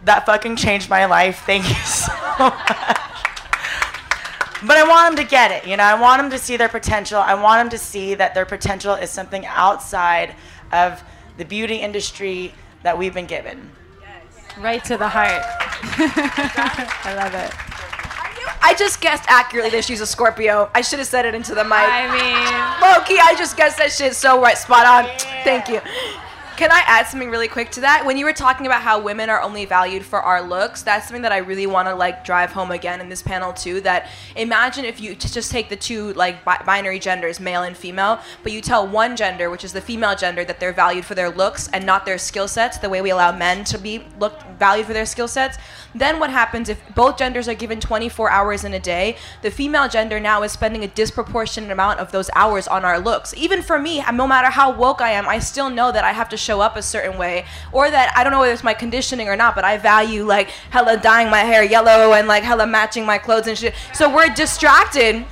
that 0.05 0.27
fucking 0.27 0.57
changed 0.57 0.91
my 0.91 1.07
life. 1.07 1.43
Thank 1.47 1.69
you 1.69 1.75
so 1.85 2.13
much. 2.39 3.01
But 4.67 4.79
I 4.79 4.85
want 4.89 5.15
them 5.15 5.25
to 5.25 5.31
get 5.31 5.51
it, 5.51 5.69
you 5.69 5.77
know. 5.77 5.83
I 5.83 5.95
want 5.95 6.23
them 6.23 6.31
to 6.31 6.39
see 6.39 6.57
their 6.57 6.71
potential. 6.71 7.19
I 7.19 7.35
want 7.35 7.61
them 7.61 7.71
to 7.71 7.79
see 7.79 8.15
that 8.15 8.35
their 8.35 8.47
potential 8.47 8.95
is 8.95 9.11
something 9.11 9.45
outside 9.47 10.35
of 10.73 11.03
the 11.37 11.45
beauty 11.45 11.77
industry 11.77 12.55
that 12.83 12.97
we've 12.97 13.13
been 13.13 13.27
given. 13.27 13.71
Right 14.59 14.83
to 14.85 14.97
the 14.97 15.09
heart. 15.09 15.43
I 17.05 17.15
love 17.17 17.35
it. 17.35 17.74
I 18.63 18.75
just 18.75 19.01
guessed 19.01 19.25
accurately 19.29 19.71
that 19.71 19.85
she's 19.85 20.01
a 20.01 20.07
Scorpio. 20.07 20.71
I 20.75 20.81
should 20.81 20.99
have 20.99 21.09
said 21.09 21.27
it 21.27 21.35
into 21.35 21.55
the 21.55 21.65
mic. 21.65 21.73
I 21.75 22.07
mean, 22.11 22.81
Low 22.81 23.05
key, 23.05 23.21
I 23.23 23.35
just 23.37 23.57
guessed 23.57 23.79
that 23.79 23.93
shit 23.93 24.15
so 24.15 24.41
right, 24.41 24.57
spot 24.57 24.87
on. 24.87 25.11
Thank 25.45 25.69
you. 25.69 25.81
Can 26.57 26.71
I 26.71 26.85
add 26.87 27.09
something 27.09 27.31
really 27.31 27.49
quick 27.49 27.73
to 27.73 27.81
that? 27.81 28.07
When 28.07 28.17
you 28.17 28.25
were 28.25 28.33
talking 28.33 28.65
about 28.65 28.81
how 28.81 29.01
women 29.01 29.29
are 29.29 29.43
only 29.43 29.65
valued 29.65 30.05
for 30.05 30.21
our 30.21 30.41
looks, 30.41 30.83
that's 30.83 31.09
something 31.09 31.23
that 31.23 31.33
I 31.33 31.39
really 31.39 31.67
want 31.67 31.89
to 31.89 31.97
like 31.97 32.25
drive 32.25 32.53
home 32.53 32.71
again 32.71 33.01
in 33.01 33.09
this 33.09 33.23
panel 33.23 33.53
too. 33.53 33.81
That 33.81 34.09
imagine 34.37 34.85
if 34.85 35.01
you 35.01 35.17
just 35.17 35.51
take 35.51 35.69
the 35.69 35.75
two 35.75 36.13
like 36.13 36.45
bi- 36.45 36.63
binary 36.65 37.01
genders, 37.01 37.41
male 37.41 37.65
and 37.65 37.77
female, 37.77 38.21
but 38.45 38.53
you 38.53 38.61
tell 38.61 38.87
one 38.87 39.17
gender, 39.17 39.51
which 39.51 39.65
is 39.65 39.73
the 39.73 39.81
female 39.81 40.15
gender, 40.15 40.45
that 40.45 40.61
they're 40.61 40.73
valued 40.73 41.05
for 41.05 41.17
their 41.17 41.29
looks 41.29 41.67
and 41.73 41.85
not 41.85 42.07
their 42.07 42.19
skill 42.19 42.47
sets, 42.47 42.79
the 42.79 42.89
way 42.89 43.03
we 43.03 43.11
allow 43.11 43.37
men 43.37 43.65
to 43.65 43.77
be 43.77 44.05
looked 44.21 44.45
valued 44.57 44.87
for 44.87 44.93
their 44.93 45.07
skill 45.07 45.27
sets. 45.27 45.59
Then 45.95 46.19
what 46.19 46.31
happens 46.31 46.69
if 46.69 46.83
both 46.95 47.17
genders 47.17 47.49
are 47.49 47.55
given 47.55 47.81
24 47.81 48.31
hours 48.31 48.65
in 48.65 48.75
a 48.75 48.81
day? 48.81 49.17
The 49.43 49.51
female 49.51 49.89
gender 49.89 50.19
now 50.19 50.43
is 50.43 50.53
spending 50.53 50.83
a 50.83 50.89
disproportionate 50.89 51.71
amount 51.71 52.01
of 52.01 52.11
those 52.11 52.31
hours 52.35 52.67
on 52.67 52.85
our 52.85 52.99
looks. 52.99 53.33
Even 53.37 53.63
for 53.63 53.79
me, 53.79 54.03
no 54.13 54.27
matter 54.27 54.49
how 54.49 54.73
woke 54.73 55.01
I 55.01 55.11
am, 55.11 55.29
I 55.29 55.39
still 55.39 55.71
know 55.71 55.93
that 55.93 56.05
I 56.05 56.13
have 56.13 56.29
to 56.31 56.37
show 56.37 56.61
up 56.61 56.77
a 56.77 56.83
certain 56.83 57.19
way, 57.19 57.45
or 57.73 57.91
that 57.91 58.13
I 58.17 58.25
don't 58.25 58.33
know 58.33 58.41
whether 58.41 58.53
it's 58.53 58.65
my 58.65 58.75
conditioning 58.75 59.29
or 59.29 59.37
not, 59.37 59.55
but 59.55 59.65
I 59.65 59.79
value 59.79 60.25
like 60.25 60.49
hella 60.71 60.97
dyeing 60.97 61.31
my 61.31 61.41
hair 61.41 61.63
yellow 61.63 62.13
and 62.15 62.27
like 62.27 62.43
hella 62.43 62.67
matching 62.67 63.07
my 63.07 63.19
clothes 63.19 63.47
and 63.47 63.57
shit. 63.57 63.75
So 63.93 64.13
we're 64.13 64.29
distracted 64.35 65.25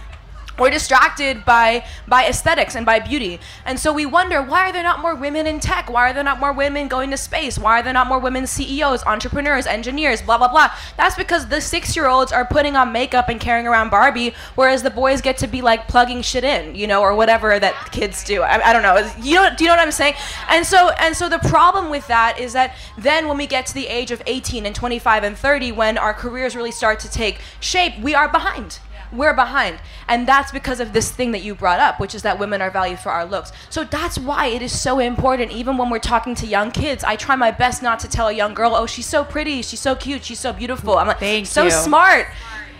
we're 0.62 0.70
distracted 0.70 1.44
by 1.44 1.84
by 2.06 2.24
aesthetics 2.24 2.76
and 2.76 2.86
by 2.86 3.00
beauty. 3.00 3.40
And 3.66 3.80
so 3.80 3.92
we 3.92 4.06
wonder 4.06 4.40
why 4.40 4.68
are 4.68 4.72
there 4.72 4.84
not 4.84 5.00
more 5.00 5.16
women 5.16 5.44
in 5.48 5.58
tech? 5.58 5.90
Why 5.90 6.10
are 6.10 6.12
there 6.12 6.22
not 6.22 6.38
more 6.38 6.52
women 6.52 6.86
going 6.86 7.10
to 7.10 7.16
space? 7.16 7.58
Why 7.58 7.80
are 7.80 7.82
there 7.82 7.92
not 7.92 8.06
more 8.06 8.20
women 8.20 8.46
ceos 8.46 9.04
entrepreneurs 9.04 9.66
engineers 9.66 10.22
blah 10.22 10.38
blah 10.38 10.46
blah? 10.46 10.70
That's 10.96 11.16
because 11.16 11.48
the 11.48 11.60
six 11.60 11.96
year 11.96 12.06
olds 12.06 12.30
are 12.30 12.46
putting 12.46 12.76
on 12.76 12.92
makeup 12.92 13.28
and 13.28 13.40
carrying 13.40 13.66
around 13.66 13.90
barbie 13.90 14.34
whereas 14.54 14.84
the 14.84 14.90
boys 14.90 15.20
get 15.20 15.36
to 15.38 15.48
be 15.48 15.62
like 15.62 15.88
plugging 15.88 16.22
shit 16.22 16.44
in 16.44 16.76
you 16.76 16.86
know 16.86 17.02
or 17.02 17.16
whatever 17.16 17.58
that 17.58 17.90
kids 17.90 18.22
do. 18.22 18.42
I, 18.42 18.70
I 18.70 18.72
don't 18.72 18.82
know. 18.82 18.96
You 19.20 19.34
know 19.34 19.50
do 19.56 19.64
you 19.64 19.68
know 19.68 19.74
what 19.74 19.82
i'm 19.82 19.90
saying? 19.90 20.14
And 20.48 20.64
so 20.64 20.90
and 20.90 21.16
so 21.16 21.28
the 21.28 21.40
problem 21.40 21.90
with 21.90 22.06
that 22.06 22.38
is 22.38 22.52
that 22.52 22.76
then 22.96 23.26
when 23.26 23.36
we 23.36 23.48
get 23.48 23.66
to 23.66 23.74
the 23.74 23.88
age 23.88 24.12
of 24.12 24.22
18 24.26 24.64
and 24.64 24.74
25 24.76 25.24
and 25.24 25.36
30 25.36 25.72
when 25.72 25.98
our 25.98 26.14
careers 26.14 26.54
really 26.54 26.70
start 26.70 27.00
to 27.00 27.10
take 27.10 27.40
shape 27.58 27.98
we 27.98 28.14
are 28.14 28.28
behind 28.28 28.78
we're 29.12 29.34
behind. 29.34 29.78
And 30.08 30.26
that's 30.26 30.50
because 30.50 30.80
of 30.80 30.92
this 30.92 31.10
thing 31.10 31.32
that 31.32 31.42
you 31.42 31.54
brought 31.54 31.80
up, 31.80 32.00
which 32.00 32.14
is 32.14 32.22
that 32.22 32.38
women 32.38 32.62
are 32.62 32.70
valued 32.70 32.98
for 32.98 33.10
our 33.10 33.24
looks. 33.24 33.52
So 33.70 33.84
that's 33.84 34.18
why 34.18 34.46
it 34.46 34.62
is 34.62 34.78
so 34.78 34.98
important, 34.98 35.52
even 35.52 35.76
when 35.76 35.90
we're 35.90 35.98
talking 35.98 36.34
to 36.36 36.46
young 36.46 36.70
kids. 36.70 37.04
I 37.04 37.16
try 37.16 37.36
my 37.36 37.50
best 37.50 37.82
not 37.82 38.00
to 38.00 38.08
tell 38.08 38.28
a 38.28 38.32
young 38.32 38.54
girl, 38.54 38.74
oh, 38.74 38.86
she's 38.86 39.06
so 39.06 39.24
pretty, 39.24 39.62
she's 39.62 39.80
so 39.80 39.94
cute, 39.94 40.24
she's 40.24 40.40
so 40.40 40.52
beautiful. 40.52 40.96
I'm 40.98 41.06
like, 41.06 41.18
Thank 41.18 41.46
so 41.46 41.64
you. 41.64 41.70
smart. 41.70 42.28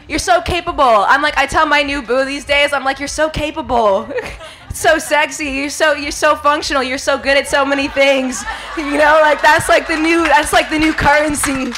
You're 0.08 0.18
so 0.18 0.42
capable. 0.42 0.82
I'm 0.82 1.22
like, 1.22 1.36
I 1.36 1.46
tell 1.46 1.66
my 1.66 1.82
new 1.82 2.02
boo 2.02 2.24
these 2.24 2.44
days, 2.44 2.72
I'm 2.72 2.84
like, 2.84 2.98
you're 2.98 3.08
so 3.08 3.30
capable. 3.30 4.08
so 4.74 4.98
sexy. 4.98 5.46
You're 5.46 5.70
so 5.70 5.92
you're 5.92 6.10
so 6.10 6.34
functional. 6.34 6.82
You're 6.82 6.98
so 6.98 7.18
good 7.18 7.36
at 7.36 7.46
so 7.46 7.64
many 7.64 7.88
things. 7.88 8.42
You 8.76 8.96
know, 8.96 9.18
like 9.20 9.42
that's 9.42 9.68
like 9.68 9.86
the 9.86 9.96
new 9.96 10.24
that's 10.24 10.52
like 10.52 10.70
the 10.70 10.78
new 10.78 10.94
currency. 10.94 11.72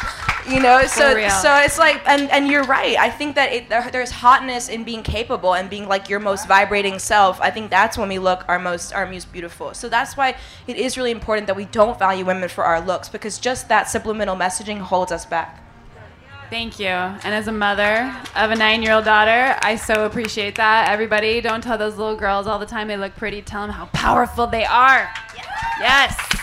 You 0.48 0.60
know, 0.60 0.82
so 0.82 1.28
so 1.28 1.56
it's 1.56 1.78
like, 1.78 2.02
and 2.06 2.30
and 2.30 2.48
you're 2.48 2.64
right. 2.64 2.98
I 2.98 3.08
think 3.08 3.34
that 3.36 3.52
it, 3.52 3.70
there, 3.70 3.88
there's 3.90 4.10
hotness 4.10 4.68
in 4.68 4.84
being 4.84 5.02
capable 5.02 5.54
and 5.54 5.70
being 5.70 5.88
like 5.88 6.10
your 6.10 6.20
most 6.20 6.46
vibrating 6.46 6.98
self. 6.98 7.40
I 7.40 7.50
think 7.50 7.70
that's 7.70 7.96
when 7.96 8.10
we 8.10 8.18
look 8.18 8.44
our 8.46 8.58
most 8.58 8.92
our 8.92 9.06
most 9.06 9.32
beautiful. 9.32 9.72
So 9.72 9.88
that's 9.88 10.18
why 10.18 10.36
it 10.66 10.76
is 10.76 10.98
really 10.98 11.12
important 11.12 11.46
that 11.46 11.56
we 11.56 11.64
don't 11.66 11.98
value 11.98 12.26
women 12.26 12.50
for 12.50 12.64
our 12.64 12.80
looks 12.80 13.08
because 13.08 13.38
just 13.38 13.68
that 13.70 13.88
subliminal 13.88 14.36
messaging 14.36 14.78
holds 14.78 15.12
us 15.12 15.24
back. 15.24 15.64
Thank 16.50 16.78
you. 16.78 16.86
And 16.86 17.34
as 17.34 17.48
a 17.48 17.52
mother 17.52 18.14
of 18.36 18.50
a 18.50 18.54
nine 18.54 18.82
year 18.82 18.92
old 18.92 19.06
daughter, 19.06 19.58
I 19.62 19.76
so 19.76 20.04
appreciate 20.04 20.56
that. 20.56 20.90
Everybody, 20.90 21.40
don't 21.40 21.62
tell 21.62 21.78
those 21.78 21.96
little 21.96 22.16
girls 22.16 22.46
all 22.46 22.58
the 22.58 22.66
time 22.66 22.86
they 22.86 22.98
look 22.98 23.16
pretty. 23.16 23.40
Tell 23.40 23.62
them 23.62 23.70
how 23.70 23.86
powerful 23.86 24.46
they 24.46 24.64
are. 24.64 25.10
Yes. 25.80 26.33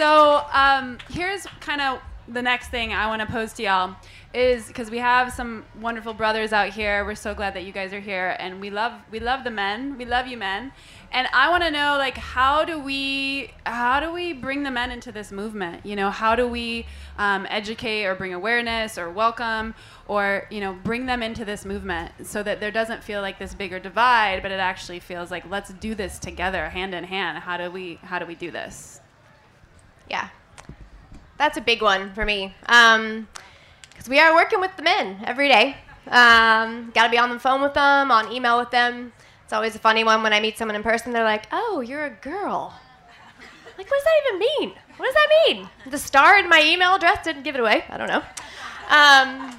So 0.00 0.42
um, 0.54 0.96
here's 1.10 1.44
kind 1.60 1.82
of 1.82 2.00
the 2.26 2.40
next 2.40 2.68
thing 2.68 2.94
I 2.94 3.06
want 3.08 3.20
to 3.20 3.26
pose 3.26 3.52
to 3.52 3.64
y'all 3.64 3.96
is 4.32 4.66
because 4.66 4.90
we 4.90 4.96
have 4.96 5.30
some 5.30 5.62
wonderful 5.78 6.14
brothers 6.14 6.54
out 6.54 6.70
here. 6.70 7.04
We're 7.04 7.14
so 7.14 7.34
glad 7.34 7.52
that 7.52 7.64
you 7.64 7.72
guys 7.72 7.92
are 7.92 8.00
here, 8.00 8.34
and 8.38 8.62
we 8.62 8.70
love 8.70 8.94
we 9.10 9.20
love 9.20 9.44
the 9.44 9.50
men. 9.50 9.98
We 9.98 10.06
love 10.06 10.26
you 10.26 10.38
men, 10.38 10.72
and 11.12 11.28
I 11.34 11.50
want 11.50 11.64
to 11.64 11.70
know 11.70 11.98
like 11.98 12.16
how 12.16 12.64
do 12.64 12.78
we 12.78 13.50
how 13.66 14.00
do 14.00 14.10
we 14.10 14.32
bring 14.32 14.62
the 14.62 14.70
men 14.70 14.90
into 14.90 15.12
this 15.12 15.30
movement? 15.30 15.84
You 15.84 15.96
know, 15.96 16.08
how 16.08 16.34
do 16.34 16.48
we 16.48 16.86
um, 17.18 17.46
educate 17.50 18.06
or 18.06 18.14
bring 18.14 18.32
awareness 18.32 18.96
or 18.96 19.10
welcome 19.10 19.74
or 20.08 20.46
you 20.50 20.60
know 20.60 20.72
bring 20.82 21.04
them 21.04 21.22
into 21.22 21.44
this 21.44 21.66
movement 21.66 22.26
so 22.26 22.42
that 22.42 22.58
there 22.58 22.70
doesn't 22.70 23.04
feel 23.04 23.20
like 23.20 23.38
this 23.38 23.52
bigger 23.54 23.78
divide, 23.78 24.40
but 24.40 24.50
it 24.50 24.60
actually 24.60 25.00
feels 25.00 25.30
like 25.30 25.44
let's 25.50 25.74
do 25.74 25.94
this 25.94 26.18
together, 26.18 26.70
hand 26.70 26.94
in 26.94 27.04
hand. 27.04 27.36
How 27.36 27.58
do 27.58 27.70
we 27.70 27.96
how 27.96 28.18
do 28.18 28.24
we 28.24 28.34
do 28.34 28.50
this? 28.50 28.99
Yeah. 30.10 30.28
That's 31.38 31.56
a 31.56 31.60
big 31.62 31.80
one 31.80 32.12
for 32.12 32.24
me. 32.26 32.54
Because 32.60 34.08
we 34.08 34.18
are 34.18 34.34
working 34.34 34.60
with 34.60 34.76
the 34.76 34.82
men 34.82 35.22
every 35.24 35.48
day. 35.48 35.76
Um, 36.08 36.90
Got 36.94 37.04
to 37.04 37.10
be 37.10 37.18
on 37.18 37.30
the 37.30 37.38
phone 37.38 37.62
with 37.62 37.74
them, 37.74 38.10
on 38.10 38.30
email 38.30 38.58
with 38.58 38.70
them. 38.70 39.12
It's 39.44 39.52
always 39.52 39.74
a 39.74 39.78
funny 39.78 40.04
one 40.04 40.22
when 40.22 40.32
I 40.32 40.40
meet 40.40 40.58
someone 40.58 40.76
in 40.76 40.82
person. 40.82 41.12
They're 41.12 41.24
like, 41.24 41.46
oh, 41.52 41.80
you're 41.80 42.04
a 42.04 42.10
girl. 42.10 42.74
Like, 43.78 43.90
what 43.90 43.96
does 43.96 44.04
that 44.04 44.22
even 44.28 44.38
mean? 44.38 44.74
What 44.96 45.06
does 45.06 45.14
that 45.14 45.28
mean? 45.46 45.68
The 45.90 45.98
star 45.98 46.38
in 46.38 46.48
my 46.48 46.62
email 46.62 46.94
address 46.94 47.24
didn't 47.24 47.44
give 47.44 47.54
it 47.54 47.60
away. 47.60 47.84
I 47.88 47.96
don't 47.96 48.08
know. 48.08 48.22
Um, 48.90 49.58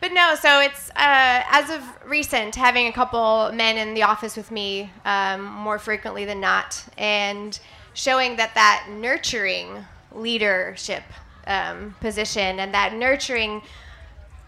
but 0.00 0.12
no, 0.12 0.34
so 0.34 0.60
it's 0.60 0.90
uh, 0.90 0.94
as 0.96 1.70
of 1.70 1.82
recent 2.04 2.56
having 2.56 2.88
a 2.88 2.92
couple 2.92 3.52
men 3.54 3.76
in 3.76 3.94
the 3.94 4.02
office 4.02 4.36
with 4.36 4.50
me 4.50 4.90
um, 5.04 5.44
more 5.44 5.78
frequently 5.78 6.24
than 6.24 6.40
not, 6.40 6.84
and 6.98 7.60
showing 7.94 8.36
that 8.36 8.54
that 8.54 8.86
nurturing 8.90 9.84
leadership 10.12 11.02
um, 11.46 11.94
position 12.00 12.60
and 12.60 12.72
that 12.74 12.94
nurturing 12.94 13.62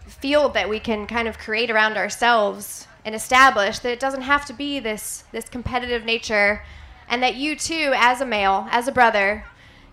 field 0.07 0.53
that 0.53 0.69
we 0.69 0.79
can 0.79 1.07
kind 1.07 1.27
of 1.27 1.37
create 1.37 1.71
around 1.71 1.97
ourselves 1.97 2.87
and 3.03 3.15
establish 3.15 3.79
that 3.79 3.91
it 3.91 3.99
doesn't 3.99 4.21
have 4.21 4.45
to 4.45 4.53
be 4.53 4.79
this 4.79 5.23
this 5.31 5.49
competitive 5.49 6.05
nature 6.05 6.61
and 7.09 7.21
that 7.23 7.35
you 7.35 7.55
too 7.55 7.91
as 7.95 8.21
a 8.21 8.25
male 8.25 8.67
as 8.71 8.87
a 8.87 8.91
brother 8.91 9.43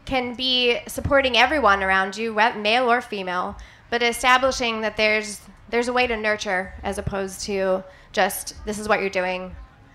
can 0.05 0.35
be 0.35 0.79
supporting 0.87 1.37
everyone 1.37 1.83
around 1.83 2.17
you 2.17 2.35
male 2.35 2.91
or 2.91 3.01
female 3.01 3.57
but 3.89 4.03
establishing 4.03 4.81
that 4.83 4.97
there's 4.97 5.41
there's 5.69 5.89
a 5.89 5.93
way 5.93 6.07
to 6.07 6.17
nurture 6.17 6.73
as 6.83 6.99
opposed 6.99 7.41
to 7.43 7.83
just 8.13 8.55
this 8.65 8.79
is 8.79 8.89
what 8.89 9.01
you're 9.01 9.11
doing. 9.11 9.55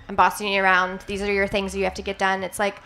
I'm 0.09 0.15
bossing 0.15 0.47
you 0.47 0.61
around. 0.61 1.01
These 1.01 1.21
are 1.21 1.31
your 1.31 1.47
things 1.47 1.75
you 1.75 1.83
have 1.85 1.93
to 1.95 2.01
get 2.01 2.17
done. 2.17 2.43
It's 2.43 2.59
like 2.59 2.81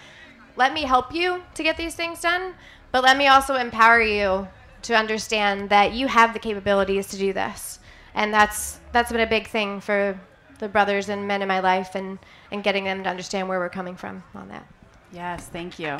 let 0.55 0.73
me 0.73 0.83
help 0.83 1.13
you 1.13 1.43
to 1.55 1.63
get 1.63 1.77
these 1.77 1.95
things 1.95 2.21
done, 2.21 2.53
but 2.91 3.03
let 3.03 3.17
me 3.17 3.27
also 3.27 3.55
empower 3.55 4.01
you 4.01 4.47
to 4.83 4.95
understand 4.95 5.69
that 5.69 5.93
you 5.93 6.07
have 6.07 6.33
the 6.33 6.39
capabilities 6.39 7.07
to 7.07 7.17
do 7.17 7.33
this. 7.33 7.79
And 8.13 8.33
that's 8.33 8.79
that's 8.91 9.11
been 9.11 9.21
a 9.21 9.27
big 9.27 9.47
thing 9.47 9.79
for 9.79 10.19
the 10.59 10.67
brothers 10.67 11.09
and 11.09 11.27
men 11.27 11.41
in 11.41 11.47
my 11.47 11.59
life 11.59 11.95
and, 11.95 12.19
and 12.51 12.63
getting 12.63 12.83
them 12.83 13.03
to 13.03 13.09
understand 13.09 13.47
where 13.47 13.59
we're 13.59 13.69
coming 13.69 13.95
from 13.95 14.23
on 14.35 14.49
that. 14.49 14.65
Yes, 15.11 15.47
thank 15.47 15.79
you. 15.79 15.97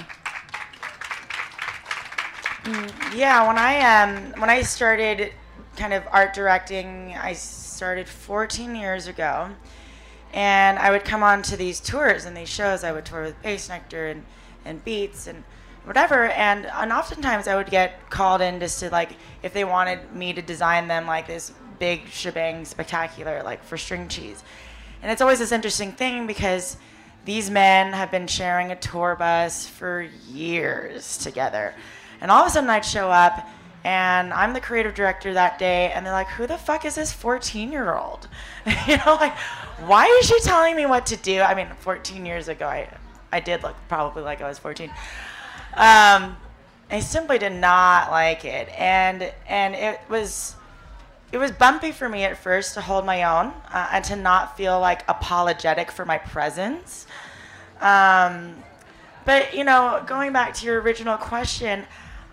Yeah, 3.15 3.47
when 3.47 3.57
I 3.57 4.03
um 4.03 4.39
when 4.39 4.49
I 4.49 4.61
started 4.61 5.33
kind 5.77 5.93
of 5.93 6.03
art 6.11 6.33
directing, 6.33 7.15
I 7.17 7.33
started 7.33 8.07
14 8.07 8.75
years 8.75 9.07
ago, 9.07 9.49
and 10.33 10.77
I 10.77 10.91
would 10.91 11.03
come 11.03 11.23
on 11.23 11.41
to 11.43 11.57
these 11.57 11.79
tours 11.79 12.25
and 12.25 12.37
these 12.37 12.49
shows. 12.49 12.83
I 12.83 12.91
would 12.91 13.05
tour 13.05 13.23
with 13.23 13.41
Bassnectar 13.41 14.11
and 14.11 14.23
and 14.65 14.83
Beats 14.83 15.27
and 15.27 15.43
whatever, 15.85 16.25
and 16.29 16.65
and 16.65 16.91
oftentimes 16.91 17.47
I 17.47 17.55
would 17.55 17.69
get 17.69 18.09
called 18.09 18.41
in 18.41 18.59
just 18.59 18.79
to 18.79 18.89
like 18.89 19.11
if 19.43 19.53
they 19.53 19.63
wanted 19.63 20.13
me 20.13 20.33
to 20.33 20.41
design 20.41 20.87
them 20.87 21.07
like 21.07 21.27
this 21.27 21.53
big 21.79 22.07
shebang 22.09 22.65
spectacular 22.65 23.41
like 23.43 23.63
for 23.63 23.77
string 23.77 24.07
cheese, 24.07 24.43
and 25.01 25.11
it's 25.11 25.21
always 25.21 25.39
this 25.39 25.51
interesting 25.51 25.91
thing 25.91 26.27
because 26.27 26.77
these 27.25 27.49
men 27.49 27.93
have 27.93 28.09
been 28.09 28.27
sharing 28.27 28.71
a 28.71 28.75
tour 28.75 29.15
bus 29.17 29.67
for 29.67 30.07
years 30.29 31.17
together. 31.17 31.75
And 32.19 32.31
all 32.31 32.41
of 32.41 32.47
a 32.47 32.49
sudden 32.49 32.69
I'd 32.69 32.85
show 32.85 33.11
up 33.11 33.47
and 33.83 34.31
I'm 34.33 34.53
the 34.53 34.59
creative 34.59 34.93
director 34.93 35.33
that 35.33 35.57
day 35.57 35.91
and 35.91 36.05
they're 36.05 36.13
like, 36.13 36.27
Who 36.29 36.47
the 36.47 36.57
fuck 36.57 36.85
is 36.85 36.95
this 36.95 37.11
14 37.11 37.71
year 37.71 37.95
old? 37.95 38.27
you 38.87 38.97
know, 38.97 39.17
like, 39.19 39.35
why 39.85 40.05
is 40.21 40.27
she 40.27 40.39
telling 40.41 40.75
me 40.75 40.85
what 40.85 41.05
to 41.07 41.17
do? 41.17 41.41
I 41.41 41.55
mean, 41.55 41.67
14 41.79 42.25
years 42.25 42.47
ago, 42.47 42.67
I, 42.67 42.89
I 43.31 43.39
did 43.39 43.63
look 43.63 43.75
probably 43.87 44.23
like 44.23 44.41
I 44.41 44.47
was 44.47 44.59
14. 44.59 44.89
Um, 45.73 46.35
I 46.91 46.99
simply 46.99 47.37
did 47.37 47.53
not 47.53 48.11
like 48.11 48.43
it. 48.43 48.67
And, 48.77 49.31
and 49.47 49.75
it 49.75 49.99
was, 50.09 50.55
it 51.31 51.37
was 51.37 51.51
bumpy 51.51 51.91
for 51.91 52.09
me 52.09 52.23
at 52.23 52.37
first 52.37 52.73
to 52.73 52.81
hold 52.81 53.05
my 53.05 53.23
own 53.23 53.53
uh, 53.73 53.89
and 53.93 54.03
to 54.05 54.15
not 54.15 54.57
feel 54.57 54.79
like 54.79 55.03
apologetic 55.07 55.91
for 55.91 56.05
my 56.05 56.17
presence. 56.17 57.07
Um, 57.79 58.55
but 59.25 59.53
you 59.53 59.63
know, 59.63 60.03
going 60.05 60.33
back 60.33 60.53
to 60.55 60.65
your 60.65 60.81
original 60.81 61.17
question, 61.17 61.85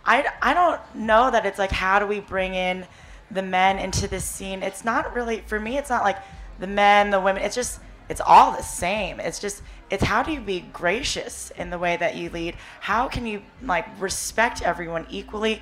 I, 0.04 0.26
I 0.42 0.54
don't 0.54 0.80
know 0.94 1.30
that 1.30 1.46
it's 1.46 1.58
like 1.58 1.70
how 1.70 1.98
do 1.98 2.06
we 2.06 2.20
bring 2.20 2.54
in 2.54 2.86
the 3.30 3.42
men 3.42 3.78
into 3.78 4.08
this 4.08 4.24
scene? 4.24 4.62
It's 4.62 4.84
not 4.84 5.14
really 5.14 5.40
for 5.46 5.60
me. 5.60 5.78
It's 5.78 5.90
not 5.90 6.02
like 6.02 6.16
the 6.58 6.66
men, 6.66 7.10
the 7.10 7.20
women. 7.20 7.42
It's 7.42 7.54
just 7.54 7.80
it's 8.08 8.20
all 8.24 8.52
the 8.52 8.62
same. 8.62 9.20
It's 9.20 9.38
just 9.38 9.62
it's 9.90 10.04
how 10.04 10.22
do 10.22 10.32
you 10.32 10.40
be 10.40 10.60
gracious 10.72 11.50
in 11.56 11.70
the 11.70 11.78
way 11.78 11.96
that 11.96 12.16
you 12.16 12.30
lead? 12.30 12.56
How 12.80 13.08
can 13.08 13.26
you 13.26 13.42
like 13.62 13.86
respect 14.00 14.62
everyone 14.62 15.06
equally? 15.10 15.60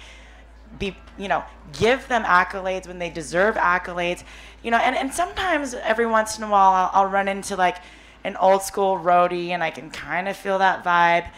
Be 0.79 0.97
you 1.19 1.29
know 1.29 1.45
give 1.73 2.07
them 2.09 2.25
accolades 2.25 2.87
when 2.87 2.99
they 2.99 3.11
deserve 3.11 3.57
accolades. 3.57 4.23
You 4.63 4.71
know, 4.71 4.79
and 4.79 4.97
and 4.97 5.13
sometimes 5.13 5.75
every 5.75 6.07
once 6.07 6.39
in 6.39 6.45
a 6.45 6.49
while 6.49 6.73
I'll, 6.73 6.91
I'll 6.93 7.11
run 7.11 7.29
into 7.29 7.57
like 7.57 7.79
an 8.25 8.37
old 8.37 8.63
school 8.63 8.99
roadie 8.99 9.51
and 9.51 9.63
I 9.63 9.71
can 9.71 9.91
kind 9.91 10.29
of 10.29 10.37
feel 10.37 10.59
that 10.59 10.85
vibe. 10.85 11.29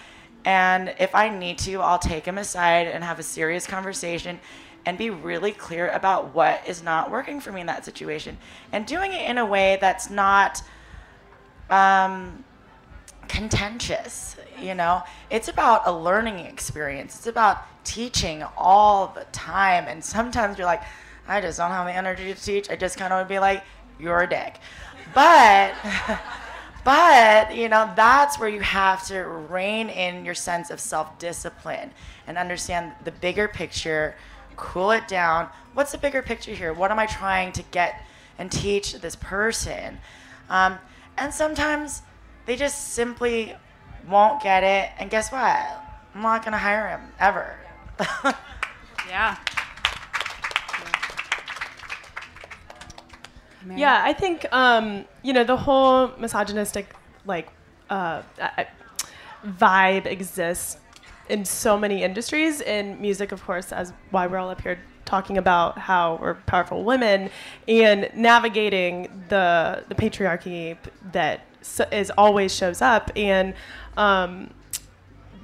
And 0.45 0.95
if 0.99 1.15
I 1.15 1.29
need 1.29 1.59
to, 1.59 1.81
I'll 1.81 1.99
take 1.99 2.25
him 2.25 2.39
aside 2.39 2.87
and 2.87 3.05
have 3.05 3.19
a 3.19 3.23
serious 3.23 3.67
conversation 3.67 4.41
and 4.87 4.97
be 4.97 5.11
really 5.11 5.53
clear 5.53 5.91
about 5.91 6.35
what 6.35 6.63
is 6.67 6.83
not 6.83 7.11
working 7.11 7.41
for 7.41 7.53
me 7.53 7.61
in 7.61 7.67
that 7.67 7.85
situation. 7.85 8.39
And 8.73 8.87
doing 8.87 9.13
it 9.13 9.29
in 9.29 9.37
a 9.37 9.45
way 9.45 9.77
that's 9.81 10.09
not 10.09 10.63
um, 11.71 12.45
contentious, 13.29 14.37
you 14.61 14.75
know? 14.75 15.03
It's 15.31 15.49
about 15.49 15.83
a 15.87 15.93
learning 15.93 16.41
experience, 16.41 17.17
it's 17.17 17.27
about 17.27 17.59
teaching 17.85 18.45
all 18.57 19.09
the 19.09 19.25
time. 19.33 19.87
And 19.89 20.05
sometimes 20.05 20.59
you're 20.59 20.67
like, 20.67 20.83
I 21.27 21.41
just 21.41 21.59
don't 21.59 21.71
have 21.71 21.87
the 21.87 21.95
energy 21.95 22.33
to 22.33 22.41
teach. 22.41 22.71
I 22.71 22.77
just 22.77 22.97
kind 22.97 23.13
of 23.13 23.21
would 23.21 23.29
be 23.29 23.39
like, 23.39 23.65
you're 23.99 24.23
a 24.23 24.29
dick. 24.29 24.59
But. 25.15 25.75
But, 26.85 27.55
you 27.55 27.69
know, 27.69 27.93
that's 27.97 28.39
where 28.39 28.49
you 28.49 28.61
have 28.61 29.07
to 29.09 29.23
rein 29.25 29.91
in 29.91 30.25
your 30.25 30.35
sense 30.35 30.71
of 30.71 30.81
self 30.81 31.19
discipline 31.19 31.91
and 32.27 32.39
understand 32.39 32.93
the 33.05 33.11
bigger 33.11 33.47
picture, 33.47 34.15
cool 34.57 34.93
it 34.93 35.07
down. 35.07 35.51
What's 35.75 35.93
the 35.93 35.99
bigger 35.99 36.23
picture 36.23 36.53
here? 36.55 36.73
What 36.73 36.91
am 36.91 36.99
I 36.99 37.05
trying 37.05 37.53
to 37.53 37.63
get 37.73 38.03
and 38.39 38.51
teach 38.51 38.95
this 38.95 39.17
person? 39.17 39.99
Um, 40.49 40.79
and 41.21 41.33
sometimes 41.33 42.03
they 42.47 42.57
just 42.57 42.95
simply 42.95 43.55
won't 44.09 44.43
get 44.43 44.63
it. 44.63 44.91
And 44.99 45.11
guess 45.11 45.31
what? 45.31 45.57
I'm 46.15 46.23
not 46.23 46.43
going 46.43 46.53
to 46.53 46.59
hire 46.59 46.89
him 46.89 47.03
ever. 47.19 47.57
Yeah. 49.09 49.37
Yeah, 53.77 54.03
I 54.05 54.13
think 54.13 54.47
um, 54.53 55.05
you 55.23 55.33
know 55.33 55.45
the 55.45 55.57
whole 55.57 56.13
misogynistic 56.19 56.95
like 57.27 57.49
uh, 57.91 58.23
uh, 58.41 58.65
vibe 59.45 60.07
exists 60.07 60.79
in 61.29 61.45
so 61.45 61.79
many 61.79 62.03
industries. 62.03 62.61
In 62.61 63.01
music, 63.01 63.33
of 63.33 63.45
course, 63.45 63.73
as 63.73 63.93
why 64.11 64.27
we're 64.27 64.39
all 64.39 64.51
up 64.51 64.61
here 64.61 64.79
talking 65.09 65.39
about 65.39 65.79
how 65.79 66.19
we're 66.21 66.35
powerful 66.35 66.85
women 66.85 67.31
and 67.67 68.11
navigating 68.15 69.25
the 69.29 69.85
the 69.89 69.95
patriarchy 69.95 70.77
that 71.13 71.41
is 71.91 72.11
always 72.17 72.55
shows 72.55 72.83
up. 72.83 73.11
And 73.17 73.55
um, 73.97 74.51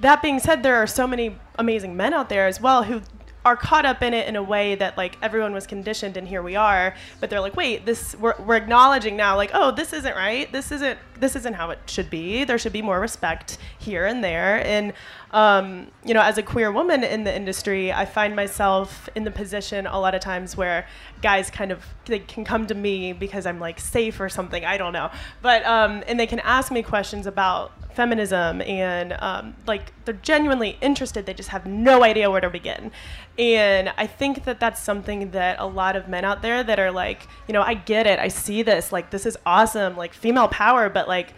that 0.00 0.22
being 0.22 0.38
said, 0.38 0.62
there 0.62 0.76
are 0.76 0.86
so 0.86 1.06
many 1.06 1.36
amazing 1.58 1.96
men 1.96 2.12
out 2.12 2.28
there 2.28 2.46
as 2.46 2.60
well 2.60 2.84
who 2.84 3.00
are 3.44 3.56
caught 3.56 3.84
up 3.84 4.02
in 4.02 4.14
it 4.14 4.26
in 4.26 4.36
a 4.36 4.42
way 4.42 4.74
that 4.74 4.96
like 4.96 5.16
everyone 5.22 5.52
was 5.52 5.66
conditioned 5.66 6.16
and 6.16 6.26
here 6.26 6.42
we 6.42 6.56
are 6.56 6.94
but 7.20 7.28
they're 7.30 7.40
like 7.40 7.56
wait 7.56 7.84
this 7.84 8.14
we're, 8.16 8.34
we're 8.40 8.56
acknowledging 8.56 9.16
now 9.16 9.36
like 9.36 9.50
oh 9.52 9.70
this 9.70 9.92
isn't 9.92 10.14
right. 10.14 10.50
This 10.52 10.72
isn't 10.72 10.98
this 11.18 11.36
isn't 11.36 11.54
how 11.54 11.70
it 11.70 11.78
should 11.86 12.10
be. 12.10 12.44
There 12.44 12.58
should 12.58 12.72
be 12.72 12.82
more 12.82 13.00
respect 13.00 13.58
here 13.78 14.06
and 14.06 14.22
there. 14.22 14.64
And 14.64 14.92
um, 15.30 15.88
you 16.04 16.14
know 16.14 16.22
as 16.22 16.38
a 16.38 16.42
queer 16.42 16.70
woman 16.70 17.02
in 17.02 17.24
the 17.24 17.34
industry 17.34 17.92
i 17.92 18.04
find 18.04 18.36
myself 18.36 19.08
in 19.16 19.24
the 19.24 19.32
position 19.32 19.84
a 19.84 19.98
lot 19.98 20.14
of 20.14 20.20
times 20.20 20.56
where 20.56 20.86
guys 21.22 21.50
kind 21.50 21.72
of 21.72 21.84
they 22.04 22.20
can 22.20 22.44
come 22.44 22.68
to 22.68 22.74
me 22.74 23.12
because 23.12 23.44
i'm 23.44 23.58
like 23.58 23.80
safe 23.80 24.20
or 24.20 24.28
something 24.28 24.64
i 24.64 24.76
don't 24.76 24.92
know. 24.92 25.10
But 25.42 25.64
um, 25.66 26.04
and 26.06 26.20
they 26.20 26.26
can 26.26 26.38
ask 26.40 26.70
me 26.70 26.82
questions 26.82 27.26
about 27.26 27.72
feminism 27.94 28.60
and 28.62 29.14
um, 29.20 29.54
like 29.66 29.92
they're 30.04 30.14
genuinely 30.14 30.76
interested 30.80 31.26
they 31.26 31.34
just 31.34 31.50
have 31.50 31.66
no 31.66 32.02
idea 32.02 32.30
where 32.30 32.40
to 32.40 32.50
begin. 32.50 32.90
And 33.38 33.92
i 33.96 34.06
think 34.06 34.44
that 34.44 34.60
that's 34.60 34.80
something 34.82 35.30
that 35.32 35.58
a 35.58 35.66
lot 35.66 35.96
of 35.96 36.08
men 36.08 36.24
out 36.24 36.42
there 36.42 36.62
that 36.62 36.78
are 36.78 36.90
like 36.90 37.26
you 37.48 37.54
know 37.54 37.62
i 37.62 37.74
get 37.74 38.06
it 38.06 38.18
i 38.18 38.28
see 38.28 38.62
this 38.62 38.92
like 38.92 39.10
this 39.10 39.26
is 39.26 39.36
awesome 39.44 39.96
like 39.96 40.14
female 40.14 40.48
power 40.48 40.88
but 40.88 41.08
like 41.08 41.34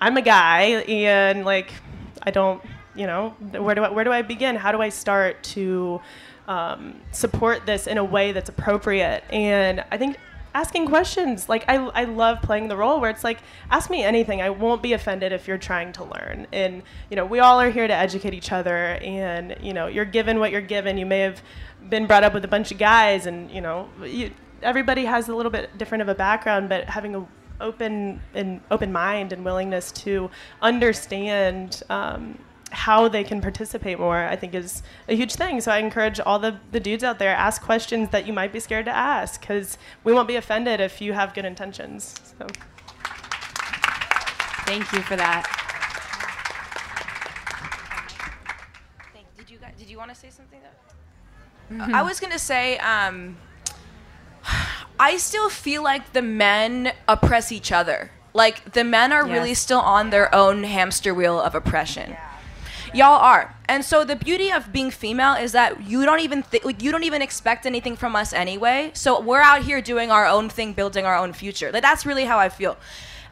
i'm 0.00 0.16
a 0.16 0.22
guy 0.22 0.84
and 0.86 1.44
like 1.44 1.72
i 2.22 2.30
don't 2.30 2.62
you 2.94 3.06
know 3.06 3.30
where 3.52 3.74
do 3.74 3.84
I, 3.84 3.90
where 3.90 4.04
do 4.04 4.12
I 4.12 4.22
begin? 4.22 4.56
How 4.56 4.72
do 4.72 4.80
i 4.80 4.88
start 4.88 5.42
to 5.54 6.00
um, 6.48 7.00
support 7.12 7.66
this 7.66 7.86
in 7.86 7.98
a 7.98 8.04
way 8.04 8.32
that's 8.32 8.48
appropriate? 8.48 9.24
And 9.30 9.84
i 9.90 9.96
think 9.96 10.18
asking 10.54 10.86
questions. 10.86 11.48
Like 11.48 11.64
I, 11.68 11.76
I 11.76 12.04
love 12.04 12.42
playing 12.42 12.68
the 12.68 12.76
role 12.76 13.00
where 13.00 13.10
it's 13.10 13.24
like 13.24 13.40
ask 13.70 13.90
me 13.90 14.02
anything. 14.02 14.42
I 14.42 14.50
won't 14.50 14.82
be 14.82 14.92
offended 14.92 15.32
if 15.32 15.46
you're 15.48 15.58
trying 15.58 15.92
to 15.92 16.04
learn. 16.04 16.46
And 16.52 16.82
you 17.10 17.16
know 17.16 17.26
we 17.26 17.40
all 17.40 17.60
are 17.60 17.70
here 17.70 17.86
to 17.86 17.94
educate 17.94 18.34
each 18.34 18.52
other. 18.52 18.98
And 19.02 19.56
you 19.60 19.72
know 19.72 19.86
you're 19.86 20.04
given 20.04 20.38
what 20.38 20.50
you're 20.50 20.60
given. 20.60 20.98
You 20.98 21.06
may 21.06 21.20
have 21.20 21.42
been 21.88 22.06
brought 22.06 22.24
up 22.24 22.34
with 22.34 22.44
a 22.44 22.48
bunch 22.48 22.70
of 22.70 22.78
guys 22.78 23.26
and 23.26 23.50
you 23.50 23.60
know 23.60 23.88
you, 24.04 24.30
everybody 24.62 25.04
has 25.06 25.28
a 25.28 25.34
little 25.34 25.50
bit 25.50 25.76
different 25.78 26.02
of 26.02 26.08
a 26.08 26.14
background 26.14 26.68
but 26.68 26.84
having 26.84 27.14
a 27.14 27.26
open 27.60 28.20
and 28.34 28.60
open 28.70 28.92
mind 28.92 29.32
and 29.32 29.44
willingness 29.44 29.92
to 29.92 30.30
understand 30.62 31.82
um, 31.90 32.38
how 32.70 33.08
they 33.08 33.24
can 33.24 33.40
participate 33.40 33.98
more, 33.98 34.18
I 34.18 34.36
think 34.36 34.54
is 34.54 34.82
a 35.08 35.14
huge 35.14 35.34
thing. 35.34 35.60
So 35.60 35.72
I 35.72 35.78
encourage 35.78 36.20
all 36.20 36.38
the, 36.38 36.58
the 36.72 36.80
dudes 36.80 37.04
out 37.04 37.18
there, 37.18 37.34
ask 37.34 37.62
questions 37.62 38.10
that 38.10 38.26
you 38.26 38.32
might 38.32 38.52
be 38.52 38.60
scared 38.60 38.84
to 38.86 38.94
ask 38.94 39.40
because 39.40 39.76
we 40.04 40.12
won't 40.12 40.28
be 40.28 40.36
offended 40.36 40.80
if 40.80 41.00
you 41.00 41.12
have 41.12 41.34
good 41.34 41.44
intentions. 41.44 42.14
So. 42.38 42.46
Thank 44.66 44.92
you 44.92 45.00
for 45.02 45.16
that. 45.16 45.44
Did 49.36 49.50
you 49.50 49.58
guys, 49.58 49.72
did 49.76 49.90
you 49.90 49.98
want 49.98 50.10
to 50.10 50.16
say 50.16 50.30
something? 50.30 50.60
Though? 50.62 51.86
I 51.92 52.02
was 52.02 52.20
gonna 52.20 52.38
say, 52.38 52.78
um, 52.78 53.36
I 54.98 55.16
still 55.16 55.48
feel 55.48 55.82
like 55.82 56.12
the 56.12 56.22
men 56.22 56.92
oppress 57.08 57.52
each 57.52 57.72
other. 57.72 58.10
Like 58.32 58.72
the 58.72 58.84
men 58.84 59.12
are 59.12 59.26
really 59.26 59.54
still 59.54 59.80
on 59.80 60.10
their 60.10 60.32
own 60.34 60.64
hamster 60.64 61.12
wheel 61.12 61.40
of 61.40 61.54
oppression. 61.54 62.16
Y'all 62.92 63.20
are, 63.20 63.54
and 63.68 63.84
so 63.84 64.04
the 64.04 64.16
beauty 64.16 64.50
of 64.50 64.72
being 64.72 64.90
female 64.90 65.34
is 65.34 65.52
that 65.52 65.86
you 65.86 66.04
don't 66.04 66.20
even 66.20 66.42
th- 66.42 66.64
like, 66.64 66.82
you 66.82 66.90
don't 66.90 67.04
even 67.04 67.22
expect 67.22 67.64
anything 67.64 67.94
from 67.94 68.16
us 68.16 68.32
anyway. 68.32 68.90
So 68.94 69.20
we're 69.20 69.40
out 69.40 69.62
here 69.62 69.80
doing 69.80 70.10
our 70.10 70.26
own 70.26 70.48
thing, 70.48 70.72
building 70.72 71.04
our 71.06 71.16
own 71.16 71.32
future. 71.32 71.70
Like 71.70 71.82
that's 71.82 72.04
really 72.04 72.24
how 72.24 72.38
I 72.38 72.48
feel. 72.48 72.76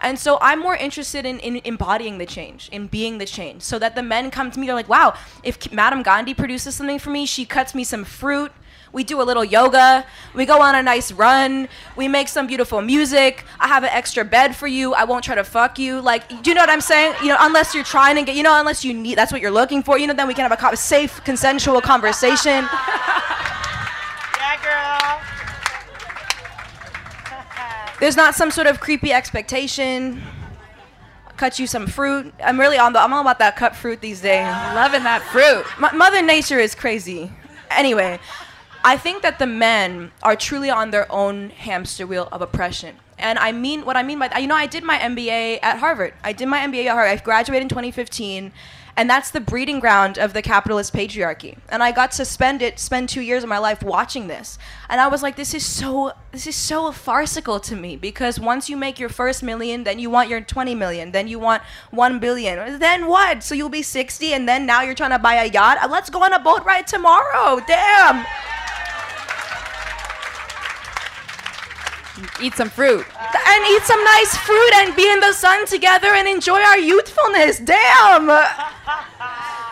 And 0.01 0.17
so 0.17 0.39
I'm 0.41 0.61
more 0.61 0.77
interested 0.77 1.27
in, 1.27 1.41
in 1.41 1.61
embodying 1.65 2.19
the 2.19 2.27
change, 2.27 2.69
in 2.71 2.87
being 2.87 3.19
the 3.19 3.27
change, 3.27 3.63
so 3.63 3.81
that 3.81 3.97
the 3.97 4.03
men 4.03 4.31
come 4.31 4.53
to 4.53 4.61
me, 4.61 4.67
they're 4.67 4.77
like, 4.77 4.89
wow, 4.89 5.15
if 5.43 5.73
Madame 5.73 6.05
Gandhi 6.05 6.35
produces 6.35 6.77
something 6.77 7.01
for 7.01 7.11
me, 7.11 7.27
she 7.27 7.45
cuts 7.45 7.75
me 7.75 7.83
some 7.83 8.05
fruit, 8.05 8.53
we 8.93 9.05
do 9.05 9.21
a 9.21 9.25
little 9.25 9.45
yoga, 9.45 10.05
we 10.35 10.45
go 10.47 10.61
on 10.63 10.75
a 10.75 10.83
nice 10.83 11.13
run, 11.13 11.69
we 11.97 12.09
make 12.09 12.29
some 12.29 12.47
beautiful 12.47 12.81
music, 12.83 13.45
I 13.61 13.69
have 13.69 13.83
an 13.85 13.91
extra 13.91 14.25
bed 14.25 14.55
for 14.57 14.67
you, 14.67 14.95
I 14.95 15.05
won't 15.05 15.25
try 15.25 15.35
to 15.35 15.45
fuck 15.45 15.79
you. 15.79 16.01
Like, 16.01 16.29
do 16.43 16.51
you 16.51 16.55
know 16.55 16.63
what 16.63 16.71
I'm 16.71 16.81
saying? 16.81 17.15
You 17.23 17.29
know, 17.29 17.37
unless 17.41 17.75
you're 17.75 17.85
trying 17.85 18.17
to 18.17 18.23
get, 18.23 18.35
you 18.37 18.43
know, 18.43 18.59
unless 18.59 18.85
you 18.85 18.95
need, 18.95 19.19
that's 19.19 19.33
what 19.33 19.41
you're 19.41 19.51
looking 19.51 19.83
for, 19.83 19.99
you 19.99 20.07
know, 20.07 20.15
then 20.15 20.27
we 20.29 20.35
can 20.35 20.43
have 20.43 20.53
a 20.53 20.57
co- 20.57 20.75
safe, 20.75 21.23
consensual 21.25 21.81
conversation. 21.81 22.67
Yeah, 24.39 24.57
girl. 24.63 25.21
There's 28.01 28.17
not 28.17 28.35
some 28.35 28.51
sort 28.51 28.67
of 28.67 28.81
creepy 28.81 29.13
expectation. 29.13 30.23
Cut 31.37 31.59
you 31.59 31.67
some 31.67 31.87
fruit. 31.87 32.33
I'm 32.43 32.59
really 32.59 32.79
on 32.79 32.93
the. 32.93 33.01
I'm 33.01 33.13
all 33.13 33.21
about 33.21 33.39
that 33.41 33.57
cut 33.57 33.77
fruit 33.77 34.01
these 34.01 34.21
days. 34.21 34.47
Loving 34.75 35.03
that 35.05 35.23
fruit. 35.23 35.65
M- 35.85 35.99
Mother 35.99 36.23
Nature 36.23 36.59
is 36.59 36.75
crazy. 36.75 37.31
Anyway, 37.71 38.19
I 38.89 38.97
think 38.97 39.21
that 39.21 39.39
the 39.39 39.47
men 39.47 40.13
are 40.23 40.35
truly 40.35 40.71
on 40.71 40.93
their 40.93 41.13
own 41.13 41.51
hamster 41.51 42.07
wheel 42.07 42.27
of 42.33 42.41
oppression. 42.41 42.97
And 43.19 43.39
I 43.39 43.53
mean 43.53 43.85
what 43.85 43.99
I 43.99 44.03
mean 44.03 44.19
by 44.19 44.29
that. 44.29 44.41
You 44.41 44.49
know, 44.49 44.55
I 44.55 44.65
did 44.65 44.83
my 44.83 44.97
MBA 44.97 45.59
at 45.63 45.81
Harvard. 45.81 46.15
I 46.25 46.33
did 46.33 46.49
my 46.49 46.61
MBA 46.61 46.87
at 46.87 46.93
Harvard. 46.93 47.11
I 47.11 47.23
graduated 47.23 47.65
in 47.65 47.69
2015, 47.69 48.51
and 48.97 49.11
that's 49.11 49.31
the 49.31 49.41
breeding 49.41 49.79
ground 49.79 50.17
of 50.17 50.33
the 50.33 50.41
capitalist 50.41 50.95
patriarchy. 50.95 51.59
And 51.69 51.83
I 51.83 51.93
got 51.93 52.13
to 52.13 52.25
spend 52.25 52.63
it, 52.63 52.79
spend 52.79 53.11
two 53.11 53.21
years 53.21 53.43
of 53.43 53.51
my 53.51 53.59
life 53.59 53.83
watching 53.83 54.27
this, 54.27 54.57
and 54.89 55.03
I 55.03 55.09
was 55.09 55.23
like, 55.23 55.37
this 55.37 55.53
is 55.53 55.67
so, 55.67 56.13
this 56.33 56.47
is 56.47 56.57
so 56.57 56.91
farcical 56.91 57.61
to 57.61 57.77
me 57.77 57.95
because 57.95 58.41
once 58.41 58.71
you 58.71 58.77
make 58.79 58.99
your 58.99 59.11
first 59.11 59.43
million, 59.43 59.85
then 59.85 59.99
you 59.99 60.09
want 60.09 60.31
your 60.31 60.41
20 60.41 60.75
million, 60.75 61.13
then 61.13 61.29
you 61.29 61.39
want 61.39 61.63
one 61.91 62.21
billion, 62.21 62.79
then 62.79 63.07
what? 63.07 63.43
So 63.43 63.55
you'll 63.55 63.69
be 63.69 63.83
60, 63.83 64.33
and 64.33 64.49
then 64.49 64.65
now 64.65 64.81
you're 64.81 64.95
trying 64.95 65.11
to 65.11 65.19
buy 65.19 65.35
a 65.35 65.51
yacht. 65.51 65.91
Let's 65.91 66.09
go 66.09 66.23
on 66.23 66.33
a 66.33 66.41
boat 66.41 66.65
ride 66.65 66.87
tomorrow. 66.87 67.61
Damn. 67.67 68.25
Eat 72.41 72.55
some 72.55 72.71
fruit. 72.71 73.07
and 73.47 73.65
eat 73.67 73.83
some 73.83 74.03
nice 74.05 74.37
fruit 74.37 74.73
and 74.77 74.97
be 74.97 75.11
in 75.11 75.21
the 75.21 75.33
sun 75.33 75.67
together 75.67 76.09
and 76.09 76.29
enjoy 76.29 76.61
our 76.61 76.79
youthfulness. 76.79 77.59
Damn. 77.59 78.29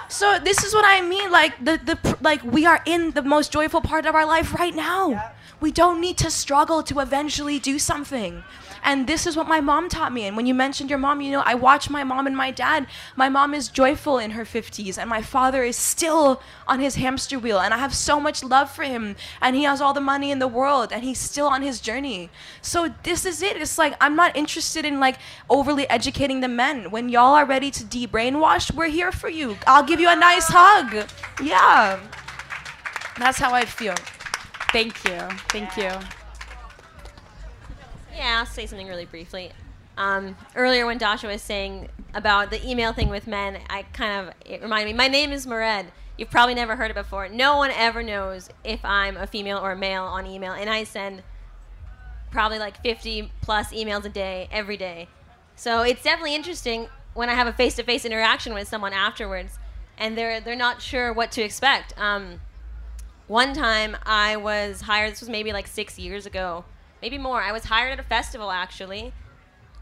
So 0.09 0.39
this 0.39 0.63
is 0.65 0.75
what 0.75 0.85
I 0.87 1.01
mean. 1.03 1.31
Like 1.31 1.63
the 1.65 1.79
the 1.83 2.17
like 2.21 2.43
we 2.45 2.65
are 2.67 2.81
in 2.87 3.11
the 3.13 3.23
most 3.23 3.53
joyful 3.53 3.81
part 3.81 4.07
of 4.07 4.15
our 4.15 4.25
life 4.27 4.55
right 4.55 4.75
now. 4.75 5.35
We 5.61 5.73
don't 5.73 6.01
need 6.01 6.19
to 6.19 6.31
struggle 6.31 6.83
to 6.83 7.01
eventually 7.01 7.59
do 7.59 7.79
something. 7.79 8.45
And 8.85 9.09
this 9.09 9.27
is 9.27 9.37
what 9.37 9.49
my 9.49 9.61
mom 9.61 9.89
taught 9.89 10.13
me. 10.13 10.25
And 10.27 10.37
when 10.37 10.47
you 10.47 10.55
mentioned 10.55 10.91
your 10.91 10.99
mom, 10.99 11.21
you 11.21 11.33
know, 11.33 11.43
I 11.45 11.55
watch 11.55 11.91
my 11.91 12.05
mom 12.05 12.27
and 12.29 12.37
my 12.37 12.53
dad. 12.53 12.87
My 13.17 13.29
mom 13.29 13.53
is 13.53 13.69
joyful 13.69 14.19
in 14.19 14.33
her 14.33 14.45
50s, 14.45 14.97
and 14.97 15.11
my 15.11 15.23
father 15.23 15.65
is 15.65 15.77
still 15.77 16.41
on 16.69 16.79
his 16.79 16.95
hamster 16.95 17.37
wheel. 17.37 17.59
And 17.59 17.75
I 17.75 17.79
have 17.79 17.95
so 17.95 18.21
much 18.21 18.45
love 18.45 18.71
for 18.71 18.85
him. 18.85 19.17
And 19.41 19.57
he 19.57 19.65
has 19.65 19.81
all 19.81 19.93
the 19.93 20.01
money 20.01 20.31
in 20.31 20.39
the 20.39 20.47
world, 20.47 20.93
and 20.93 21.03
he's 21.03 21.19
still 21.19 21.49
on 21.49 21.63
his 21.63 21.81
journey. 21.81 22.31
So 22.63 22.95
this 23.03 23.27
is 23.27 23.43
it. 23.43 23.57
It's 23.57 23.77
like 23.77 23.97
I'm 24.01 24.15
not 24.15 24.37
interested 24.37 24.85
in 24.85 25.01
like 25.01 25.19
overly 25.51 25.89
educating 25.89 26.41
the 26.41 26.49
men. 26.49 26.93
When 26.93 27.09
y'all 27.09 27.35
are 27.35 27.47
ready 27.47 27.73
to 27.73 27.85
de-brainwash, 27.85 28.73
we're 28.73 28.87
here 28.87 29.11
for 29.11 29.29
you. 29.29 29.57
I'll 29.67 29.85
give 29.85 29.99
you 29.99 30.11
a 30.11 30.17
nice 30.17 30.47
hug. 30.47 31.09
Yeah. 31.43 31.99
That's 33.19 33.39
how 33.39 33.53
I 33.53 33.65
feel. 33.65 33.95
Thank 34.73 35.05
you. 35.05 35.21
Thank 35.49 35.77
you. 35.77 35.91
Yeah, 38.15 38.39
I'll 38.41 38.47
say 38.47 38.67
something 38.67 38.89
really 38.89 39.05
briefly. 39.05 39.53
Um, 39.99 40.37
earlier, 40.55 40.87
when 40.87 40.99
Dasha 40.99 41.27
was 41.27 41.43
saying 41.43 41.89
about 42.15 42.51
the 42.51 42.67
email 42.69 42.93
thing 42.93 43.09
with 43.09 43.27
men, 43.27 43.59
I 43.71 43.83
kind 43.83 44.29
of 44.29 44.35
it 44.45 44.63
reminded 44.63 44.93
me. 44.93 44.97
My 44.97 45.09
name 45.09 45.33
is 45.33 45.47
Mered. 45.47 45.87
You've 46.19 46.31
probably 46.31 46.55
never 46.55 46.77
heard 46.77 46.91
it 46.91 46.95
before. 46.95 47.29
No 47.29 47.57
one 47.57 47.71
ever 47.71 48.03
knows 48.03 48.49
if 48.65 48.85
I'm 48.85 49.17
a 49.17 49.27
female 49.27 49.59
or 49.59 49.73
a 49.73 49.77
male 49.77 50.05
on 50.05 50.27
email, 50.27 50.53
and 50.53 50.69
I 50.69 50.85
send 50.85 51.23
probably 52.31 52.59
like 52.59 52.83
50 52.83 53.31
plus 53.43 53.73
emails 53.73 54.05
a 54.05 54.09
day 54.09 54.49
every 54.51 54.77
day. 54.77 55.09
So 55.57 55.83
it's 55.83 56.03
definitely 56.03 56.35
interesting 56.35 56.89
when 57.15 57.31
I 57.31 57.35
have 57.35 57.47
a 57.47 57.53
face-to-face 57.53 58.05
interaction 58.05 58.53
with 58.53 58.69
someone 58.69 58.93
afterwards, 58.93 59.59
and 59.97 60.17
they're 60.17 60.41
they're 60.41 60.57
not 60.57 60.83
sure 60.83 61.13
what 61.13 61.33
to 61.33 61.43
expect. 61.43 61.99
Um, 61.99 62.41
one 63.29 63.53
time 63.55 63.97
I 64.05 64.37
was 64.37 64.83
hired. 64.83 65.13
This 65.13 65.21
was 65.21 65.29
maybe 65.29 65.53
like 65.53 65.67
six 65.67 65.99
years 65.99 66.27
ago, 66.27 66.65
maybe 67.03 67.19
more. 67.19 67.43
I 67.43 67.53
was 67.53 67.65
hired 67.65 67.93
at 67.93 68.01
a 68.01 68.09
festival 68.09 68.51
actually, 68.51 69.13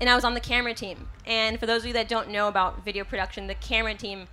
and 0.01 0.09
I 0.09 0.15
was 0.15 0.25
on 0.25 0.35
the 0.35 0.41
camera 0.41 0.75
team. 0.75 1.09
And 1.27 1.59
for 1.61 1.67
those 1.67 1.83
of 1.83 1.87
you 1.89 1.93
that 1.95 2.09
don't 2.09 2.31
know 2.31 2.49
about 2.49 2.85
video 2.85 3.05
production, 3.05 3.47
the 3.47 3.55
camera 3.55 3.95
team, 3.95 4.29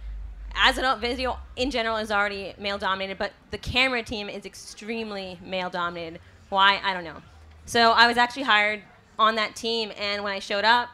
as 0.53 0.77
an 0.77 0.99
video 0.99 1.39
in 1.55 1.71
general, 1.71 1.97
is 1.97 2.11
already 2.11 2.53
male 2.57 2.77
dominated, 2.77 3.17
but 3.17 3.31
the 3.51 3.57
camera 3.57 4.03
team 4.03 4.29
is 4.29 4.45
extremely 4.45 5.39
male 5.43 5.69
dominated. 5.69 6.19
Why? 6.49 6.81
I 6.83 6.93
don't 6.93 7.03
know. 7.03 7.21
So 7.65 7.91
I 7.91 8.07
was 8.07 8.17
actually 8.17 8.43
hired 8.43 8.81
on 9.17 9.35
that 9.35 9.55
team, 9.55 9.91
and 9.97 10.23
when 10.23 10.33
I 10.33 10.39
showed 10.39 10.65
up, 10.65 10.89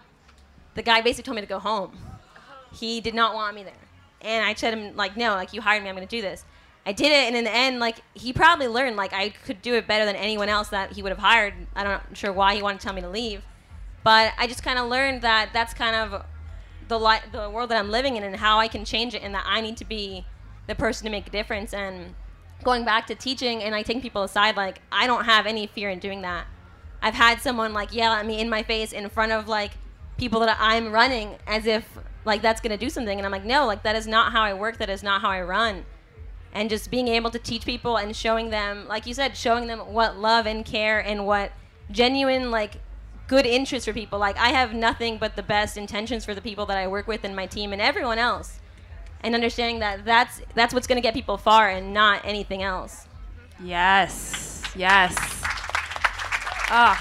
the 0.76 0.84
guy 0.84 1.01
basically 1.01 1.24
told 1.24 1.36
me 1.36 1.41
to 1.41 1.47
go 1.47 1.59
home. 1.59 1.97
He 2.74 3.01
did 3.01 3.15
not 3.15 3.34
want 3.34 3.55
me 3.55 3.63
there. 3.63 3.74
And 4.22 4.45
I 4.45 4.53
said 4.53 4.78
him 4.78 4.95
like, 4.95 5.18
no, 5.18 5.34
like 5.36 5.53
you 5.53 5.61
hired 5.61 5.82
me, 5.82 5.89
I'm 5.89 5.95
gonna 5.95 6.05
do 6.05 6.22
this. 6.22 6.45
I 6.88 6.93
did 6.93 7.11
it, 7.11 7.27
and 7.27 7.35
in 7.35 7.43
the 7.43 7.53
end, 7.53 7.81
like 7.81 7.97
he 8.13 8.31
probably 8.31 8.69
learned 8.69 8.95
like 8.95 9.11
I 9.11 9.27
could 9.29 9.61
do 9.61 9.73
it 9.73 9.88
better 9.88 10.05
than 10.05 10.15
anyone 10.15 10.47
else 10.47 10.69
that 10.69 10.93
he 10.93 11.03
would 11.03 11.09
have 11.09 11.19
hired. 11.19 11.53
I 11.75 11.83
don't 11.83 12.01
I'm 12.07 12.15
sure 12.15 12.31
why 12.31 12.55
he 12.55 12.61
wanted 12.61 12.79
to 12.79 12.85
tell 12.85 12.93
me 12.93 13.01
to 13.01 13.09
leave, 13.09 13.41
but 14.05 14.31
I 14.38 14.47
just 14.47 14.63
kind 14.63 14.79
of 14.79 14.88
learned 14.88 15.21
that 15.21 15.49
that's 15.51 15.73
kind 15.73 15.97
of 15.97 16.23
the 16.88 16.97
li- 16.97 17.27
the 17.33 17.49
world 17.49 17.71
that 17.71 17.77
I'm 17.77 17.91
living 17.91 18.15
in 18.15 18.23
and 18.23 18.38
how 18.38 18.59
I 18.59 18.69
can 18.69 18.85
change 18.85 19.13
it, 19.13 19.21
and 19.21 19.35
that 19.35 19.43
I 19.45 19.59
need 19.59 19.75
to 19.77 19.85
be 19.85 20.25
the 20.67 20.75
person 20.75 21.03
to 21.03 21.11
make 21.11 21.27
a 21.27 21.29
difference. 21.29 21.73
And 21.73 22.15
going 22.63 22.85
back 22.85 23.05
to 23.07 23.15
teaching, 23.15 23.61
and 23.61 23.75
I 23.75 23.83
take 23.83 24.01
people 24.01 24.23
aside, 24.23 24.55
like 24.55 24.79
I 24.89 25.07
don't 25.07 25.25
have 25.25 25.45
any 25.45 25.67
fear 25.67 25.89
in 25.89 25.99
doing 25.99 26.21
that. 26.21 26.47
I've 27.01 27.15
had 27.15 27.41
someone 27.41 27.73
like 27.73 27.93
yell 27.93 28.13
at 28.13 28.25
me 28.25 28.39
in 28.39 28.49
my 28.49 28.63
face 28.63 28.93
in 28.93 29.09
front 29.09 29.33
of 29.33 29.49
like 29.49 29.71
people 30.17 30.39
that 30.39 30.55
I'm 30.57 30.93
running 30.93 31.35
as 31.45 31.65
if 31.65 31.85
like 32.23 32.41
that's 32.41 32.61
gonna 32.61 32.77
do 32.77 32.89
something, 32.89 33.19
and 33.19 33.25
I'm 33.25 33.31
like, 33.33 33.43
no, 33.43 33.67
like 33.67 33.83
that 33.83 33.97
is 33.97 34.07
not 34.07 34.31
how 34.31 34.43
I 34.43 34.53
work. 34.53 34.77
That 34.77 34.89
is 34.89 35.03
not 35.03 35.19
how 35.19 35.31
I 35.31 35.41
run. 35.41 35.83
And 36.53 36.69
just 36.69 36.89
being 36.89 37.07
able 37.07 37.29
to 37.31 37.39
teach 37.39 37.65
people 37.65 37.97
and 37.97 38.15
showing 38.15 38.49
them, 38.49 38.87
like 38.87 39.05
you 39.05 39.13
said, 39.13 39.37
showing 39.37 39.67
them 39.67 39.79
what 39.79 40.17
love 40.17 40.47
and 40.47 40.65
care 40.65 40.99
and 40.99 41.25
what 41.25 41.51
genuine 41.91 42.51
like 42.51 42.79
good 43.27 43.45
interest 43.45 43.85
for 43.85 43.93
people. 43.93 44.17
Like 44.17 44.37
I 44.37 44.49
have 44.49 44.73
nothing 44.73 45.17
but 45.17 45.35
the 45.35 45.43
best 45.43 45.77
intentions 45.77 46.25
for 46.25 46.33
the 46.33 46.41
people 46.41 46.65
that 46.67 46.77
I 46.77 46.87
work 46.87 47.07
with 47.07 47.23
in 47.23 47.35
my 47.35 47.45
team 47.45 47.73
and 47.73 47.81
everyone 47.81 48.17
else. 48.17 48.59
And 49.21 49.35
understanding 49.35 49.79
that 49.79 50.05
that's 50.05 50.41
that's 50.55 50.73
what's 50.73 50.87
going 50.87 50.97
to 50.97 51.01
get 51.01 51.13
people 51.13 51.37
far 51.37 51.69
and 51.69 51.93
not 51.93 52.21
anything 52.23 52.63
else. 52.63 53.07
Yes. 53.63 54.63
Yes. 54.75 55.15
Oh, 56.69 56.97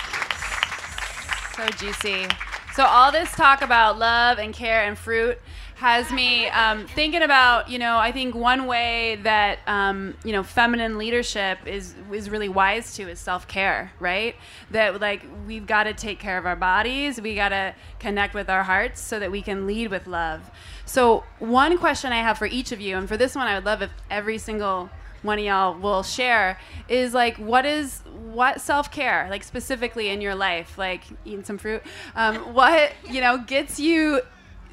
so 1.57 1.67
juicy. 1.77 2.27
So 2.75 2.85
all 2.85 3.11
this 3.11 3.31
talk 3.33 3.63
about 3.63 3.99
love 3.99 4.39
and 4.39 4.55
care 4.55 4.85
and 4.85 4.97
fruit 4.97 5.39
has 5.77 6.11
me 6.11 6.49
um, 6.49 6.87
thinking 6.87 7.21
about, 7.21 7.69
you 7.69 7.79
know, 7.79 7.99
I 7.99 8.11
think 8.11 8.35
one 8.35 8.67
way 8.67 9.17
that 9.25 9.59
um, 9.67 10.15
you 10.25 10.33
know 10.33 10.43
feminine 10.43 10.97
leadership 10.97 11.59
is 11.67 11.95
is 12.11 12.31
really 12.31 12.49
wise 12.49 12.95
to 12.97 13.03
is 13.11 13.19
self 13.19 13.47
care, 13.47 13.93
right? 14.01 14.35
That 14.71 15.01
like 15.03 15.23
we've 15.47 15.67
got 15.67 15.85
to 15.85 15.93
take 15.93 16.19
care 16.19 16.39
of 16.39 16.47
our 16.47 16.57
bodies, 16.57 17.21
we 17.21 17.35
got 17.35 17.51
to 17.51 17.75
connect 17.99 18.33
with 18.33 18.49
our 18.49 18.63
hearts 18.63 19.03
so 19.03 19.19
that 19.19 19.31
we 19.31 19.43
can 19.43 19.67
lead 19.67 19.91
with 19.91 20.07
love. 20.07 20.51
So 20.87 21.25
one 21.41 21.77
question 21.77 22.11
I 22.11 22.23
have 22.23 22.39
for 22.39 22.47
each 22.47 22.73
of 22.73 22.81
you, 22.81 22.97
and 22.97 23.07
for 23.07 23.19
this 23.19 23.35
one, 23.35 23.47
I 23.47 23.55
would 23.55 23.67
love 23.67 23.83
if 23.83 23.91
every 24.11 24.39
single 24.39 24.89
one 25.21 25.39
of 25.39 25.45
y'all 25.45 25.79
will 25.79 26.03
share 26.03 26.59
is 26.89 27.13
like 27.13 27.37
what 27.37 27.67
is 27.67 28.01
what 28.33 28.61
self-care 28.61 29.27
like 29.29 29.43
specifically 29.43 30.09
in 30.09 30.21
your 30.21 30.35
life 30.35 30.79
like 30.79 31.03
eating 31.25 31.43
some 31.43 31.59
fruit 31.59 31.83
um, 32.15 32.37
what 32.55 32.93
you 33.11 33.21
know 33.21 33.39
gets 33.39 33.81
you 33.81 34.21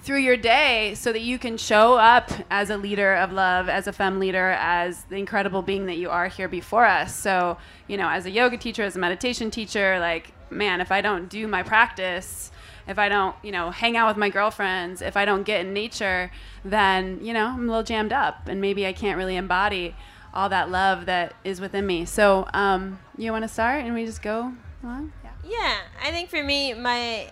through 0.04 0.20
your 0.20 0.38
day 0.38 0.93
so 0.95 1.12
that 1.14 1.22
you 1.22 1.39
can 1.39 1.58
show 1.58 1.95
up 1.95 2.30
as 2.51 2.70
a 2.70 2.78
leader 2.78 3.16
of 3.16 3.32
love 3.32 3.70
as 3.70 3.88
a 3.88 3.93
femme 3.93 4.20
leader 4.20 4.51
as 4.60 5.06
the 5.06 5.16
incredible 5.16 5.62
being 5.62 5.86
that 5.86 5.97
you 5.97 6.10
are 6.10 6.28
here 6.28 6.49
before 6.49 6.86
us 6.86 7.16
so 7.16 7.58
you 7.88 7.95
know 7.95 8.10
as 8.10 8.26
a 8.26 8.32
yoga 8.32 8.58
teacher 8.58 8.84
as 8.84 8.95
a 8.97 8.99
meditation 8.99 9.49
teacher 9.49 9.99
like 9.99 10.34
man 10.49 10.82
if 10.82 10.91
i 10.91 10.99
don't 10.99 11.30
do 11.30 11.47
my 11.47 11.64
practice 11.64 12.51
if 12.88 12.99
I 12.99 13.10
don't, 13.10 13.36
you 13.43 13.51
know, 13.51 13.72
hang 13.72 13.95
out 13.95 14.08
with 14.08 14.18
my 14.18 14.30
girlfriends, 14.30 15.01
if 15.01 15.16
I 15.16 15.26
don't 15.26 15.43
get 15.43 15.62
in 15.62 15.74
nature, 15.74 16.32
then, 16.66 17.20
you 17.22 17.34
know, 17.34 17.47
I'm 17.47 17.70
a 17.70 17.72
little 17.72 17.84
jammed 17.84 18.12
up 18.12 18.47
and 18.47 18.60
maybe 18.60 18.86
I 18.86 18.93
can't 18.93 19.18
really 19.18 19.36
embody 19.36 19.95
all 20.34 20.49
that 20.49 20.70
love 20.70 21.06
that 21.06 21.34
is 21.43 21.62
within 21.62 21.86
me. 21.86 22.06
So, 22.06 22.47
um, 22.54 22.99
you 23.18 23.32
want 23.32 23.43
to 23.43 23.47
start 23.47 23.86
and 23.86 23.93
we 23.93 24.06
just 24.06 24.22
go 24.22 24.54
on? 24.84 25.14
Yeah. 25.24 25.30
Yeah, 25.45 25.78
I 26.01 26.12
think 26.12 26.30
for 26.30 26.43
me, 26.43 26.74
my 26.74 27.32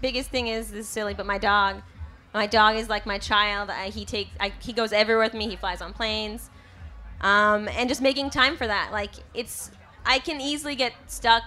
biggest 0.00 0.30
thing 0.30 0.48
is 0.48 0.70
this 0.70 0.86
is 0.86 0.88
silly, 0.88 1.14
but 1.14 1.26
my 1.26 1.38
dog. 1.38 1.82
My 2.38 2.46
dog 2.46 2.76
is 2.76 2.88
like 2.88 3.04
my 3.04 3.18
child. 3.18 3.68
I, 3.68 3.88
he 3.88 4.04
takes, 4.04 4.30
I, 4.38 4.52
he 4.60 4.72
goes 4.72 4.92
everywhere 4.92 5.24
with 5.24 5.34
me. 5.34 5.48
He 5.48 5.56
flies 5.56 5.82
on 5.82 5.92
planes, 5.92 6.50
um, 7.20 7.66
and 7.66 7.88
just 7.88 8.00
making 8.00 8.30
time 8.30 8.56
for 8.56 8.64
that. 8.64 8.90
Like 8.92 9.10
it's, 9.34 9.72
I 10.06 10.20
can 10.20 10.40
easily 10.40 10.76
get 10.76 10.92
stuck. 11.08 11.42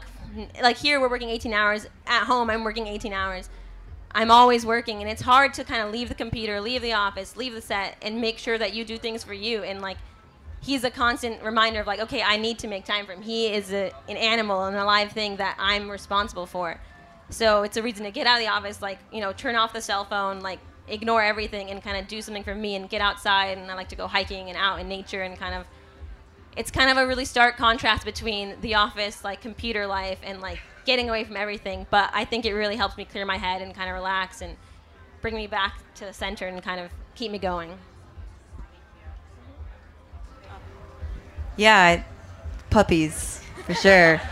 Like 0.61 0.75
here, 0.75 0.99
we're 0.99 1.09
working 1.09 1.29
18 1.29 1.53
hours. 1.53 1.87
At 2.07 2.25
home, 2.25 2.49
I'm 2.49 2.65
working 2.65 2.87
18 2.87 3.13
hours. 3.13 3.49
I'm 4.11 4.31
always 4.31 4.65
working, 4.65 4.99
and 4.99 5.09
it's 5.09 5.21
hard 5.21 5.53
to 5.53 5.63
kind 5.63 5.81
of 5.81 5.93
leave 5.93 6.09
the 6.09 6.15
computer, 6.15 6.59
leave 6.59 6.81
the 6.81 6.91
office, 6.91 7.37
leave 7.37 7.53
the 7.53 7.61
set, 7.61 7.95
and 8.01 8.19
make 8.19 8.37
sure 8.37 8.57
that 8.57 8.73
you 8.73 8.83
do 8.83 8.97
things 8.97 9.23
for 9.23 9.33
you. 9.33 9.63
And 9.63 9.81
like, 9.81 9.95
he's 10.59 10.83
a 10.83 10.91
constant 10.91 11.41
reminder 11.41 11.79
of 11.79 11.87
like, 11.87 12.01
okay, 12.01 12.21
I 12.21 12.35
need 12.35 12.59
to 12.59 12.67
make 12.67 12.83
time 12.83 13.05
for 13.05 13.13
him. 13.13 13.21
He 13.21 13.47
is 13.47 13.71
a, 13.71 13.93
an 14.09 14.17
animal, 14.17 14.65
an 14.65 14.75
alive 14.75 15.13
thing 15.13 15.37
that 15.37 15.55
I'm 15.57 15.89
responsible 15.89 16.47
for. 16.47 16.81
So 17.29 17.63
it's 17.63 17.77
a 17.77 17.81
reason 17.81 18.03
to 18.03 18.11
get 18.11 18.27
out 18.27 18.39
of 18.39 18.45
the 18.45 18.51
office, 18.51 18.81
like 18.81 18.99
you 19.09 19.21
know, 19.21 19.31
turn 19.31 19.55
off 19.55 19.71
the 19.71 19.81
cell 19.81 20.03
phone, 20.03 20.41
like 20.41 20.59
ignore 20.91 21.23
everything, 21.23 21.69
and 21.69 21.81
kind 21.81 21.97
of 21.97 22.07
do 22.07 22.21
something 22.21 22.43
for 22.43 22.53
me 22.53 22.75
and 22.75 22.89
get 22.89 23.01
outside. 23.01 23.57
And 23.57 23.71
I 23.71 23.75
like 23.75 23.89
to 23.89 23.95
go 23.95 24.07
hiking 24.07 24.49
and 24.49 24.57
out 24.57 24.79
in 24.79 24.87
nature 24.87 25.21
and 25.21 25.37
kind 25.37 25.55
of. 25.55 25.65
It's 26.57 26.69
kind 26.69 26.89
of 26.91 26.97
a 26.97 27.07
really 27.07 27.23
stark 27.23 27.55
contrast 27.55 28.03
between 28.03 28.59
the 28.59 28.75
office, 28.75 29.23
like 29.23 29.39
computer 29.39 29.87
life, 29.87 30.19
and 30.21 30.41
like 30.41 30.59
getting 30.85 31.09
away 31.09 31.23
from 31.23 31.37
everything. 31.37 31.87
But 31.89 32.11
I 32.13 32.25
think 32.25 32.45
it 32.45 32.53
really 32.53 32.75
helps 32.75 32.97
me 32.97 33.05
clear 33.05 33.25
my 33.25 33.37
head 33.37 33.61
and 33.61 33.73
kind 33.73 33.89
of 33.89 33.95
relax 33.95 34.41
and 34.41 34.57
bring 35.21 35.35
me 35.35 35.47
back 35.47 35.79
to 35.95 36.05
the 36.05 36.13
center 36.13 36.47
and 36.47 36.61
kind 36.61 36.81
of 36.81 36.91
keep 37.15 37.31
me 37.31 37.39
going. 37.39 37.77
Yeah, 41.55 42.03
puppies 42.69 43.41
for 43.65 43.73
sure. 43.73 44.21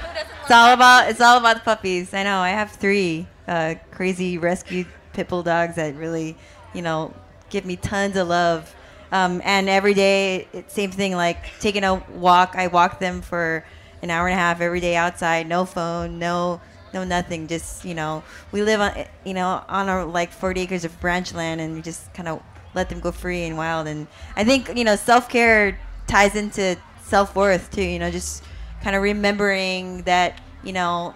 It's 0.49 0.55
all 0.55 0.74
about 0.74 1.12
it's 1.12 1.22
all 1.22 1.38
about 1.38 1.57
the 1.57 1.62
puppies. 1.62 2.12
I 2.12 2.24
know. 2.24 2.39
I 2.39 2.49
have 2.49 2.72
three 2.72 3.28
uh, 3.47 3.76
crazy 3.91 4.39
rescue 4.39 4.86
pit 5.14 5.28
bull 5.28 5.43
dogs 5.43 5.76
that 5.76 5.95
really, 5.95 6.36
you 6.74 6.82
know, 6.82 7.14
give 7.49 7.66
me 7.66 7.76
tons 7.76 8.16
of 8.16 8.28
love. 8.28 8.76
Um, 9.12 9.41
and 9.43 9.68
every 9.68 9.93
day, 9.93 10.47
it's 10.53 10.74
same 10.74 10.91
thing. 10.91 11.16
Like 11.16 11.60
taking 11.60 11.84
a 11.84 11.95
walk, 12.14 12.53
I 12.55 12.68
walk 12.68 12.99
them 12.99 13.22
for 13.22 13.66
an 14.01 14.10
hour 14.10 14.28
and 14.28 14.34
a 14.34 14.38
half 14.38 14.62
every 14.62 14.80
day 14.80 14.95
outside. 14.95 15.47
No 15.47 15.66
phone, 15.66 16.20
no 16.20 16.62
no 16.93 17.03
nothing. 17.03 17.47
Just 17.47 17.86
you 17.86 17.95
know, 17.95 18.24
we 18.51 18.62
live 18.62 18.82
on 18.82 19.05
you 19.26 19.34
know 19.34 19.64
on 19.68 19.89
our 19.89 20.05
like 20.05 20.32
40 20.32 20.62
acres 20.62 20.86
of 20.86 20.99
branch 20.99 21.34
land, 21.34 21.62
and 21.62 21.76
we 21.76 21.82
just 21.82 22.14
kind 22.14 22.28
of 22.28 22.41
let 22.76 22.89
them 22.89 22.99
go 22.99 23.12
free 23.12 23.43
and 23.43 23.57
wild. 23.57 23.88
And 23.88 24.07
I 24.36 24.43
think 24.43 24.76
you 24.78 24.84
know 24.84 24.95
self 24.95 25.30
care 25.30 25.80
ties 26.07 26.36
into 26.36 26.78
self 27.03 27.36
worth 27.36 27.72
too. 27.72 27.84
You 27.84 27.99
know, 27.99 28.12
just 28.12 28.43
kind 28.82 28.95
of 28.95 29.01
remembering 29.01 30.03
that 30.03 30.39
you 30.64 30.74
know 30.74 31.16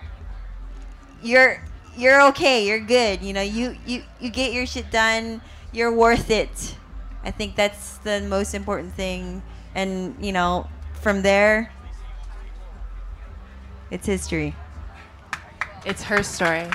you're 1.21 1.63
you're 1.97 2.21
okay, 2.29 2.65
you're 2.65 2.79
good. 2.79 3.21
You 3.21 3.33
know, 3.33 3.41
you 3.41 3.77
you 3.85 4.03
you 4.19 4.29
get 4.29 4.53
your 4.53 4.65
shit 4.65 4.91
done. 4.91 5.41
You're 5.71 5.91
worth 5.91 6.29
it. 6.29 6.75
I 7.23 7.31
think 7.31 7.55
that's 7.55 7.97
the 7.97 8.21
most 8.21 8.53
important 8.53 8.93
thing. 8.93 9.41
And 9.75 10.15
you 10.23 10.31
know, 10.31 10.67
from 11.01 11.21
there, 11.21 11.71
it's 13.91 14.05
history. 14.05 14.55
It's 15.85 16.03
her 16.03 16.23
story. 16.23 16.69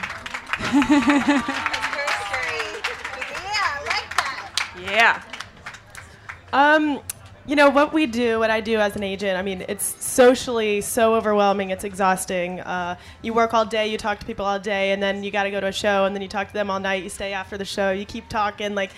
Yeah. 4.90 5.22
Um, 6.52 7.00
you 7.48 7.56
know 7.56 7.70
what 7.70 7.94
we 7.94 8.04
do, 8.04 8.38
what 8.38 8.50
I 8.50 8.60
do 8.60 8.78
as 8.78 8.94
an 8.94 9.02
agent. 9.02 9.38
I 9.38 9.42
mean, 9.42 9.64
it's 9.68 10.04
socially 10.04 10.82
so 10.82 11.14
overwhelming. 11.14 11.70
It's 11.70 11.82
exhausting. 11.82 12.60
Uh, 12.60 12.96
you 13.22 13.32
work 13.32 13.54
all 13.54 13.64
day, 13.64 13.88
you 13.88 13.96
talk 13.96 14.20
to 14.20 14.26
people 14.26 14.44
all 14.44 14.60
day, 14.60 14.92
and 14.92 15.02
then 15.02 15.24
you 15.24 15.30
got 15.30 15.44
to 15.44 15.50
go 15.50 15.58
to 15.58 15.68
a 15.68 15.72
show, 15.72 16.04
and 16.04 16.14
then 16.14 16.20
you 16.20 16.28
talk 16.28 16.48
to 16.48 16.52
them 16.52 16.70
all 16.70 16.78
night. 16.78 17.02
You 17.02 17.08
stay 17.08 17.32
after 17.32 17.56
the 17.56 17.64
show, 17.64 17.90
you 17.90 18.04
keep 18.04 18.28
talking, 18.28 18.74
like, 18.74 18.90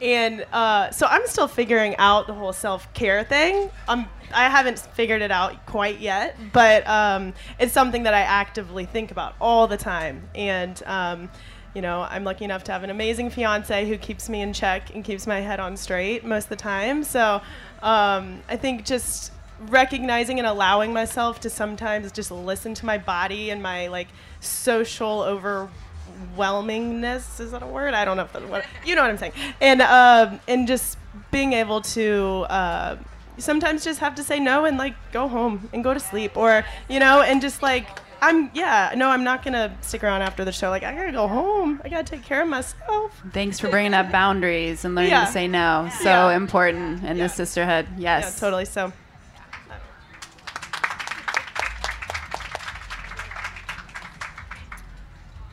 and 0.00 0.46
uh, 0.52 0.92
so 0.92 1.08
I'm 1.10 1.26
still 1.26 1.48
figuring 1.48 1.96
out 1.96 2.28
the 2.28 2.34
whole 2.34 2.52
self 2.52 2.92
care 2.94 3.24
thing. 3.24 3.70
Um, 3.88 4.08
I 4.32 4.48
haven't 4.48 4.78
figured 4.78 5.20
it 5.20 5.32
out 5.32 5.66
quite 5.66 5.98
yet, 5.98 6.36
but 6.52 6.86
um, 6.86 7.34
it's 7.58 7.72
something 7.72 8.04
that 8.04 8.14
I 8.14 8.20
actively 8.20 8.84
think 8.84 9.10
about 9.10 9.34
all 9.40 9.66
the 9.66 9.76
time, 9.76 10.28
and. 10.32 10.80
Um, 10.86 11.28
you 11.76 11.82
know, 11.82 12.06
I'm 12.08 12.24
lucky 12.24 12.46
enough 12.46 12.64
to 12.64 12.72
have 12.72 12.84
an 12.84 12.90
amazing 12.90 13.28
fiance 13.28 13.86
who 13.86 13.98
keeps 13.98 14.30
me 14.30 14.40
in 14.40 14.54
check 14.54 14.94
and 14.94 15.04
keeps 15.04 15.26
my 15.26 15.40
head 15.40 15.60
on 15.60 15.76
straight 15.76 16.24
most 16.24 16.44
of 16.44 16.48
the 16.48 16.56
time. 16.56 17.04
So 17.04 17.42
um, 17.82 18.42
I 18.48 18.56
think 18.56 18.84
just 18.84 19.32
recognizing 19.68 20.38
and 20.38 20.46
allowing 20.46 20.92
myself 20.92 21.40
to 21.40 21.50
sometimes 21.50 22.12
just 22.12 22.30
listen 22.30 22.74
to 22.74 22.86
my 22.86 22.98
body 22.98 23.50
and 23.50 23.62
my 23.62 23.88
like 23.88 24.08
social 24.40 25.20
overwhelmingness 25.20 27.40
is 27.40 27.52
that 27.52 27.62
a 27.62 27.66
word? 27.66 27.94
I 27.94 28.04
don't 28.04 28.16
know 28.16 28.24
if 28.24 28.32
that's 28.32 28.44
what 28.46 28.64
you 28.84 28.94
know 28.94 29.02
what 29.02 29.10
I'm 29.10 29.18
saying. 29.18 29.32
And 29.60 29.82
um, 29.82 30.40
and 30.48 30.66
just 30.66 30.98
being 31.30 31.52
able 31.52 31.80
to. 31.82 32.46
Uh, 32.48 32.96
sometimes 33.38 33.84
just 33.84 34.00
have 34.00 34.14
to 34.14 34.24
say 34.24 34.40
no 34.40 34.64
and 34.64 34.78
like 34.78 34.94
go 35.12 35.28
home 35.28 35.68
and 35.72 35.84
go 35.84 35.92
to 35.92 36.00
sleep 36.00 36.36
or 36.36 36.64
you 36.88 36.98
know 36.98 37.20
and 37.20 37.42
just 37.42 37.62
like 37.62 37.86
I'm 38.22 38.50
yeah 38.54 38.92
no 38.96 39.08
I'm 39.10 39.24
not 39.24 39.44
gonna 39.44 39.76
stick 39.82 40.02
around 40.02 40.22
after 40.22 40.44
the 40.44 40.52
show 40.52 40.70
like 40.70 40.82
I 40.82 40.94
gotta 40.94 41.12
go 41.12 41.28
home 41.28 41.80
I 41.84 41.88
gotta 41.88 42.04
take 42.04 42.24
care 42.24 42.42
of 42.42 42.48
myself 42.48 43.22
Thanks 43.32 43.60
for 43.60 43.68
bringing 43.68 43.94
up 43.94 44.10
boundaries 44.10 44.84
and 44.84 44.94
learning 44.94 45.10
Yeah. 45.10 45.26
to 45.26 45.32
say 45.32 45.46
no. 45.48 45.88
So 46.00 46.08
Yeah. 46.30 46.36
important 46.36 47.04
in 47.04 47.18
this 47.18 47.34
sisterhood. 47.34 47.86
Yes. 47.98 48.34
yeah 48.34 48.40
totally 48.40 48.64
so 48.64 48.92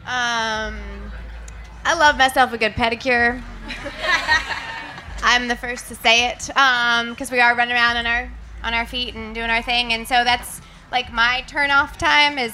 Um, 0.06 0.76
I 1.86 1.94
love 1.98 2.18
myself 2.18 2.52
a 2.54 2.58
good 2.58 2.74
pedicure. 2.74 3.42
I'm 5.24 5.48
the 5.48 5.56
first 5.56 5.88
to 5.88 5.96
say 5.96 6.28
it 6.30 6.48
because 7.10 7.32
we 7.32 7.40
are 7.40 7.56
running 7.56 7.74
around 7.74 7.98
in 7.98 8.06
our 8.06 8.30
on 8.64 8.74
our 8.74 8.86
feet 8.86 9.16
and 9.16 9.34
doing 9.34 9.50
our 9.50 9.62
thing. 9.62 9.94
And 9.94 10.08
so 10.08 10.24
that's 10.24 10.60
like 10.94 11.12
my 11.12 11.44
turn 11.48 11.72
off 11.72 11.98
time 11.98 12.38
is 12.38 12.54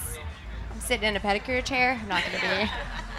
I'm 0.71 0.79
sitting 0.79 1.09
in 1.09 1.17
a 1.17 1.19
pedicure 1.19 1.63
chair. 1.63 1.99
I'm 2.01 2.07
not 2.07 2.23
gonna 2.23 2.39
be 2.39 2.71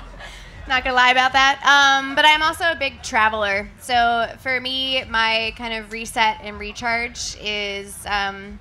not 0.68 0.82
gonna 0.82 0.96
lie 0.96 1.10
about 1.10 1.34
that. 1.34 1.60
Um, 1.62 2.14
but 2.14 2.24
I'm 2.24 2.40
also 2.42 2.64
a 2.70 2.74
big 2.74 3.02
traveler. 3.02 3.68
So 3.80 4.34
for 4.38 4.58
me, 4.62 5.04
my 5.04 5.52
kind 5.56 5.74
of 5.74 5.92
reset 5.92 6.38
and 6.42 6.58
recharge 6.58 7.36
is 7.38 8.06
um, 8.06 8.58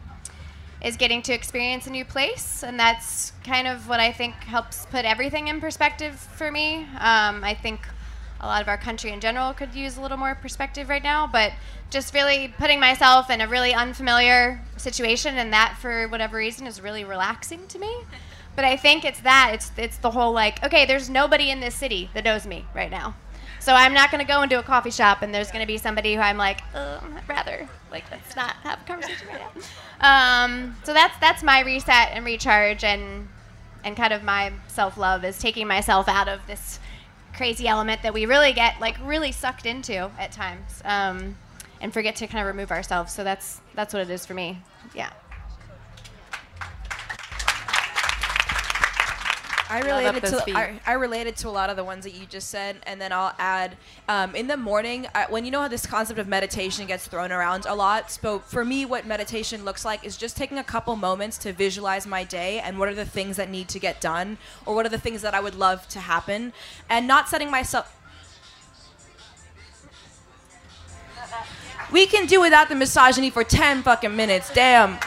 is 0.83 0.97
getting 0.97 1.21
to 1.23 1.33
experience 1.33 1.87
a 1.87 1.91
new 1.91 2.03
place, 2.03 2.61
and 2.61 2.77
that's 2.77 3.31
kind 3.45 3.65
of 3.65 3.87
what 3.87 4.01
I 4.01 4.11
think 4.11 4.35
helps 4.35 4.85
put 4.87 5.05
everything 5.05 5.47
in 5.47 5.61
perspective 5.61 6.19
for 6.19 6.51
me. 6.51 6.83
Um, 6.99 7.41
I 7.41 7.57
think 7.57 7.87
a 8.41 8.47
lot 8.47 8.61
of 8.61 8.67
our 8.67 8.77
country 8.77 9.11
in 9.11 9.19
general 9.19 9.53
could 9.53 9.75
use 9.75 9.97
a 9.97 10.01
little 10.01 10.17
more 10.17 10.35
perspective 10.35 10.89
right 10.89 11.03
now, 11.03 11.27
but 11.27 11.51
just 11.89 12.13
really 12.13 12.53
putting 12.57 12.79
myself 12.79 13.29
in 13.29 13.41
a 13.41 13.47
really 13.47 13.73
unfamiliar 13.73 14.61
situation, 14.77 15.37
and 15.37 15.51
that 15.53 15.77
for 15.81 16.07
whatever 16.07 16.37
reason 16.37 16.67
is 16.67 16.81
really 16.81 17.03
relaxing 17.03 17.67
to 17.67 17.79
me. 17.79 17.93
But 18.55 18.65
I 18.65 18.75
think 18.75 19.05
it's 19.05 19.21
that 19.21 19.51
it's 19.53 19.71
it's 19.77 19.97
the 19.99 20.11
whole 20.11 20.33
like 20.33 20.61
okay, 20.65 20.85
there's 20.85 21.09
nobody 21.09 21.49
in 21.49 21.61
this 21.61 21.75
city 21.75 22.09
that 22.13 22.25
knows 22.25 22.45
me 22.45 22.65
right 22.75 22.91
now. 22.91 23.15
So 23.59 23.73
I'm 23.73 23.93
not 23.93 24.11
going 24.11 24.19
to 24.19 24.27
go 24.27 24.41
into 24.41 24.57
a 24.57 24.63
coffee 24.63 24.91
shop 24.91 25.21
and 25.21 25.33
there's 25.33 25.51
going 25.51 25.61
to 25.61 25.67
be 25.67 25.77
somebody 25.77 26.15
who 26.15 26.21
I'm 26.21 26.37
like, 26.37 26.61
oh, 26.73 27.01
I'd 27.15 27.29
rather 27.29 27.69
like 27.91 28.09
let's 28.11 28.35
not 28.35 28.55
have 28.63 28.81
a 28.81 28.85
conversation 28.85 29.27
right 29.27 29.41
now. 30.01 30.43
Um, 30.43 30.75
so 30.83 30.93
that's 30.93 31.17
that's 31.19 31.43
my 31.43 31.61
reset 31.61 32.09
and 32.11 32.25
recharge 32.25 32.83
and 32.83 33.29
and 33.83 33.95
kind 33.95 34.13
of 34.13 34.23
my 34.23 34.53
self 34.67 34.97
love 34.97 35.23
is 35.23 35.37
taking 35.37 35.67
myself 35.67 36.07
out 36.07 36.27
of 36.27 36.45
this 36.47 36.79
crazy 37.39 37.69
element 37.69 38.03
that 38.03 38.13
we 38.13 38.25
really 38.25 38.51
get 38.51 38.77
like 38.81 38.97
really 39.01 39.31
sucked 39.31 39.65
into 39.65 40.11
at 40.19 40.29
times 40.29 40.81
um, 40.83 41.37
and 41.79 41.93
forget 41.93 42.17
to 42.17 42.27
kind 42.27 42.41
of 42.41 42.53
remove 42.53 42.69
ourselves. 42.69 43.13
So 43.13 43.23
that's 43.23 43.61
that's 43.75 43.93
what 43.93 44.01
it 44.01 44.09
is 44.09 44.25
for 44.25 44.33
me. 44.33 44.61
Yeah. 44.93 45.09
I 49.69 49.81
related 49.81 50.23
to. 50.25 50.57
I, 50.57 50.79
I 50.85 50.93
related 50.93 51.37
to 51.37 51.47
a 51.47 51.51
lot 51.51 51.69
of 51.69 51.75
the 51.75 51.83
ones 51.83 52.03
that 52.03 52.15
you 52.15 52.25
just 52.25 52.49
said, 52.49 52.77
and 52.87 52.99
then 52.99 53.11
I'll 53.11 53.35
add 53.37 53.77
um, 54.07 54.33
in 54.35 54.47
the 54.47 54.57
morning 54.57 55.05
I, 55.13 55.27
when 55.29 55.45
you 55.45 55.51
know 55.51 55.61
how 55.61 55.67
this 55.67 55.85
concept 55.85 56.19
of 56.19 56.27
meditation 56.27 56.87
gets 56.87 57.05
thrown 57.07 57.31
around 57.31 57.65
a 57.67 57.75
lot. 57.75 58.09
So 58.09 58.39
for 58.39 58.65
me, 58.65 58.85
what 58.85 59.05
meditation 59.05 59.63
looks 59.63 59.85
like 59.85 60.03
is 60.03 60.17
just 60.17 60.35
taking 60.35 60.57
a 60.57 60.63
couple 60.63 60.95
moments 60.95 61.37
to 61.39 61.53
visualize 61.53 62.07
my 62.07 62.23
day 62.23 62.59
and 62.59 62.79
what 62.79 62.89
are 62.89 62.95
the 62.95 63.05
things 63.05 63.37
that 63.37 63.49
need 63.49 63.67
to 63.69 63.79
get 63.79 64.01
done, 64.01 64.39
or 64.65 64.73
what 64.73 64.87
are 64.87 64.89
the 64.89 64.97
things 64.97 65.21
that 65.21 65.35
I 65.35 65.39
would 65.39 65.55
love 65.55 65.87
to 65.89 65.99
happen, 65.99 66.51
and 66.89 67.07
not 67.07 67.29
setting 67.29 67.51
myself. 67.51 67.95
We 71.91 72.07
can 72.07 72.25
do 72.25 72.41
without 72.41 72.69
the 72.69 72.75
misogyny 72.75 73.29
for 73.29 73.43
ten 73.43 73.83
fucking 73.83 74.15
minutes. 74.15 74.51
Damn. 74.53 74.97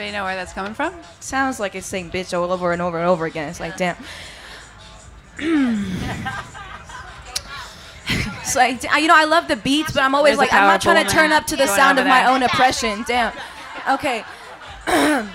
Anybody 0.00 0.16
know 0.16 0.24
where 0.24 0.36
that's 0.36 0.52
coming 0.52 0.74
from? 0.74 0.94
Sounds 1.20 1.58
like 1.58 1.74
it's 1.74 1.86
saying 1.86 2.10
bitch 2.10 2.36
all 2.38 2.52
over 2.52 2.72
and 2.72 2.82
over 2.82 2.98
and 2.98 3.08
over 3.08 3.24
again. 3.26 3.48
It's 3.48 3.60
like, 3.60 3.76
damn. 3.76 3.96
it's 8.40 8.56
like, 8.56 8.82
you 8.82 9.08
know, 9.08 9.16
I 9.16 9.24
love 9.24 9.48
the 9.48 9.56
beats, 9.56 9.92
but 9.92 10.02
I'm 10.02 10.14
always 10.14 10.36
There's 10.36 10.50
like, 10.50 10.52
I'm 10.52 10.68
not 10.68 10.82
trying 10.82 11.04
to 11.04 11.10
turn 11.10 11.32
up 11.32 11.46
to 11.46 11.56
the 11.56 11.66
sound 11.66 11.98
of 11.98 12.06
my 12.06 12.26
own 12.26 12.42
oppression. 12.42 13.04
Damn. 13.06 13.32
Okay. 13.90 14.24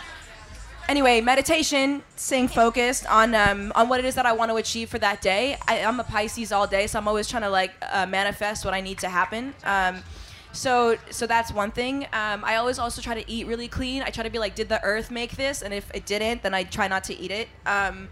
anyway, 0.87 1.21
meditation, 1.21 2.03
staying 2.15 2.47
focused 2.49 3.05
on 3.07 3.33
um, 3.33 3.71
on 3.75 3.89
what 3.89 3.99
it 3.99 4.05
is 4.05 4.15
that 4.15 4.25
I 4.25 4.33
want 4.33 4.51
to 4.51 4.57
achieve 4.57 4.89
for 4.89 4.99
that 4.99 5.21
day. 5.21 5.57
I, 5.67 5.83
I'm 5.83 5.99
a 5.99 6.03
Pisces 6.03 6.51
all 6.51 6.67
day, 6.67 6.87
so 6.87 6.99
I'm 6.99 7.07
always 7.07 7.27
trying 7.27 7.43
to 7.43 7.49
like 7.49 7.71
uh, 7.81 8.05
manifest 8.05 8.63
what 8.63 8.73
I 8.73 8.81
need 8.81 8.99
to 8.99 9.09
happen. 9.09 9.53
Um, 9.63 10.03
so 10.51 10.97
so 11.09 11.27
that's 11.27 11.51
one 11.51 11.71
thing. 11.71 12.05
Um, 12.13 12.43
I 12.43 12.55
always 12.57 12.79
also 12.79 13.01
try 13.01 13.15
to 13.15 13.29
eat 13.29 13.47
really 13.47 13.67
clean. 13.67 14.03
I 14.03 14.09
try 14.09 14.23
to 14.23 14.29
be 14.29 14.39
like, 14.39 14.55
did 14.55 14.69
the 14.69 14.83
earth 14.83 15.11
make 15.11 15.35
this? 15.35 15.61
And 15.61 15.73
if 15.73 15.89
it 15.93 16.05
didn't, 16.05 16.43
then 16.43 16.53
I 16.53 16.63
try 16.63 16.87
not 16.87 17.03
to 17.05 17.17
eat 17.17 17.31
it. 17.31 17.47
Um, 17.65 18.09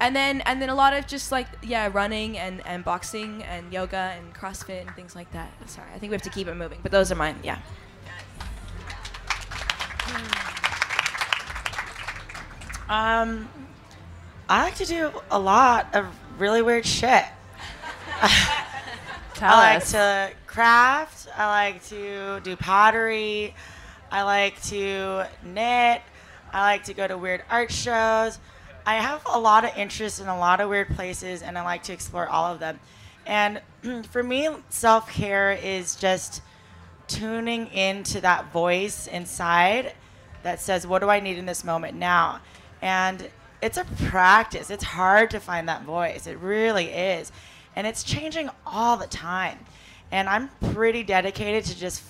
and 0.00 0.16
then 0.16 0.40
and 0.42 0.62
then 0.62 0.70
a 0.70 0.74
lot 0.74 0.94
of 0.94 1.06
just 1.06 1.30
like 1.30 1.46
yeah, 1.62 1.90
running 1.92 2.38
and, 2.38 2.66
and 2.66 2.84
boxing 2.84 3.42
and 3.44 3.72
yoga 3.72 4.14
and 4.16 4.34
CrossFit 4.34 4.86
and 4.86 4.96
things 4.96 5.14
like 5.14 5.30
that. 5.32 5.50
Sorry, 5.68 5.88
I 5.94 5.98
think 5.98 6.10
we 6.10 6.14
have 6.14 6.22
to 6.22 6.30
keep 6.30 6.48
it 6.48 6.54
moving. 6.54 6.78
But 6.82 6.92
those 6.92 7.12
are 7.12 7.16
mine. 7.16 7.36
Yeah. 7.42 7.58
Um, 12.88 13.48
I 14.48 14.64
like 14.64 14.74
to 14.76 14.84
do 14.84 15.12
a 15.30 15.38
lot 15.38 15.94
of 15.94 16.06
really 16.38 16.62
weird 16.62 16.84
shit. 16.84 17.24
Tell 19.40 19.54
I 19.54 19.74
like 19.76 19.86
to 19.86 20.30
craft. 20.46 21.28
I 21.34 21.46
like 21.46 21.82
to 21.86 22.40
do 22.40 22.56
pottery. 22.56 23.54
I 24.10 24.22
like 24.24 24.60
to 24.64 25.24
knit. 25.42 26.02
I 26.52 26.60
like 26.60 26.84
to 26.84 26.92
go 26.92 27.08
to 27.08 27.16
weird 27.16 27.42
art 27.48 27.72
shows. 27.72 28.38
I 28.84 28.96
have 28.96 29.22
a 29.24 29.40
lot 29.40 29.64
of 29.64 29.74
interest 29.78 30.20
in 30.20 30.28
a 30.28 30.38
lot 30.38 30.60
of 30.60 30.68
weird 30.68 30.88
places, 30.88 31.40
and 31.40 31.56
I 31.56 31.62
like 31.62 31.84
to 31.84 31.94
explore 31.94 32.28
all 32.28 32.52
of 32.52 32.60
them. 32.60 32.80
And 33.24 33.62
for 34.10 34.22
me, 34.22 34.50
self 34.68 35.10
care 35.10 35.52
is 35.52 35.96
just 35.96 36.42
tuning 37.08 37.68
into 37.68 38.20
that 38.20 38.52
voice 38.52 39.06
inside 39.06 39.94
that 40.42 40.60
says, 40.60 40.86
What 40.86 40.98
do 40.98 41.08
I 41.08 41.20
need 41.20 41.38
in 41.38 41.46
this 41.46 41.64
moment 41.64 41.96
now? 41.96 42.42
And 42.82 43.30
it's 43.62 43.78
a 43.78 43.86
practice. 44.04 44.68
It's 44.68 44.84
hard 44.84 45.30
to 45.30 45.40
find 45.40 45.66
that 45.70 45.84
voice. 45.84 46.26
It 46.26 46.36
really 46.40 46.88
is. 46.88 47.32
And 47.76 47.86
it's 47.86 48.02
changing 48.02 48.50
all 48.66 48.96
the 48.96 49.06
time. 49.06 49.58
And 50.10 50.28
I'm 50.28 50.50
pretty 50.72 51.02
dedicated 51.02 51.64
to 51.66 51.78
just, 51.78 52.02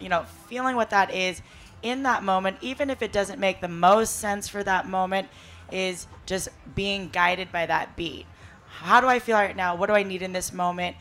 you 0.00 0.08
know, 0.08 0.24
feeling 0.48 0.76
what 0.76 0.90
that 0.90 1.12
is 1.12 1.42
in 1.82 2.02
that 2.04 2.22
moment, 2.22 2.58
even 2.60 2.90
if 2.90 3.02
it 3.02 3.12
doesn't 3.12 3.38
make 3.38 3.60
the 3.60 3.68
most 3.68 4.16
sense 4.16 4.48
for 4.48 4.62
that 4.62 4.88
moment, 4.88 5.28
is 5.72 6.06
just 6.26 6.48
being 6.74 7.08
guided 7.08 7.50
by 7.52 7.66
that 7.66 7.96
beat. 7.96 8.26
How 8.68 9.00
do 9.00 9.06
I 9.06 9.18
feel 9.18 9.36
right 9.36 9.56
now? 9.56 9.76
What 9.76 9.86
do 9.86 9.94
I 9.94 10.02
need 10.02 10.22
in 10.22 10.32
this 10.32 10.52
moment? 10.52 10.96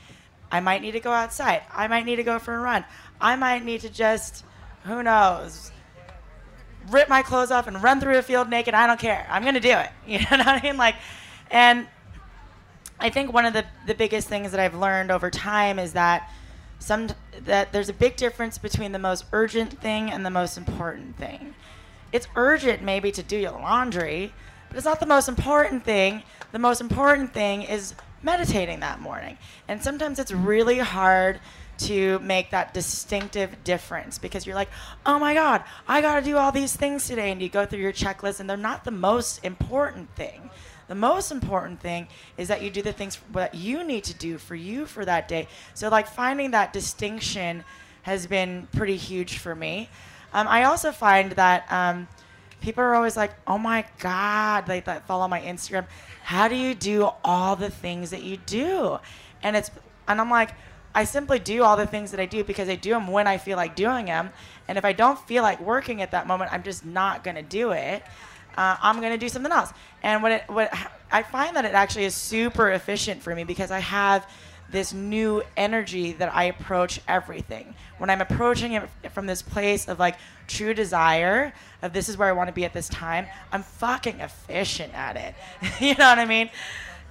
I 0.51 0.59
might 0.59 0.81
need 0.81 0.91
to 0.91 0.99
go 0.99 1.11
outside. 1.11 1.61
I 1.71 1.87
might 1.87 2.05
need 2.05 2.17
to 2.17 2.23
go 2.23 2.39
for 2.39 2.55
a 2.55 2.59
run. 2.59 2.83
I 3.21 3.35
might 3.35 3.63
need 3.63 3.81
to 3.81 3.89
just, 3.89 4.43
who 4.83 5.03
knows, 5.03 5.71
rip 6.89 7.09
my 7.09 7.21
clothes 7.21 7.51
off 7.51 7.67
and 7.67 7.81
run 7.81 7.99
through 7.99 8.17
a 8.17 8.21
field 8.21 8.49
naked. 8.49 8.73
I 8.73 8.87
don't 8.87 8.99
care. 8.99 9.27
I'm 9.29 9.43
gonna 9.43 9.59
do 9.59 9.71
it. 9.71 9.89
You 10.07 10.19
know 10.19 10.25
what 10.29 10.47
I 10.47 10.61
mean? 10.61 10.77
Like, 10.77 10.95
and 11.51 11.87
I 12.99 13.09
think 13.09 13.31
one 13.31 13.45
of 13.45 13.53
the, 13.53 13.65
the 13.87 13.95
biggest 13.95 14.27
things 14.27 14.51
that 14.51 14.59
I've 14.59 14.75
learned 14.75 15.11
over 15.11 15.29
time 15.29 15.79
is 15.79 15.93
that 15.93 16.29
some 16.79 17.09
that 17.45 17.71
there's 17.71 17.89
a 17.89 17.93
big 17.93 18.15
difference 18.15 18.57
between 18.57 18.91
the 18.91 18.99
most 18.99 19.25
urgent 19.33 19.79
thing 19.79 20.11
and 20.11 20.25
the 20.25 20.29
most 20.29 20.57
important 20.57 21.17
thing. 21.17 21.53
It's 22.11 22.27
urgent 22.35 22.81
maybe 22.81 23.11
to 23.11 23.23
do 23.23 23.37
your 23.37 23.51
laundry, 23.51 24.33
but 24.67 24.77
it's 24.77 24.85
not 24.85 24.99
the 24.99 25.05
most 25.05 25.27
important 25.27 25.83
thing. 25.83 26.23
The 26.51 26.59
most 26.59 26.81
important 26.81 27.33
thing 27.33 27.63
is 27.63 27.95
meditating 28.23 28.79
that 28.79 28.99
morning. 28.99 29.37
And 29.67 29.81
sometimes 29.81 30.19
it's 30.19 30.31
really 30.31 30.79
hard 30.79 31.39
to 31.79 32.19
make 32.19 32.51
that 32.51 32.73
distinctive 32.73 33.63
difference 33.63 34.17
because 34.17 34.45
you're 34.45 34.55
like, 34.55 34.69
oh 35.05 35.19
my 35.19 35.33
God, 35.33 35.63
I 35.87 36.01
got 36.01 36.19
to 36.19 36.25
do 36.25 36.37
all 36.37 36.51
these 36.51 36.75
things 36.75 37.07
today. 37.07 37.31
And 37.31 37.41
you 37.41 37.49
go 37.49 37.65
through 37.65 37.79
your 37.79 37.93
checklist 37.93 38.39
and 38.39 38.49
they're 38.49 38.57
not 38.57 38.83
the 38.83 38.91
most 38.91 39.43
important 39.43 40.13
thing. 40.15 40.49
The 40.87 40.95
most 40.95 41.31
important 41.31 41.79
thing 41.79 42.07
is 42.37 42.47
that 42.47 42.61
you 42.63 42.71
do 42.71 42.81
the 42.81 42.93
things 42.93 43.19
that 43.33 43.53
you 43.53 43.83
need 43.83 44.03
to 44.05 44.13
do 44.13 44.37
for 44.37 44.55
you 44.55 44.85
for 44.85 45.05
that 45.05 45.27
day. 45.27 45.47
So, 45.75 45.87
like, 45.89 46.07
finding 46.07 46.51
that 46.51 46.73
distinction 46.73 47.63
has 48.01 48.25
been 48.25 48.67
pretty 48.75 48.97
huge 48.97 49.37
for 49.37 49.53
me. 49.53 49.89
Um, 50.33 50.47
I 50.47 50.63
also 50.63 50.91
find 50.91 51.33
that 51.33 51.71
um, 51.71 52.07
people 52.61 52.83
are 52.83 52.95
always 52.95 53.15
like, 53.15 53.31
oh 53.47 53.57
my 53.57 53.85
God, 53.99 54.67
like 54.67 54.85
that 54.85 55.05
follow 55.07 55.27
my 55.27 55.41
Instagram. 55.41 55.85
How 56.23 56.47
do 56.47 56.55
you 56.55 56.75
do 56.75 57.09
all 57.23 57.55
the 57.55 57.69
things 57.69 58.09
that 58.09 58.23
you 58.23 58.37
do? 58.37 58.99
And 59.43 59.55
it's, 59.55 59.71
and 60.07 60.19
I'm 60.19 60.29
like, 60.29 60.51
I 60.93 61.03
simply 61.03 61.39
do 61.39 61.63
all 61.63 61.77
the 61.77 61.85
things 61.85 62.11
that 62.11 62.19
I 62.19 62.25
do 62.25 62.43
because 62.43 62.67
I 62.67 62.75
do 62.75 62.91
them 62.91 63.07
when 63.07 63.27
I 63.27 63.37
feel 63.37 63.57
like 63.57 63.75
doing 63.75 64.05
them. 64.05 64.31
And 64.67 64.77
if 64.77 64.85
I 64.85 64.93
don't 64.93 65.19
feel 65.27 65.43
like 65.43 65.59
working 65.61 66.01
at 66.01 66.11
that 66.11 66.27
moment, 66.27 66.51
I'm 66.51 66.63
just 66.63 66.85
not 66.85 67.23
going 67.23 67.35
to 67.35 67.41
do 67.41 67.71
it. 67.71 68.03
Uh, 68.57 68.75
I'm 68.81 68.99
going 68.99 69.11
to 69.11 69.17
do 69.17 69.29
something 69.29 69.51
else. 69.51 69.71
And 70.03 70.23
what 70.23 70.31
it, 70.31 70.43
what 70.47 70.73
I 71.11 71.23
find 71.23 71.55
that 71.55 71.65
it 71.65 71.73
actually 71.73 72.05
is 72.05 72.15
super 72.15 72.71
efficient 72.71 73.21
for 73.21 73.33
me 73.35 73.43
because 73.43 73.71
I 73.71 73.79
have 73.79 74.27
this 74.71 74.93
new 74.93 75.41
energy 75.57 76.13
that 76.13 76.33
I 76.33 76.45
approach 76.45 77.01
everything. 77.07 77.73
When 77.97 78.09
I'm 78.09 78.21
approaching 78.21 78.73
it 78.73 78.89
from 79.11 79.25
this 79.25 79.41
place 79.41 79.87
of 79.87 79.99
like 79.99 80.17
true 80.47 80.73
desire, 80.73 81.53
of 81.81 81.93
this 81.93 82.09
is 82.09 82.17
where 82.17 82.27
I 82.27 82.31
want 82.33 82.49
to 82.49 82.53
be 82.53 82.65
at 82.65 82.73
this 82.73 82.87
time, 82.89 83.25
I'm 83.51 83.63
fucking 83.63 84.19
efficient 84.19 84.93
at 84.93 85.15
it. 85.15 85.35
you 85.81 85.95
know 85.95 86.09
what 86.09 86.19
I 86.19 86.25
mean? 86.25 86.49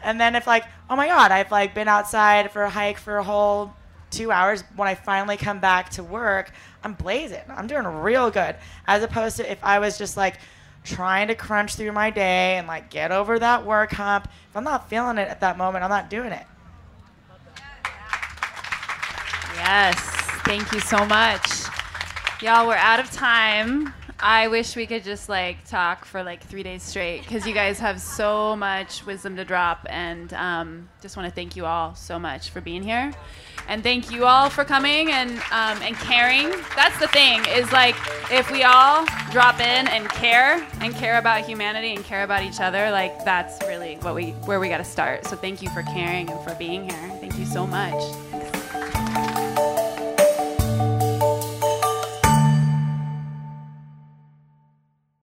And 0.03 0.21
then 0.21 0.35
if 0.35 0.47
like, 0.47 0.65
oh 0.89 0.97
my 0.97 1.07
god, 1.07 1.33
I've 1.33 1.51
like 1.51 1.75
been 1.75 1.89
outside 1.89 2.51
for 2.51 2.63
a 2.63 2.71
hike 2.71 2.99
for 2.99 3.19
a 3.19 3.25
whole 3.25 3.73
two 4.11 4.31
hours. 4.31 4.65
When 4.77 4.89
I 4.89 4.95
finally 4.95 5.37
come 5.37 5.59
back 5.59 5.91
to 5.91 6.03
work, 6.03 6.53
I'm 6.83 6.95
blazing. 6.95 7.43
I'm 7.49 7.67
doing 7.67 7.85
real 7.85 8.31
good. 8.31 8.57
As 8.87 9.03
opposed 9.03 9.37
to 9.39 9.51
if 9.51 9.63
I 9.63 9.79
was 9.79 9.99
just 9.99 10.17
like 10.17 10.39
trying 10.85 11.29
to 11.29 11.35
crunch 11.35 11.75
through 11.75 11.93
my 11.93 12.11
day 12.11 12.57
and 12.57 12.67
like 12.67 12.91
get 12.91 13.13
over 13.13 13.39
that 13.39 13.65
work 13.65 13.93
hump. 13.93 14.29
If 14.49 14.57
I'm 14.57 14.65
not 14.65 14.89
feeling 14.89 15.19
it 15.19 15.29
at 15.29 15.41
that 15.41 15.59
moment, 15.59 15.85
I'm 15.85 15.91
not 15.91 16.09
doing 16.09 16.33
it. 16.33 16.47
Yes. 19.55 19.97
Thank 20.45 20.73
you 20.73 20.81
so 20.81 21.05
much. 21.05 21.65
Y'all, 22.41 22.67
we're 22.67 22.75
out 22.75 23.01
of 23.01 23.11
time. 23.11 23.93
I 24.21 24.49
wish 24.49 24.75
we 24.75 24.87
could 24.87 25.05
just 25.05 25.29
like 25.29 25.65
talk 25.69 26.05
for 26.05 26.25
like 26.25 26.43
three 26.43 26.65
days 26.65 26.83
straight 26.83 27.23
because 27.23 27.47
you 27.47 27.55
guys 27.55 27.79
have 27.79 28.01
so 28.01 28.57
much 28.57 29.07
wisdom 29.07 29.37
to 29.37 29.45
drop, 29.45 29.87
and 29.89 30.33
um, 30.35 30.89
just 31.01 31.17
want 31.17 31.29
to 31.29 31.35
thank 31.35 31.55
you 31.55 31.67
all 31.67 31.95
so 31.95 32.19
much 32.19 32.51
for 32.51 32.61
being 32.61 32.83
here, 32.83 33.13
and 33.69 33.83
thank 33.83 34.11
you 34.11 34.25
all 34.25 34.51
for 34.51 34.65
coming 34.65 35.13
and 35.13 35.31
um, 35.53 35.81
and 35.83 35.95
caring. 35.97 36.51
That's 36.75 36.99
the 36.99 37.09
thing 37.09 37.45
is 37.47 37.71
like 37.71 37.95
if 38.33 38.51
we 38.51 38.65
all 38.65 39.07
drop 39.31 39.61
in 39.61 39.87
and 39.89 40.09
care 40.09 40.67
and 40.81 40.95
care 40.95 41.19
about 41.19 41.45
humanity 41.45 41.95
and 41.95 42.05
care 42.05 42.25
about 42.25 42.43
each 42.43 42.61
other, 42.61 42.91
like 42.91 43.25
that's 43.25 43.65
really 43.69 43.97
what 44.01 44.17
we 44.17 44.31
where 44.47 44.59
we 44.59 44.69
got 44.69 44.79
to 44.79 44.85
start. 44.85 45.27
So 45.27 45.37
thank 45.37 45.63
you 45.63 45.71
for 45.71 45.83
caring 45.83 46.29
and 46.29 46.43
for 46.43 46.57
being 46.57 46.91
here. 46.91 47.19
Thank 47.21 47.39
you 47.39 47.47
so 47.47 47.69
much. 47.69 48.28